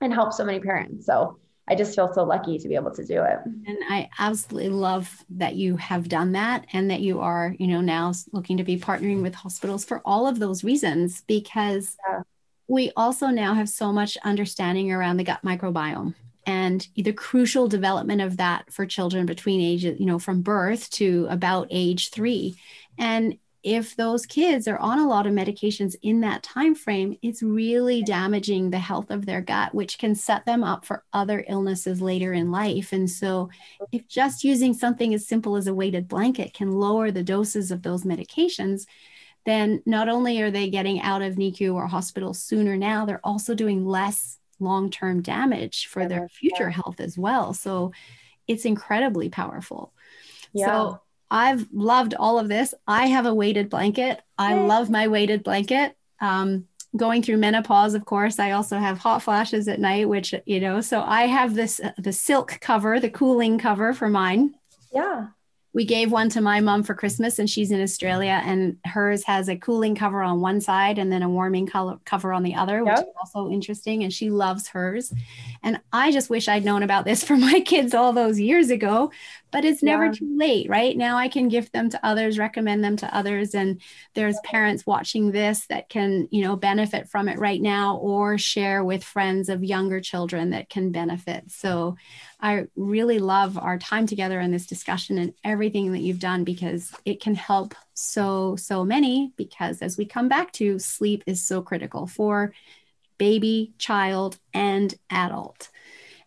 and 0.00 0.14
help 0.14 0.32
so 0.32 0.44
many 0.44 0.60
parents. 0.60 1.04
So 1.04 1.38
I 1.68 1.74
just 1.74 1.94
feel 1.94 2.12
so 2.12 2.24
lucky 2.24 2.58
to 2.58 2.68
be 2.68 2.76
able 2.76 2.92
to 2.92 3.04
do 3.04 3.22
it. 3.22 3.38
And 3.44 3.78
I 3.90 4.08
absolutely 4.18 4.70
love 4.70 5.24
that 5.30 5.56
you 5.56 5.76
have 5.76 6.08
done 6.08 6.32
that 6.32 6.64
and 6.72 6.90
that 6.90 7.00
you 7.00 7.20
are, 7.20 7.54
you 7.58 7.66
know, 7.66 7.80
now 7.80 8.12
looking 8.32 8.56
to 8.56 8.64
be 8.64 8.78
partnering 8.78 9.20
with 9.20 9.34
hospitals 9.34 9.84
for 9.84 10.00
all 10.04 10.26
of 10.26 10.38
those 10.38 10.64
reasons 10.64 11.22
because 11.26 11.96
yeah. 12.08 12.22
We 12.68 12.92
also 12.96 13.28
now 13.28 13.54
have 13.54 13.68
so 13.68 13.92
much 13.92 14.16
understanding 14.22 14.92
around 14.92 15.16
the 15.16 15.24
gut 15.24 15.40
microbiome 15.44 16.14
and 16.46 16.86
the 16.94 17.12
crucial 17.12 17.66
development 17.66 18.20
of 18.20 18.36
that 18.36 18.72
for 18.72 18.86
children 18.86 19.26
between 19.26 19.60
ages, 19.60 19.98
you 19.98 20.06
know, 20.06 20.18
from 20.18 20.42
birth 20.42 20.88
to 20.90 21.26
about 21.30 21.66
age 21.70 22.10
3. 22.10 22.54
And 22.98 23.38
if 23.62 23.96
those 23.96 24.24
kids 24.24 24.68
are 24.68 24.78
on 24.78 24.98
a 24.98 25.08
lot 25.08 25.26
of 25.26 25.32
medications 25.32 25.96
in 26.02 26.20
that 26.20 26.42
time 26.42 26.74
frame 26.74 27.16
it's 27.22 27.42
really 27.42 28.02
damaging 28.04 28.70
the 28.70 28.78
health 28.78 29.10
of 29.10 29.26
their 29.26 29.40
gut 29.40 29.74
which 29.74 29.98
can 29.98 30.14
set 30.14 30.46
them 30.46 30.62
up 30.62 30.84
for 30.84 31.04
other 31.12 31.44
illnesses 31.48 32.00
later 32.00 32.32
in 32.32 32.52
life 32.52 32.92
and 32.92 33.10
so 33.10 33.50
if 33.90 34.06
just 34.06 34.44
using 34.44 34.72
something 34.72 35.12
as 35.12 35.26
simple 35.26 35.56
as 35.56 35.66
a 35.66 35.74
weighted 35.74 36.06
blanket 36.06 36.54
can 36.54 36.70
lower 36.70 37.10
the 37.10 37.22
doses 37.22 37.72
of 37.72 37.82
those 37.82 38.04
medications 38.04 38.86
then 39.48 39.82
not 39.86 40.08
only 40.08 40.40
are 40.40 40.50
they 40.50 40.68
getting 40.68 41.00
out 41.00 41.22
of 41.22 41.36
NICU 41.36 41.74
or 41.74 41.86
hospital 41.86 42.34
sooner 42.34 42.76
now 42.76 43.04
they're 43.04 43.24
also 43.24 43.54
doing 43.54 43.86
less 43.86 44.38
long-term 44.60 45.22
damage 45.22 45.86
for 45.86 46.06
their 46.06 46.28
future 46.28 46.70
health 46.70 47.00
as 47.00 47.16
well 47.16 47.54
so 47.54 47.92
it's 48.46 48.64
incredibly 48.64 49.28
powerful 49.28 49.92
yeah. 50.52 50.66
so 50.66 51.00
I've 51.30 51.66
loved 51.72 52.14
all 52.14 52.38
of 52.38 52.48
this. 52.48 52.72
I 52.86 53.08
have 53.08 53.26
a 53.26 53.34
weighted 53.34 53.68
blanket. 53.68 54.22
I 54.38 54.54
love 54.54 54.88
my 54.88 55.08
weighted 55.08 55.44
blanket. 55.44 55.94
Um, 56.22 56.66
going 56.96 57.22
through 57.22 57.36
menopause, 57.36 57.92
of 57.92 58.06
course, 58.06 58.38
I 58.38 58.52
also 58.52 58.78
have 58.78 58.96
hot 58.96 59.22
flashes 59.22 59.68
at 59.68 59.78
night, 59.78 60.08
which, 60.08 60.34
you 60.46 60.58
know, 60.58 60.80
so 60.80 61.02
I 61.02 61.26
have 61.26 61.54
this, 61.54 61.80
uh, 61.80 61.92
the 61.98 62.14
silk 62.14 62.56
cover, 62.62 62.98
the 62.98 63.10
cooling 63.10 63.58
cover 63.58 63.92
for 63.92 64.08
mine. 64.08 64.54
Yeah 64.90 65.26
we 65.78 65.84
gave 65.84 66.10
one 66.10 66.28
to 66.28 66.40
my 66.40 66.58
mom 66.58 66.82
for 66.82 66.92
Christmas, 66.92 67.38
and 67.38 67.48
she's 67.48 67.70
in 67.70 67.80
Australia, 67.80 68.42
and 68.44 68.78
hers 68.84 69.22
has 69.22 69.48
a 69.48 69.54
cooling 69.54 69.94
cover 69.94 70.24
on 70.24 70.40
one 70.40 70.60
side 70.60 70.98
and 70.98 71.12
then 71.12 71.22
a 71.22 71.28
warming 71.28 71.68
color 71.68 72.00
cover 72.04 72.32
on 72.32 72.42
the 72.42 72.56
other, 72.56 72.82
which 72.82 72.96
yep. 72.96 73.06
is 73.06 73.14
also 73.16 73.48
interesting. 73.48 74.02
And 74.02 74.12
she 74.12 74.28
loves 74.28 74.66
hers. 74.66 75.14
And 75.62 75.78
I 75.92 76.10
just 76.10 76.30
wish 76.30 76.48
I'd 76.48 76.64
known 76.64 76.82
about 76.82 77.04
this 77.04 77.22
for 77.28 77.36
my 77.36 77.60
kids 77.60 77.94
all 77.94 78.12
those 78.12 78.40
years 78.40 78.70
ago, 78.70 79.12
but 79.52 79.64
it's 79.64 79.80
never 79.80 80.06
yeah. 80.06 80.10
too 80.10 80.36
late, 80.36 80.68
right? 80.68 80.96
Now 80.96 81.16
I 81.16 81.28
can 81.28 81.46
gift 81.46 81.72
them 81.72 81.88
to 81.90 82.04
others, 82.04 82.40
recommend 82.40 82.82
them 82.82 82.96
to 82.96 83.16
others, 83.16 83.54
and 83.54 83.80
there's 84.14 84.36
parents 84.42 84.84
watching 84.84 85.30
this 85.30 85.68
that 85.68 85.88
can, 85.88 86.26
you 86.32 86.42
know, 86.42 86.56
benefit 86.56 87.08
from 87.08 87.28
it 87.28 87.38
right 87.38 87.62
now, 87.62 87.98
or 87.98 88.36
share 88.36 88.82
with 88.82 89.04
friends 89.04 89.48
of 89.48 89.62
younger 89.62 90.00
children 90.00 90.50
that 90.50 90.70
can 90.70 90.90
benefit. 90.90 91.52
So 91.52 91.96
I 92.40 92.66
really 92.76 93.18
love 93.18 93.58
our 93.58 93.78
time 93.78 94.06
together 94.06 94.38
in 94.40 94.52
this 94.52 94.66
discussion 94.66 95.18
and 95.18 95.34
everything 95.42 95.92
that 95.92 96.00
you've 96.00 96.20
done 96.20 96.44
because 96.44 96.92
it 97.04 97.20
can 97.20 97.34
help 97.34 97.74
so, 97.94 98.54
so 98.56 98.84
many. 98.84 99.32
Because 99.36 99.82
as 99.82 99.98
we 99.98 100.04
come 100.04 100.28
back 100.28 100.52
to, 100.52 100.78
sleep 100.78 101.24
is 101.26 101.42
so 101.42 101.62
critical 101.62 102.06
for 102.06 102.52
baby, 103.18 103.72
child, 103.78 104.38
and 104.54 104.94
adult. 105.10 105.70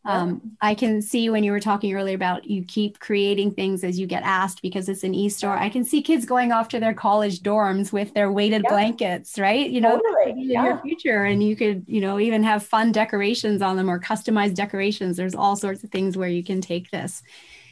Um, 0.03 0.57
I 0.61 0.73
can 0.73 0.99
see 1.01 1.29
when 1.29 1.43
you 1.43 1.51
were 1.51 1.59
talking 1.59 1.93
earlier 1.93 2.15
about 2.15 2.45
you 2.45 2.63
keep 2.63 2.99
creating 2.99 3.51
things 3.51 3.83
as 3.83 3.99
you 3.99 4.07
get 4.07 4.23
asked 4.23 4.63
because 4.63 4.89
it's 4.89 5.03
an 5.03 5.13
e-store. 5.13 5.55
I 5.55 5.69
can 5.69 5.83
see 5.83 6.01
kids 6.01 6.25
going 6.25 6.51
off 6.51 6.69
to 6.69 6.79
their 6.79 6.95
college 6.95 7.41
dorms 7.41 7.93
with 7.93 8.11
their 8.15 8.31
weighted 8.31 8.63
blankets, 8.67 9.37
right? 9.37 9.69
You 9.69 9.79
know, 9.79 9.99
totally. 9.99 10.31
in 10.31 10.49
yeah. 10.49 10.65
your 10.65 10.81
future, 10.81 11.23
and 11.25 11.43
you 11.43 11.55
could, 11.55 11.85
you 11.87 12.01
know, 12.01 12.19
even 12.19 12.43
have 12.43 12.65
fun 12.65 12.91
decorations 12.91 13.61
on 13.61 13.77
them 13.77 13.89
or 13.89 13.99
customized 13.99 14.55
decorations. 14.55 15.17
There's 15.17 15.35
all 15.35 15.55
sorts 15.55 15.83
of 15.83 15.91
things 15.91 16.17
where 16.17 16.29
you 16.29 16.43
can 16.43 16.61
take 16.61 16.89
this. 16.89 17.21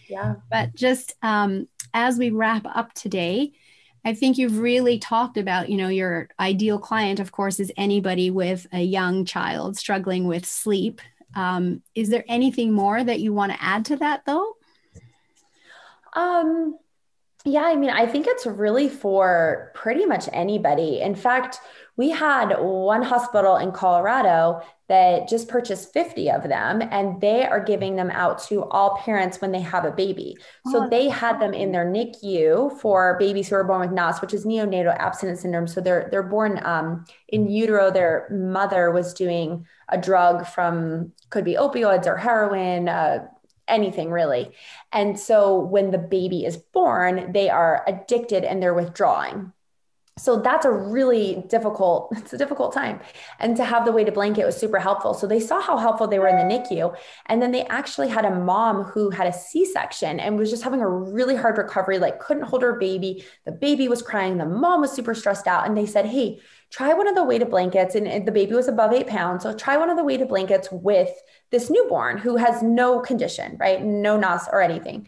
Yeah. 0.07 0.35
But 0.51 0.75
just 0.75 1.13
um, 1.23 1.67
as 1.95 2.19
we 2.19 2.29
wrap 2.29 2.65
up 2.65 2.93
today, 2.93 3.53
I 4.05 4.13
think 4.13 4.37
you've 4.37 4.59
really 4.59 4.99
talked 4.99 5.37
about, 5.37 5.69
you 5.69 5.77
know, 5.77 5.89
your 5.89 6.29
ideal 6.39 6.79
client, 6.79 7.19
of 7.19 7.31
course, 7.31 7.59
is 7.59 7.71
anybody 7.75 8.29
with 8.29 8.67
a 8.71 8.81
young 8.81 9.25
child 9.25 9.77
struggling 9.77 10.25
with 10.25 10.45
sleep 10.45 11.01
um, 11.35 11.81
is 11.95 12.09
there 12.09 12.23
anything 12.27 12.71
more 12.71 13.03
that 13.03 13.19
you 13.19 13.33
want 13.33 13.51
to 13.51 13.63
add 13.63 13.85
to 13.85 13.97
that 13.97 14.25
though? 14.25 14.55
Um, 16.13 16.77
yeah, 17.45 17.63
I 17.63 17.75
mean, 17.77 17.89
I 17.89 18.05
think 18.05 18.27
it's 18.27 18.45
really 18.45 18.89
for 18.89 19.71
pretty 19.73 20.05
much 20.05 20.27
anybody. 20.33 20.99
In 20.99 21.15
fact, 21.15 21.59
we 21.95 22.09
had 22.09 22.53
one 22.59 23.01
hospital 23.01 23.55
in 23.57 23.71
Colorado 23.71 24.61
that 24.89 25.29
just 25.29 25.47
purchased 25.47 25.93
50 25.93 26.31
of 26.31 26.43
them 26.43 26.81
and 26.81 27.21
they 27.21 27.45
are 27.45 27.63
giving 27.63 27.95
them 27.95 28.09
out 28.11 28.41
to 28.43 28.63
all 28.65 28.97
parents 28.97 29.39
when 29.39 29.51
they 29.51 29.61
have 29.61 29.85
a 29.85 29.91
baby. 29.91 30.35
So 30.71 30.85
oh, 30.85 30.89
they 30.89 31.07
had 31.07 31.39
them 31.39 31.53
in 31.53 31.71
their 31.71 31.85
NICU 31.85 32.79
for 32.79 33.17
babies 33.19 33.49
who 33.49 33.55
are 33.55 33.63
born 33.63 33.81
with 33.81 33.91
NAS, 33.91 34.21
which 34.21 34.33
is 34.33 34.45
neonatal 34.45 34.97
abstinence 34.97 35.41
syndrome. 35.41 35.67
So 35.67 35.79
they're 35.79 36.09
they're 36.11 36.23
born 36.23 36.59
um, 36.63 37.05
in 37.27 37.49
utero. 37.49 37.91
Their 37.91 38.27
mother 38.31 38.91
was 38.91 39.13
doing 39.13 39.65
a 39.89 39.97
drug 39.97 40.45
from 40.47 41.13
could 41.29 41.45
be 41.45 41.55
opioids 41.55 42.07
or 42.07 42.17
heroin, 42.17 42.89
uh, 42.89 43.27
anything 43.69 44.11
really. 44.11 44.51
And 44.91 45.19
so 45.19 45.59
when 45.59 45.91
the 45.91 45.97
baby 45.97 46.45
is 46.45 46.57
born, 46.57 47.31
they 47.31 47.49
are 47.49 47.83
addicted 47.87 48.43
and 48.43 48.61
they're 48.61 48.73
withdrawing. 48.73 49.53
So 50.19 50.41
that's 50.41 50.65
a 50.65 50.71
really 50.71 51.45
difficult 51.47 52.11
it's 52.17 52.33
a 52.33 52.37
difficult 52.37 52.73
time. 52.73 52.99
And 53.39 53.55
to 53.57 53.63
have 53.63 53.85
the 53.85 53.91
weighted 53.91 54.13
blanket 54.13 54.45
was 54.45 54.57
super 54.57 54.79
helpful. 54.79 55.13
So 55.13 55.25
they 55.25 55.39
saw 55.39 55.61
how 55.61 55.77
helpful 55.77 56.07
they 56.07 56.19
were 56.19 56.27
in 56.27 56.35
the 56.35 56.43
nicu 56.43 56.93
and 57.27 57.41
then 57.41 57.51
they 57.51 57.63
actually 57.65 58.09
had 58.09 58.25
a 58.25 58.35
mom 58.35 58.83
who 58.83 59.09
had 59.09 59.27
a 59.27 59.33
c-section 59.33 60.19
and 60.19 60.37
was 60.37 60.49
just 60.49 60.63
having 60.63 60.81
a 60.81 60.89
really 60.89 61.35
hard 61.35 61.57
recovery 61.57 61.99
like 61.99 62.19
couldn't 62.19 62.43
hold 62.43 62.61
her 62.61 62.77
baby. 62.77 63.23
The 63.45 63.51
baby 63.53 63.87
was 63.87 64.01
crying. 64.01 64.37
The 64.37 64.45
mom 64.45 64.81
was 64.81 64.91
super 64.91 65.15
stressed 65.15 65.47
out. 65.47 65.65
And 65.65 65.77
they 65.77 65.85
said 65.85 66.05
hey 66.05 66.41
try 66.69 66.93
one 66.93 67.07
of 67.07 67.15
the 67.15 67.23
weighted 67.23 67.49
blankets 67.49 67.95
and 67.95 68.27
the 68.27 68.31
baby 68.31 68.53
was 68.53 68.67
above 68.67 68.93
eight 68.93 69.07
pounds 69.07 69.43
so 69.43 69.53
try 69.53 69.77
one 69.77 69.89
of 69.89 69.97
the 69.97 70.03
weighted 70.03 70.27
blankets 70.27 70.69
with 70.71 71.11
this 71.51 71.69
newborn 71.69 72.17
who 72.17 72.35
has 72.35 72.61
no 72.61 72.99
condition 72.99 73.57
right 73.59 73.83
no 73.83 74.17
nas 74.17 74.47
or 74.51 74.61
anything 74.61 75.07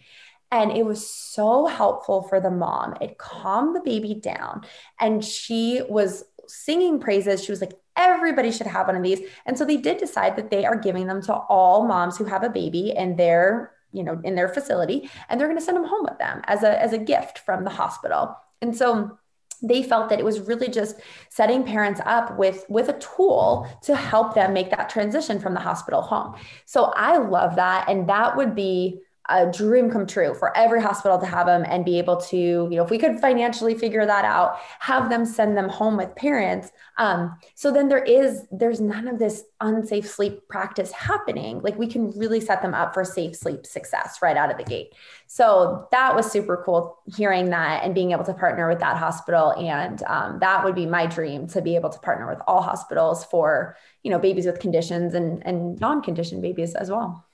and 0.51 0.71
it 0.71 0.85
was 0.85 1.09
so 1.09 1.65
helpful 1.65 2.23
for 2.23 2.41
the 2.41 2.51
mom. 2.51 2.95
It 2.99 3.17
calmed 3.17 3.75
the 3.75 3.79
baby 3.79 4.13
down. 4.13 4.65
And 4.99 5.23
she 5.23 5.81
was 5.87 6.25
singing 6.47 6.99
praises. 6.99 7.43
She 7.43 7.51
was 7.51 7.61
like, 7.61 7.73
everybody 7.95 8.51
should 8.51 8.67
have 8.67 8.87
one 8.87 8.97
of 8.97 9.03
these. 9.03 9.21
And 9.45 9.57
so 9.57 9.63
they 9.63 9.77
did 9.77 9.97
decide 9.97 10.35
that 10.35 10.51
they 10.51 10.65
are 10.65 10.75
giving 10.75 11.07
them 11.07 11.21
to 11.23 11.33
all 11.33 11.87
moms 11.87 12.17
who 12.17 12.25
have 12.25 12.43
a 12.43 12.49
baby 12.49 12.93
in 12.95 13.15
their, 13.15 13.71
you 13.93 14.03
know, 14.03 14.19
in 14.25 14.35
their 14.35 14.49
facility. 14.49 15.09
And 15.29 15.39
they're 15.39 15.47
going 15.47 15.59
to 15.59 15.63
send 15.63 15.77
them 15.77 15.85
home 15.85 16.03
with 16.03 16.19
them 16.19 16.41
as 16.45 16.63
a, 16.63 16.81
as 16.81 16.91
a 16.91 16.97
gift 16.97 17.39
from 17.39 17.63
the 17.63 17.69
hospital. 17.69 18.35
And 18.61 18.75
so 18.75 19.17
they 19.61 19.83
felt 19.83 20.09
that 20.09 20.19
it 20.19 20.25
was 20.25 20.39
really 20.41 20.67
just 20.67 20.99
setting 21.29 21.63
parents 21.63 22.01
up 22.05 22.37
with 22.37 22.65
with 22.69 22.89
a 22.89 22.99
tool 22.99 23.67
to 23.83 23.95
help 23.95 24.33
them 24.33 24.53
make 24.53 24.71
that 24.71 24.89
transition 24.89 25.39
from 25.39 25.53
the 25.53 25.59
hospital 25.59 26.01
home. 26.01 26.35
So 26.65 26.85
i 26.95 27.17
love 27.17 27.55
that 27.55 27.89
and 27.89 28.07
that 28.09 28.35
would 28.35 28.55
be 28.55 28.99
a 29.31 29.51
dream 29.51 29.89
come 29.89 30.05
true 30.05 30.33
for 30.33 30.55
every 30.55 30.81
hospital 30.81 31.17
to 31.17 31.25
have 31.25 31.47
them 31.47 31.65
and 31.67 31.83
be 31.85 31.97
able 31.97 32.17
to, 32.17 32.37
you 32.37 32.69
know, 32.69 32.83
if 32.83 32.89
we 32.89 32.97
could 32.97 33.19
financially 33.19 33.73
figure 33.73 34.05
that 34.05 34.25
out, 34.25 34.57
have 34.79 35.09
them 35.09 35.25
send 35.25 35.57
them 35.57 35.69
home 35.69 35.97
with 35.97 36.15
parents. 36.15 36.71
Um, 36.97 37.37
so 37.55 37.71
then 37.71 37.87
there 37.87 38.03
is, 38.03 38.45
there's 38.51 38.79
none 38.81 39.07
of 39.07 39.17
this 39.17 39.43
unsafe 39.61 40.07
sleep 40.07 40.47
practice 40.49 40.91
happening. 40.91 41.61
Like 41.61 41.77
we 41.77 41.87
can 41.87 42.11
really 42.11 42.41
set 42.41 42.61
them 42.61 42.73
up 42.73 42.93
for 42.93 43.03
safe 43.03 43.35
sleep 43.35 43.65
success 43.65 44.19
right 44.21 44.37
out 44.37 44.51
of 44.51 44.57
the 44.57 44.63
gate. 44.63 44.93
So 45.27 45.87
that 45.91 46.15
was 46.15 46.29
super 46.29 46.61
cool 46.65 46.99
hearing 47.15 47.49
that 47.51 47.83
and 47.83 47.95
being 47.95 48.11
able 48.11 48.25
to 48.25 48.33
partner 48.33 48.67
with 48.67 48.79
that 48.79 48.97
hospital. 48.97 49.51
And 49.51 50.03
um, 50.03 50.39
that 50.39 50.63
would 50.63 50.75
be 50.75 50.85
my 50.85 51.05
dream 51.05 51.47
to 51.47 51.61
be 51.61 51.75
able 51.75 51.89
to 51.89 51.99
partner 51.99 52.27
with 52.27 52.39
all 52.47 52.61
hospitals 52.61 53.23
for, 53.25 53.77
you 54.03 54.11
know, 54.11 54.19
babies 54.19 54.45
with 54.45 54.59
conditions 54.59 55.13
and, 55.13 55.45
and 55.45 55.79
non-conditioned 55.79 56.41
babies 56.41 56.75
as 56.75 56.91
well. 56.91 57.25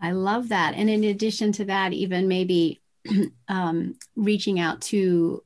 I 0.00 0.12
love 0.12 0.48
that. 0.50 0.74
And 0.74 0.88
in 0.88 1.04
addition 1.04 1.52
to 1.52 1.64
that, 1.66 1.92
even 1.92 2.28
maybe 2.28 2.80
um, 3.48 3.96
reaching 4.16 4.60
out 4.60 4.80
to 4.82 5.42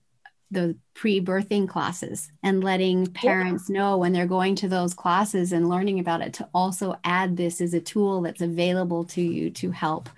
the 0.51 0.77
pre-birthing 0.95 1.67
classes 1.67 2.31
and 2.43 2.63
letting 2.63 3.07
parents 3.07 3.69
yeah. 3.69 3.79
know 3.79 3.97
when 3.97 4.13
they're 4.13 4.27
going 4.27 4.55
to 4.55 4.69
those 4.69 4.93
classes 4.93 5.53
and 5.53 5.69
learning 5.69 5.99
about 5.99 6.21
it 6.21 6.35
to 6.35 6.49
also 6.53 6.95
add 7.05 7.37
this 7.37 7.61
as 7.63 7.73
a 7.73 7.81
tool 7.81 8.21
that's 8.21 8.43
available 8.43 9.05
to 9.05 9.23
you 9.23 9.51
to 9.51 9.71
help. 9.71 10.11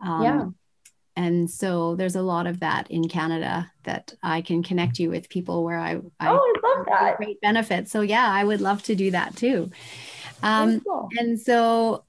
Um, 0.00 0.22
yeah. 0.22 0.46
And 1.16 1.50
so 1.50 1.96
there's 1.96 2.14
a 2.14 2.22
lot 2.22 2.46
of 2.46 2.60
that 2.60 2.90
in 2.90 3.08
Canada 3.08 3.72
that 3.84 4.14
I 4.22 4.42
can 4.42 4.62
connect 4.62 4.98
you 4.98 5.10
with 5.10 5.30
people 5.30 5.64
where 5.64 5.78
I, 5.78 5.96
I 6.20 6.28
oh, 6.28 6.36
I 6.36 6.68
love 6.68 6.86
that 6.86 7.16
great 7.16 7.40
benefits. 7.40 7.90
So 7.90 8.02
yeah, 8.02 8.28
I 8.30 8.44
would 8.44 8.60
love 8.60 8.82
to 8.84 8.94
do 8.94 9.10
that 9.10 9.34
too. 9.34 9.70
Um, 10.42 10.80
cool. 10.80 11.08
And 11.18 11.40
so, 11.40 12.04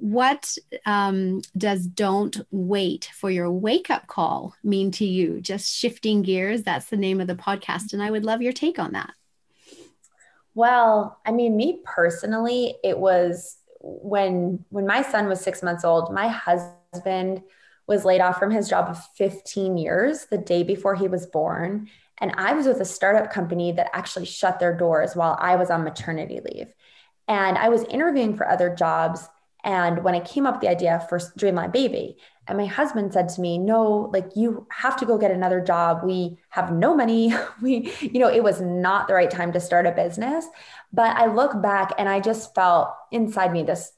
what 0.00 0.56
um, 0.86 1.42
does 1.56 1.86
don't 1.86 2.40
wait 2.50 3.10
for 3.14 3.30
your 3.30 3.50
wake 3.50 3.90
up 3.90 4.06
call 4.06 4.54
mean 4.62 4.90
to 4.92 5.04
you? 5.04 5.40
Just 5.40 5.74
shifting 5.74 6.22
gears, 6.22 6.62
that's 6.62 6.86
the 6.86 6.96
name 6.96 7.20
of 7.20 7.26
the 7.26 7.34
podcast. 7.34 7.92
And 7.92 8.02
I 8.02 8.10
would 8.10 8.24
love 8.24 8.42
your 8.42 8.52
take 8.52 8.78
on 8.78 8.92
that. 8.92 9.12
Well, 10.54 11.18
I 11.26 11.32
mean, 11.32 11.56
me 11.56 11.80
personally, 11.84 12.76
it 12.84 12.98
was 12.98 13.56
when 13.80 14.64
when 14.70 14.86
my 14.86 15.02
son 15.02 15.28
was 15.28 15.40
six 15.40 15.62
months 15.62 15.84
old, 15.84 16.12
my 16.12 16.28
husband 16.28 17.42
was 17.86 18.04
laid 18.04 18.20
off 18.20 18.38
from 18.38 18.50
his 18.50 18.68
job 18.68 18.88
of 18.88 19.04
15 19.16 19.76
years 19.76 20.26
the 20.26 20.38
day 20.38 20.62
before 20.62 20.94
he 20.94 21.08
was 21.08 21.26
born. 21.26 21.88
And 22.18 22.32
I 22.36 22.54
was 22.54 22.66
with 22.66 22.80
a 22.80 22.84
startup 22.84 23.30
company 23.30 23.72
that 23.72 23.90
actually 23.92 24.24
shut 24.24 24.58
their 24.58 24.74
doors 24.74 25.14
while 25.14 25.36
I 25.38 25.56
was 25.56 25.70
on 25.70 25.84
maternity 25.84 26.40
leave. 26.40 26.72
And 27.28 27.58
I 27.58 27.68
was 27.68 27.84
interviewing 27.84 28.36
for 28.36 28.48
other 28.48 28.74
jobs. 28.74 29.28
And 29.64 30.04
when 30.04 30.14
I 30.14 30.20
came 30.20 30.46
up 30.46 30.56
with 30.56 30.60
the 30.60 30.68
idea 30.68 31.04
for 31.08 31.18
Dreamland 31.36 31.72
Baby, 31.72 32.18
and 32.46 32.58
my 32.58 32.66
husband 32.66 33.14
said 33.14 33.30
to 33.30 33.40
me, 33.40 33.56
No, 33.56 34.10
like 34.12 34.36
you 34.36 34.66
have 34.70 34.96
to 34.98 35.06
go 35.06 35.16
get 35.16 35.30
another 35.30 35.60
job. 35.60 36.04
We 36.04 36.36
have 36.50 36.70
no 36.72 36.94
money. 36.94 37.34
We, 37.62 37.92
you 38.00 38.20
know, 38.20 38.28
it 38.28 38.42
was 38.42 38.60
not 38.60 39.08
the 39.08 39.14
right 39.14 39.30
time 39.30 39.52
to 39.52 39.60
start 39.60 39.86
a 39.86 39.92
business. 39.92 40.46
But 40.92 41.16
I 41.16 41.32
look 41.32 41.62
back 41.62 41.92
and 41.98 42.08
I 42.08 42.20
just 42.20 42.54
felt 42.54 42.94
inside 43.10 43.52
me 43.52 43.62
this, 43.62 43.92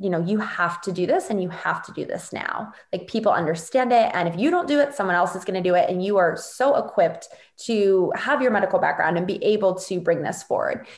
you 0.00 0.10
know, 0.10 0.20
you 0.20 0.38
have 0.38 0.80
to 0.82 0.92
do 0.92 1.06
this 1.06 1.30
and 1.30 1.40
you 1.40 1.48
have 1.50 1.84
to 1.86 1.92
do 1.92 2.04
this 2.04 2.32
now. 2.32 2.72
Like 2.92 3.06
people 3.06 3.30
understand 3.30 3.92
it. 3.92 4.10
And 4.14 4.26
if 4.26 4.36
you 4.36 4.50
don't 4.50 4.66
do 4.66 4.80
it, 4.80 4.94
someone 4.94 5.14
else 5.14 5.36
is 5.36 5.44
going 5.44 5.62
to 5.62 5.68
do 5.68 5.76
it. 5.76 5.88
And 5.88 6.04
you 6.04 6.16
are 6.16 6.36
so 6.36 6.76
equipped 6.76 7.28
to 7.66 8.12
have 8.16 8.42
your 8.42 8.50
medical 8.50 8.80
background 8.80 9.16
and 9.16 9.26
be 9.26 9.42
able 9.44 9.74
to 9.74 10.00
bring 10.00 10.22
this 10.22 10.42
forward. 10.42 10.88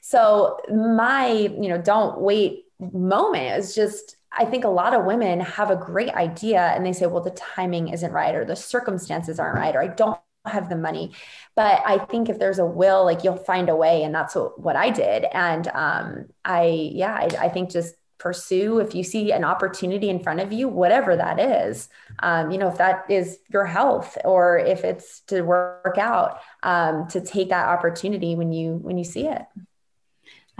So 0.00 0.58
my, 0.68 1.30
you 1.30 1.68
know, 1.68 1.80
don't 1.80 2.20
wait 2.20 2.64
moment 2.92 3.58
is 3.58 3.74
just 3.74 4.16
I 4.32 4.44
think 4.44 4.64
a 4.64 4.68
lot 4.68 4.94
of 4.94 5.04
women 5.04 5.40
have 5.40 5.70
a 5.70 5.76
great 5.76 6.10
idea 6.10 6.60
and 6.60 6.86
they 6.86 6.92
say, 6.92 7.06
well, 7.06 7.22
the 7.22 7.30
timing 7.30 7.88
isn't 7.88 8.12
right, 8.12 8.34
or 8.34 8.44
the 8.44 8.54
circumstances 8.54 9.40
aren't 9.40 9.56
right, 9.56 9.74
or 9.74 9.82
I 9.82 9.88
don't 9.88 10.20
have 10.44 10.68
the 10.68 10.76
money. 10.76 11.12
But 11.56 11.82
I 11.84 11.98
think 11.98 12.28
if 12.28 12.38
there's 12.38 12.58
a 12.58 12.64
will, 12.64 13.04
like 13.04 13.24
you'll 13.24 13.36
find 13.36 13.68
a 13.68 13.76
way. 13.76 14.04
And 14.04 14.14
that's 14.14 14.34
what, 14.34 14.60
what 14.60 14.76
I 14.76 14.90
did. 14.90 15.26
And 15.32 15.68
um, 15.68 16.26
I, 16.44 16.90
yeah, 16.94 17.14
I, 17.14 17.46
I 17.46 17.48
think 17.48 17.70
just 17.70 17.94
pursue 18.18 18.78
if 18.78 18.94
you 18.94 19.02
see 19.02 19.32
an 19.32 19.44
opportunity 19.44 20.10
in 20.10 20.22
front 20.22 20.40
of 20.40 20.52
you 20.52 20.68
whatever 20.68 21.16
that 21.16 21.40
is 21.40 21.88
um, 22.18 22.50
you 22.50 22.58
know 22.58 22.68
if 22.68 22.76
that 22.76 23.06
is 23.08 23.38
your 23.50 23.64
health 23.64 24.18
or 24.26 24.58
if 24.58 24.84
it's 24.84 25.20
to 25.20 25.40
work 25.40 25.96
out 25.96 26.38
um, 26.62 27.08
to 27.08 27.22
take 27.22 27.48
that 27.48 27.66
opportunity 27.66 28.34
when 28.34 28.52
you 28.52 28.74
when 28.74 28.98
you 28.98 29.04
see 29.04 29.26
it 29.26 29.40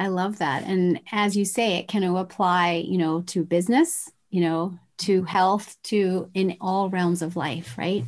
I 0.01 0.09
love 0.09 0.39
that. 0.39 0.65
And 0.65 0.99
as 1.13 1.37
you 1.37 1.45
say, 1.45 1.77
it 1.77 1.87
can 1.87 2.03
apply, 2.03 2.85
you 2.89 2.97
know, 2.97 3.21
to 3.27 3.45
business, 3.45 4.11
you 4.31 4.41
know, 4.41 4.79
to 4.99 5.19
mm-hmm. 5.19 5.27
health, 5.27 5.77
to 5.85 6.31
in 6.33 6.57
all 6.61 6.89
realms 6.89 7.21
of 7.21 7.37
life, 7.37 7.77
right? 7.77 8.05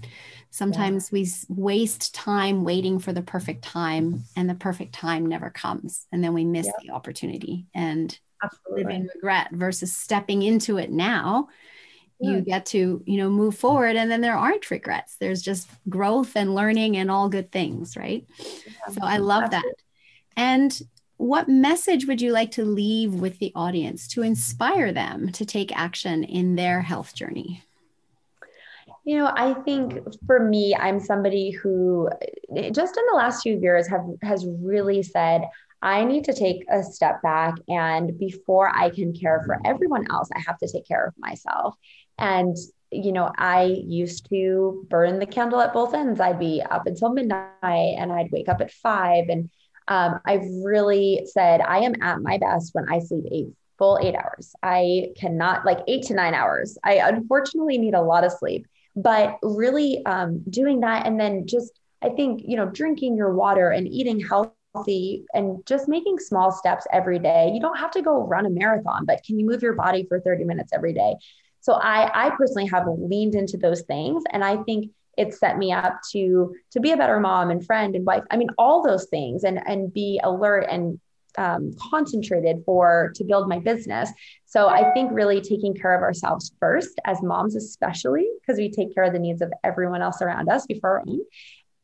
Sometimes 0.50 1.10
yeah. 1.12 1.20
we 1.20 1.28
waste 1.48 2.14
time 2.14 2.64
waiting 2.64 2.98
for 2.98 3.12
the 3.12 3.20
perfect 3.20 3.62
time, 3.62 4.24
and 4.36 4.48
the 4.48 4.54
perfect 4.54 4.94
time 4.94 5.26
never 5.26 5.50
comes. 5.50 6.06
And 6.12 6.24
then 6.24 6.32
we 6.32 6.44
miss 6.46 6.66
yeah. 6.66 6.72
the 6.82 6.90
opportunity 6.94 7.66
and 7.74 8.18
Absolutely. 8.42 8.84
live 8.84 8.92
in 8.94 9.10
regret 9.14 9.48
versus 9.52 9.92
stepping 9.92 10.42
into 10.42 10.78
it 10.78 10.90
now. 10.90 11.48
Yeah. 12.20 12.30
You 12.30 12.36
mm. 12.38 12.46
get 12.46 12.66
to, 12.66 13.02
you 13.04 13.18
know, 13.18 13.28
move 13.28 13.56
forward, 13.56 13.96
and 13.96 14.10
then 14.10 14.22
there 14.22 14.36
aren't 14.36 14.70
regrets. 14.70 15.16
There's 15.20 15.42
just 15.42 15.68
growth 15.90 16.36
and 16.36 16.54
learning 16.54 16.96
and 16.96 17.10
all 17.10 17.28
good 17.28 17.52
things, 17.52 17.96
right? 17.98 18.26
So 18.92 19.00
I 19.02 19.18
love 19.18 19.44
Absolutely. 19.44 19.70
that. 19.70 19.82
And 20.36 20.82
what 21.22 21.48
message 21.48 22.04
would 22.06 22.20
you 22.20 22.32
like 22.32 22.50
to 22.50 22.64
leave 22.64 23.14
with 23.14 23.38
the 23.38 23.52
audience 23.54 24.08
to 24.08 24.22
inspire 24.22 24.90
them 24.92 25.30
to 25.30 25.46
take 25.46 25.70
action 25.78 26.24
in 26.24 26.56
their 26.56 26.80
health 26.80 27.14
journey? 27.14 27.62
You 29.04 29.18
know, 29.18 29.32
I 29.36 29.54
think 29.54 30.00
for 30.26 30.40
me, 30.40 30.74
I'm 30.74 30.98
somebody 30.98 31.52
who 31.52 32.08
just 32.72 32.96
in 32.96 33.04
the 33.08 33.16
last 33.16 33.42
few 33.42 33.56
years 33.56 33.86
have 33.86 34.04
has 34.22 34.44
really 34.60 35.04
said, 35.04 35.42
I 35.80 36.02
need 36.04 36.24
to 36.24 36.32
take 36.32 36.64
a 36.68 36.82
step 36.82 37.22
back 37.22 37.54
and 37.68 38.18
before 38.18 38.74
I 38.74 38.90
can 38.90 39.12
care 39.12 39.44
for 39.46 39.60
everyone 39.64 40.10
else, 40.10 40.28
I 40.34 40.40
have 40.40 40.58
to 40.58 40.68
take 40.68 40.88
care 40.88 41.06
of 41.06 41.14
myself. 41.18 41.76
And 42.18 42.56
you 42.90 43.12
know, 43.12 43.30
I 43.38 43.62
used 43.86 44.28
to 44.30 44.86
burn 44.90 45.20
the 45.20 45.26
candle 45.26 45.60
at 45.60 45.72
both 45.72 45.94
ends. 45.94 46.20
I'd 46.20 46.40
be 46.40 46.62
up 46.68 46.86
until 46.86 47.12
midnight 47.12 47.48
and 47.62 48.12
I'd 48.12 48.32
wake 48.32 48.48
up 48.48 48.60
at 48.60 48.72
five 48.72 49.26
and 49.28 49.48
um, 49.88 50.20
I've 50.24 50.46
really 50.64 51.26
said 51.26 51.60
I 51.60 51.80
am 51.80 52.00
at 52.02 52.22
my 52.22 52.38
best 52.38 52.74
when 52.74 52.86
I 52.90 53.00
sleep 53.00 53.24
eight 53.30 53.48
full 53.78 53.98
eight 54.02 54.14
hours. 54.14 54.54
I 54.62 55.08
cannot 55.16 55.64
like 55.64 55.80
eight 55.88 56.04
to 56.04 56.14
nine 56.14 56.34
hours. 56.34 56.78
I 56.84 56.94
unfortunately 56.96 57.78
need 57.78 57.94
a 57.94 58.02
lot 58.02 58.24
of 58.24 58.32
sleep, 58.32 58.66
but 58.94 59.38
really 59.42 60.04
um, 60.06 60.42
doing 60.48 60.80
that 60.80 61.06
and 61.06 61.18
then 61.18 61.46
just 61.46 61.72
I 62.02 62.10
think 62.10 62.42
you 62.44 62.56
know 62.56 62.66
drinking 62.66 63.16
your 63.16 63.34
water 63.34 63.70
and 63.70 63.86
eating 63.88 64.20
healthy 64.20 65.24
and 65.34 65.64
just 65.66 65.88
making 65.88 66.18
small 66.18 66.52
steps 66.52 66.86
every 66.92 67.18
day. 67.18 67.50
You 67.52 67.60
don't 67.60 67.78
have 67.78 67.90
to 67.92 68.02
go 68.02 68.26
run 68.26 68.46
a 68.46 68.50
marathon, 68.50 69.04
but 69.04 69.22
can 69.24 69.38
you 69.38 69.46
move 69.46 69.62
your 69.62 69.74
body 69.74 70.04
for 70.08 70.20
30 70.20 70.44
minutes 70.44 70.72
every 70.72 70.92
day? 70.92 71.16
So 71.60 71.74
I 71.74 72.26
I 72.26 72.30
personally 72.30 72.66
have 72.66 72.86
leaned 72.88 73.34
into 73.34 73.56
those 73.56 73.82
things 73.82 74.24
and 74.30 74.44
I 74.44 74.62
think 74.64 74.90
it 75.16 75.34
set 75.34 75.58
me 75.58 75.72
up 75.72 76.00
to 76.12 76.54
to 76.70 76.80
be 76.80 76.92
a 76.92 76.96
better 76.96 77.20
mom 77.20 77.50
and 77.50 77.64
friend 77.64 77.94
and 77.94 78.06
wife. 78.06 78.24
I 78.30 78.36
mean 78.36 78.50
all 78.58 78.86
those 78.86 79.06
things 79.06 79.44
and 79.44 79.60
and 79.66 79.92
be 79.92 80.20
alert 80.22 80.66
and 80.70 81.00
um, 81.38 81.72
concentrated 81.90 82.62
for 82.66 83.12
to 83.14 83.24
build 83.24 83.48
my 83.48 83.58
business. 83.58 84.10
So 84.44 84.68
i 84.68 84.92
think 84.92 85.10
really 85.12 85.40
taking 85.40 85.74
care 85.74 85.94
of 85.94 86.02
ourselves 86.02 86.52
first 86.60 87.00
as 87.06 87.22
moms 87.22 87.56
especially 87.56 88.28
because 88.40 88.58
we 88.58 88.70
take 88.70 88.94
care 88.94 89.04
of 89.04 89.12
the 89.14 89.18
needs 89.18 89.40
of 89.40 89.50
everyone 89.64 90.02
else 90.02 90.20
around 90.20 90.50
us 90.50 90.66
before 90.66 90.98
our 90.98 91.02
own 91.06 91.20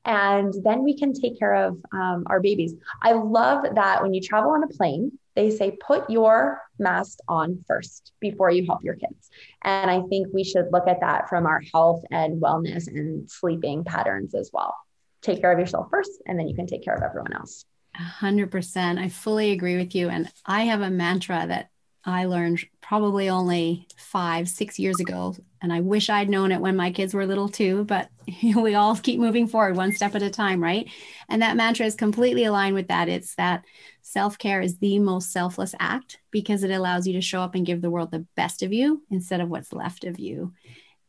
and 0.09 0.55
then 0.65 0.85
we 0.85 0.97
can 0.97 1.13
take 1.13 1.39
care 1.39 1.55
of 1.55 1.79
um, 1.93 2.25
our 2.29 2.41
babies. 2.41 2.75
I 3.03 3.13
love 3.13 3.65
that 3.75 4.03
when 4.03 4.15
you 4.15 4.23
travel 4.23 4.53
on 4.53 4.63
a 4.63 4.69
plane 4.69 5.19
they 5.39 5.51
say 5.51 5.79
put 5.87 6.11
your 6.11 6.61
mask 6.81 7.21
on 7.29 7.65
first 7.69 8.11
before 8.19 8.51
you 8.51 8.67
help 8.67 8.83
your 8.83 8.97
kids. 8.97 9.31
And 9.63 9.89
I 9.89 10.03
think 10.09 10.27
we 10.35 10.43
should 10.43 10.67
look 10.73 10.89
at 10.89 10.99
that 10.99 11.29
from 11.29 11.47
our 11.47 11.63
health 11.73 12.03
and 12.11 12.43
wellness 12.43 12.89
and 12.89 13.31
sleeping 13.31 13.85
patterns 13.85 14.35
as 14.35 14.51
well. 14.53 14.75
Take 15.23 15.41
care 15.41 15.53
of 15.53 15.61
yourself 15.61 15.87
first, 15.93 16.11
and 16.27 16.37
then 16.37 16.49
you 16.49 16.57
can 16.57 16.67
take 16.67 16.85
care 16.85 16.95
of 16.95 17.05
everyone 17.05 17.35
else. 17.35 17.65
100%. 17.97 18.99
I 18.99 19.09
fully 19.09 19.53
agree 19.53 19.77
with 19.77 19.95
you. 19.95 20.09
And 20.09 20.29
I 20.45 20.63
have 20.63 20.81
a 20.81 20.91
mantra 20.91 21.47
that 21.47 21.71
I 22.05 22.25
learned 22.25 22.65
probably 22.81 23.29
only 23.29 23.87
five, 23.97 24.49
six 24.49 24.77
years 24.77 24.99
ago. 24.99 25.37
And 25.61 25.73
I 25.73 25.81
wish 25.81 26.09
I'd 26.09 26.29
known 26.29 26.53
it 26.53 26.61
when 26.61 26.77
my 26.77 26.91
kids 26.91 27.15
were 27.15 27.27
little 27.27 27.49
too, 27.49 27.85
but 27.85 28.09
we 28.43 28.75
all 28.75 28.97
keep 28.97 29.21
moving 29.21 29.49
forward 29.49 29.77
one 29.77 29.93
step 29.93 30.15
at 30.15 30.23
a 30.23 30.31
time, 30.31 30.63
right? 30.63 30.89
And 31.29 31.43
that 31.43 31.57
mantra 31.57 31.87
is 31.87 31.95
completely 31.95 32.45
aligned 32.45 32.75
with 32.75 32.89
that. 32.89 33.09
It's 33.09 33.35
that 33.37 33.65
self 34.03 34.39
care 34.39 34.61
is 34.61 34.79
the 34.79 34.99
most 34.99 35.33
selfless 35.33 35.75
act 35.81 36.19
because 36.31 36.63
it 36.63 36.71
allows 36.71 37.07
you 37.07 37.13
to 37.15 37.21
show 37.21 37.41
up 37.41 37.55
and 37.55 37.67
give 37.67 37.83
the 37.83 37.91
world 37.91 38.11
the 38.11 38.27
best 38.37 38.63
of 38.63 38.73
you 38.73 39.03
instead 39.11 39.41
of 39.41 39.49
what's 39.49 39.73
left 39.73 40.05
of 40.05 40.19
you. 40.19 40.53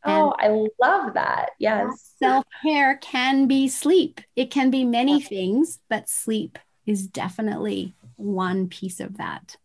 Oh, 0.04 0.32
I 0.38 0.48
love 0.80 1.14
that. 1.14 1.50
Yes. 1.58 2.14
Self 2.18 2.44
care 2.62 2.96
can 2.96 3.46
be 3.46 3.68
sleep, 3.68 4.20
it 4.36 4.50
can 4.50 4.70
be 4.70 4.84
many 4.84 5.20
things, 5.20 5.78
but 5.88 6.08
sleep 6.08 6.58
is 6.86 7.06
definitely 7.06 7.94
one 8.16 8.68
piece 8.68 9.00
of 9.00 9.18
that. 9.18 9.56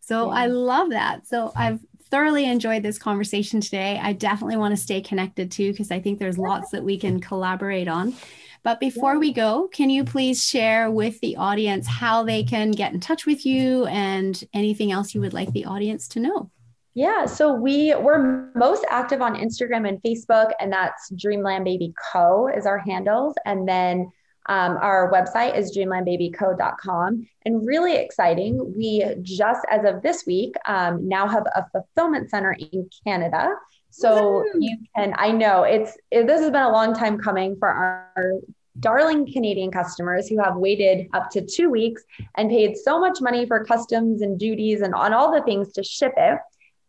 So 0.00 0.26
yeah. 0.26 0.38
I 0.40 0.46
love 0.46 0.90
that. 0.90 1.26
So 1.26 1.52
I've 1.54 1.80
thoroughly 2.10 2.44
enjoyed 2.44 2.82
this 2.82 2.98
conversation 2.98 3.60
today. 3.60 3.98
I 4.02 4.12
definitely 4.12 4.56
want 4.56 4.72
to 4.72 4.82
stay 4.82 5.00
connected 5.00 5.50
too, 5.50 5.70
because 5.72 5.90
I 5.90 6.00
think 6.00 6.18
there's 6.18 6.38
lots 6.38 6.70
that 6.70 6.84
we 6.84 6.98
can 6.98 7.20
collaborate 7.20 7.88
on. 7.88 8.14
But 8.62 8.78
before 8.78 9.18
we 9.18 9.32
go, 9.32 9.68
can 9.68 9.88
you 9.88 10.04
please 10.04 10.44
share 10.44 10.90
with 10.90 11.18
the 11.20 11.36
audience 11.36 11.86
how 11.86 12.24
they 12.24 12.42
can 12.42 12.72
get 12.72 12.92
in 12.92 13.00
touch 13.00 13.24
with 13.24 13.46
you 13.46 13.86
and 13.86 14.42
anything 14.52 14.92
else 14.92 15.14
you 15.14 15.20
would 15.22 15.32
like 15.32 15.52
the 15.52 15.64
audience 15.64 16.08
to 16.08 16.20
know? 16.20 16.50
Yeah, 16.94 17.24
so 17.24 17.54
we 17.54 17.94
we're 17.94 18.50
most 18.54 18.84
active 18.90 19.22
on 19.22 19.36
Instagram 19.36 19.88
and 19.88 20.02
Facebook, 20.02 20.50
and 20.60 20.72
that's 20.72 21.10
Dreamland 21.16 21.64
Baby 21.64 21.94
Co. 22.12 22.48
is 22.48 22.66
our 22.66 22.78
handles, 22.78 23.34
and 23.46 23.66
then 23.66 24.10
um, 24.48 24.78
our 24.80 25.10
website 25.12 25.56
is 25.56 25.76
dreamlandbabyco.com. 25.76 27.26
And 27.44 27.66
really 27.66 27.96
exciting, 27.96 28.74
we 28.76 29.04
just 29.22 29.64
as 29.70 29.84
of 29.84 30.02
this 30.02 30.24
week 30.26 30.54
um, 30.66 31.06
now 31.06 31.28
have 31.28 31.44
a 31.54 31.66
fulfillment 31.70 32.30
center 32.30 32.52
in 32.52 32.88
Canada. 33.04 33.50
So 33.90 34.44
you 34.58 34.78
can, 34.96 35.14
I 35.16 35.32
know 35.32 35.64
it's, 35.64 35.96
it, 36.10 36.26
this 36.26 36.40
has 36.40 36.50
been 36.50 36.62
a 36.62 36.70
long 36.70 36.94
time 36.94 37.18
coming 37.18 37.56
for 37.56 37.68
our 37.68 38.40
darling 38.78 39.30
Canadian 39.30 39.70
customers 39.70 40.28
who 40.28 40.38
have 40.42 40.56
waited 40.56 41.08
up 41.12 41.30
to 41.30 41.44
two 41.44 41.70
weeks 41.70 42.02
and 42.36 42.48
paid 42.48 42.76
so 42.76 43.00
much 43.00 43.20
money 43.20 43.46
for 43.46 43.64
customs 43.64 44.22
and 44.22 44.38
duties 44.38 44.80
and 44.80 44.94
on 44.94 45.12
all 45.12 45.32
the 45.32 45.42
things 45.42 45.72
to 45.72 45.82
ship 45.82 46.14
it. 46.16 46.38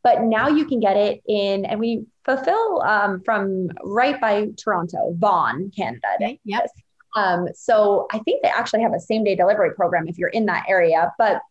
But 0.03 0.23
now 0.23 0.47
you 0.47 0.65
can 0.65 0.79
get 0.79 0.97
it 0.97 1.21
in, 1.27 1.63
and 1.63 1.79
we 1.79 2.05
fulfill 2.25 2.81
um, 2.81 3.21
from 3.23 3.69
right 3.83 4.19
by 4.19 4.47
Toronto, 4.57 5.13
Vaughan, 5.15 5.71
Canada. 5.75 6.07
Okay. 6.15 6.39
Yes. 6.43 6.71
Um, 7.15 7.47
so 7.53 8.07
I 8.11 8.19
think 8.19 8.43
they 8.43 8.49
actually 8.49 8.81
have 8.81 8.93
a 8.93 8.99
same 8.99 9.23
day 9.23 9.35
delivery 9.35 9.73
program 9.73 10.07
if 10.07 10.17
you're 10.17 10.29
in 10.29 10.45
that 10.47 10.65
area. 10.67 11.13
But 11.17 11.41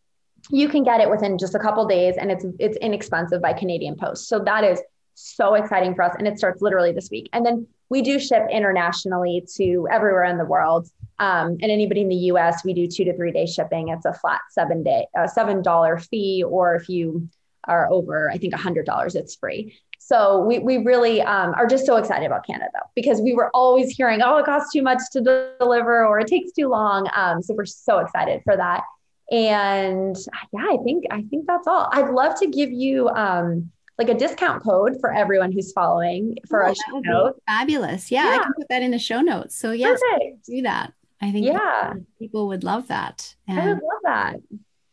you 0.50 0.68
can 0.68 0.82
get 0.84 1.00
it 1.00 1.11
within 1.11 1.38
just 1.38 1.54
a 1.54 1.58
couple 1.58 1.86
days 1.86 2.16
and 2.18 2.30
it's 2.30 2.46
it's 2.58 2.76
inexpensive 2.78 3.42
by 3.42 3.52
Canadian 3.52 3.96
Post. 3.96 4.28
So 4.28 4.38
that 4.40 4.64
is 4.64 4.80
so 5.14 5.54
exciting 5.54 5.94
for 5.94 6.02
us 6.02 6.14
and 6.18 6.26
it 6.26 6.38
starts 6.38 6.62
literally 6.62 6.92
this 6.92 7.11
week. 7.11 7.28
And 7.32 7.44
then 7.44 7.66
we 7.90 8.02
do 8.02 8.18
ship 8.18 8.44
internationally 8.50 9.44
to 9.56 9.86
everywhere 9.90 10.24
in 10.24 10.38
the 10.38 10.44
world. 10.44 10.88
Um, 11.18 11.58
and 11.61 11.70
anybody 11.70 12.00
in 12.00 12.08
the 12.08 12.30
US, 12.32 12.64
we 12.64 12.72
do 12.72 12.86
two 12.86 13.04
to 13.04 13.14
three 13.14 13.32
day 13.32 13.44
shipping. 13.44 13.88
It's 13.88 14.06
a 14.06 14.14
flat 14.14 14.40
seven 14.50 14.82
day, 14.82 15.06
uh, 15.18 15.26
seven 15.26 15.61
dollar 15.61 15.98
fee, 15.98 16.42
or 16.42 16.74
if 16.74 16.88
you 16.88 17.28
are 17.71 17.91
over, 17.91 18.31
I 18.31 18.37
think 18.37 18.53
a 18.53 18.59
hundred 18.59 18.85
dollars, 18.85 19.14
it's 19.14 19.35
free. 19.37 19.79
So 19.99 20.41
we, 20.41 20.59
we 20.59 20.79
really 20.79 21.23
um, 21.23 21.55
are 21.55 21.66
just 21.66 21.87
so 21.87 21.97
excited 21.97 22.27
about 22.27 22.45
Canada 22.45 22.81
because 22.97 23.21
we 23.21 23.33
were 23.33 23.51
always 23.55 23.91
hearing, 23.91 24.21
oh, 24.23 24.39
it 24.39 24.45
costs 24.45 24.73
too 24.73 24.83
much 24.83 25.01
to 25.12 25.21
deliver 25.61 26.05
or 26.05 26.18
it 26.18 26.27
takes 26.27 26.53
too 26.53 26.68
long. 26.68 27.09
Um, 27.14 27.43
so 27.43 27.55
we're 27.55 27.64
so 27.64 27.99
excited 27.99 28.41
for 28.45 28.57
that. 28.57 28.83
And 29.31 30.16
yeah, 30.53 30.66
I 30.68 30.79
think 30.85 31.05
I 31.12 31.23
think 31.31 31.47
that's 31.47 31.68
all. 31.68 31.89
I'd 31.93 32.11
love 32.11 32.39
to 32.41 32.49
give 32.49 32.73
you 32.73 33.09
um, 33.11 33.71
like 33.97 34.09
a 34.09 34.14
discount 34.14 34.64
code 34.64 34.97
for 35.01 35.12
everyone 35.12 35.53
who's 35.53 35.73
following 35.73 36.37
for 36.49 36.66
oh, 36.66 36.73
a 36.73 36.75
show 36.75 36.99
note. 37.05 37.41
Fabulous. 37.47 38.11
Yeah, 38.11 38.25
yeah, 38.25 38.41
I 38.41 38.43
can 38.43 38.53
put 38.55 38.68
that 38.71 38.83
in 38.83 38.91
the 38.91 38.99
show 38.99 39.21
notes. 39.21 39.55
So 39.55 39.71
yes, 39.71 40.01
do 40.45 40.62
that. 40.62 40.93
I 41.21 41.31
think 41.31 41.47
yeah, 41.47 41.93
people 42.18 42.49
would 42.49 42.64
love 42.64 42.89
that. 42.89 43.37
And 43.47 43.61
I 43.61 43.66
would 43.66 43.75
love 43.75 44.01
that. 44.05 44.37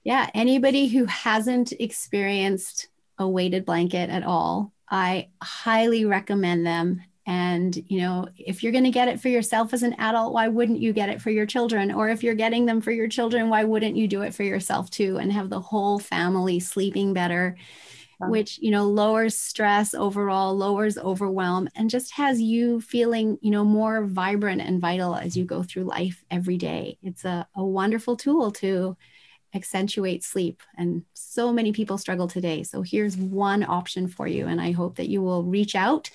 Yeah, 0.07 0.29
anybody 0.33 0.87
who 0.87 1.03
hasn't 1.03 1.73
experienced 1.73 2.87
a 3.17 3.27
weighted 3.27 3.65
blanket 3.65 4.09
at 4.09 4.23
all, 4.23 4.71
I 4.89 5.27
highly 5.43 6.05
recommend 6.05 6.65
them. 6.65 7.01
And, 7.25 7.75
you 7.89 7.99
know, 7.99 8.29
if 8.37 8.63
you're 8.63 8.71
going 8.71 8.85
to 8.85 8.89
get 8.89 9.09
it 9.09 9.19
for 9.19 9.27
yourself 9.27 9.73
as 9.73 9.83
an 9.83 9.95
adult, 9.99 10.31
why 10.31 10.47
wouldn't 10.47 10.79
you 10.79 10.93
get 10.93 11.09
it 11.09 11.21
for 11.21 11.29
your 11.29 11.45
children? 11.45 11.91
Or 11.91 12.07
if 12.07 12.23
you're 12.23 12.35
getting 12.35 12.65
them 12.65 12.79
for 12.79 12.91
your 12.91 13.09
children, 13.09 13.49
why 13.49 13.65
wouldn't 13.65 13.97
you 13.97 14.07
do 14.07 14.21
it 14.21 14.33
for 14.33 14.43
yourself 14.43 14.89
too 14.89 15.17
and 15.17 15.29
have 15.33 15.49
the 15.49 15.59
whole 15.59 15.99
family 15.99 16.61
sleeping 16.61 17.11
better? 17.13 17.57
which 18.19 18.57
you 18.59 18.71
know 18.71 18.85
lowers 18.85 19.37
stress 19.37 19.93
overall 19.93 20.57
lowers 20.57 20.97
overwhelm 20.97 21.69
and 21.75 21.89
just 21.89 22.11
has 22.13 22.41
you 22.41 22.81
feeling 22.81 23.37
you 23.41 23.51
know 23.51 23.63
more 23.63 24.05
vibrant 24.05 24.61
and 24.61 24.81
vital 24.81 25.15
as 25.15 25.37
you 25.37 25.45
go 25.45 25.61
through 25.61 25.83
life 25.83 26.23
every 26.31 26.57
day 26.57 26.97
it's 27.03 27.25
a, 27.25 27.47
a 27.55 27.63
wonderful 27.63 28.15
tool 28.15 28.51
to 28.51 28.97
accentuate 29.57 30.23
sleep. 30.23 30.61
And 30.77 31.03
so 31.13 31.51
many 31.51 31.73
people 31.73 31.97
struggle 31.97 32.27
today. 32.27 32.63
So 32.63 32.81
here's 32.81 33.17
one 33.17 33.63
option 33.63 34.07
for 34.07 34.27
you. 34.27 34.47
And 34.47 34.61
i 34.61 34.71
hope 34.71 34.95
that 34.95 35.09
you 35.09 35.21
will 35.21 35.43
reach 35.43 35.75
out 35.75 36.09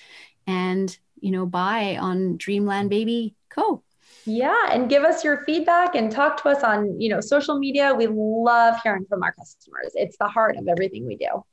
and 0.47 0.97
you 1.19 1.31
know 1.31 1.45
buy 1.45 1.97
on 1.97 2.37
dreamland 2.37 2.89
baby 2.89 3.35
co. 3.49 3.83
Yeah 4.25 4.69
and 4.71 4.89
give 4.89 5.03
us 5.03 5.23
your 5.23 5.43
feedback 5.45 5.95
and 5.95 6.11
talk 6.11 6.41
to 6.41 6.49
us 6.49 6.63
on 6.63 6.99
you 6.99 7.09
know 7.09 7.21
social 7.21 7.59
media. 7.59 7.93
We 7.93 8.07
love 8.07 8.75
hearing 8.83 9.05
from 9.07 9.21
our 9.21 9.33
customers. 9.33 9.91
It's 9.93 10.17
the 10.17 10.27
heart 10.27 10.57
of 10.57 10.67
everything 10.67 11.05
we 11.05 11.17
do 11.17 11.43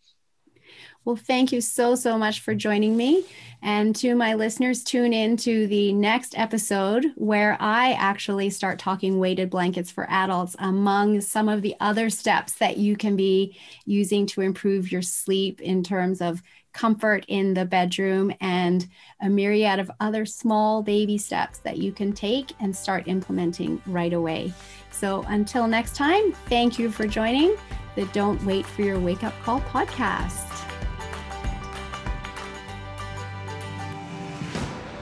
well, 1.05 1.17
thank 1.17 1.51
you 1.51 1.61
so, 1.61 1.95
so 1.95 2.19
much 2.19 2.41
for 2.41 2.55
joining 2.55 2.97
me. 2.97 3.25
And 3.63 3.95
to 3.97 4.15
my 4.15 4.35
listeners, 4.35 4.83
tune 4.83 5.13
in 5.13 5.37
to 5.39 5.67
the 5.67 5.93
next 5.93 6.39
episode 6.39 7.07
where 7.17 7.57
I 7.61 7.93
actually 7.93 8.51
start 8.51 8.79
talking 8.79 9.19
weighted 9.19 9.51
blankets 9.51 9.91
for 9.91 10.09
adults 10.11 10.57
among 10.59 11.21
some 11.21 11.49
of 11.49 11.63
the 11.63 11.75
other 11.81 12.11
steps 12.11 12.55
that 12.55 12.79
you 12.79 12.97
can 12.97 13.17
be 13.17 13.59
using 13.85 14.27
to 14.27 14.41
improve 14.41 14.93
your 14.93 15.03
sleep 15.03 15.61
in 15.61 15.83
terms 15.83 16.21
of 16.21 16.43
comfort 16.73 17.25
in 17.29 17.55
the 17.55 17.65
bedroom 17.65 18.33
and 18.41 18.87
a 19.21 19.29
myriad 19.29 19.81
of 19.81 19.91
other 20.01 20.25
small 20.25 20.83
baby 20.83 21.19
steps 21.19 21.59
that 21.59 21.79
you 21.79 21.93
can 21.93 22.13
take 22.13 22.53
and 22.61 22.75
start 22.75 23.09
implementing 23.09 23.81
right 23.87 24.13
away. 24.13 24.53
So 24.91 25.25
until 25.29 25.67
next 25.67 25.97
time, 25.97 26.33
thank 26.49 26.79
you 26.79 26.91
for 26.91 27.07
joining 27.07 27.57
the 27.97 28.05
Don't 28.07 28.43
Wait 28.45 28.65
for 28.65 28.83
Your 28.83 29.01
Wake 29.01 29.25
Up 29.25 29.35
Call 29.43 29.61
podcast. 29.63 30.70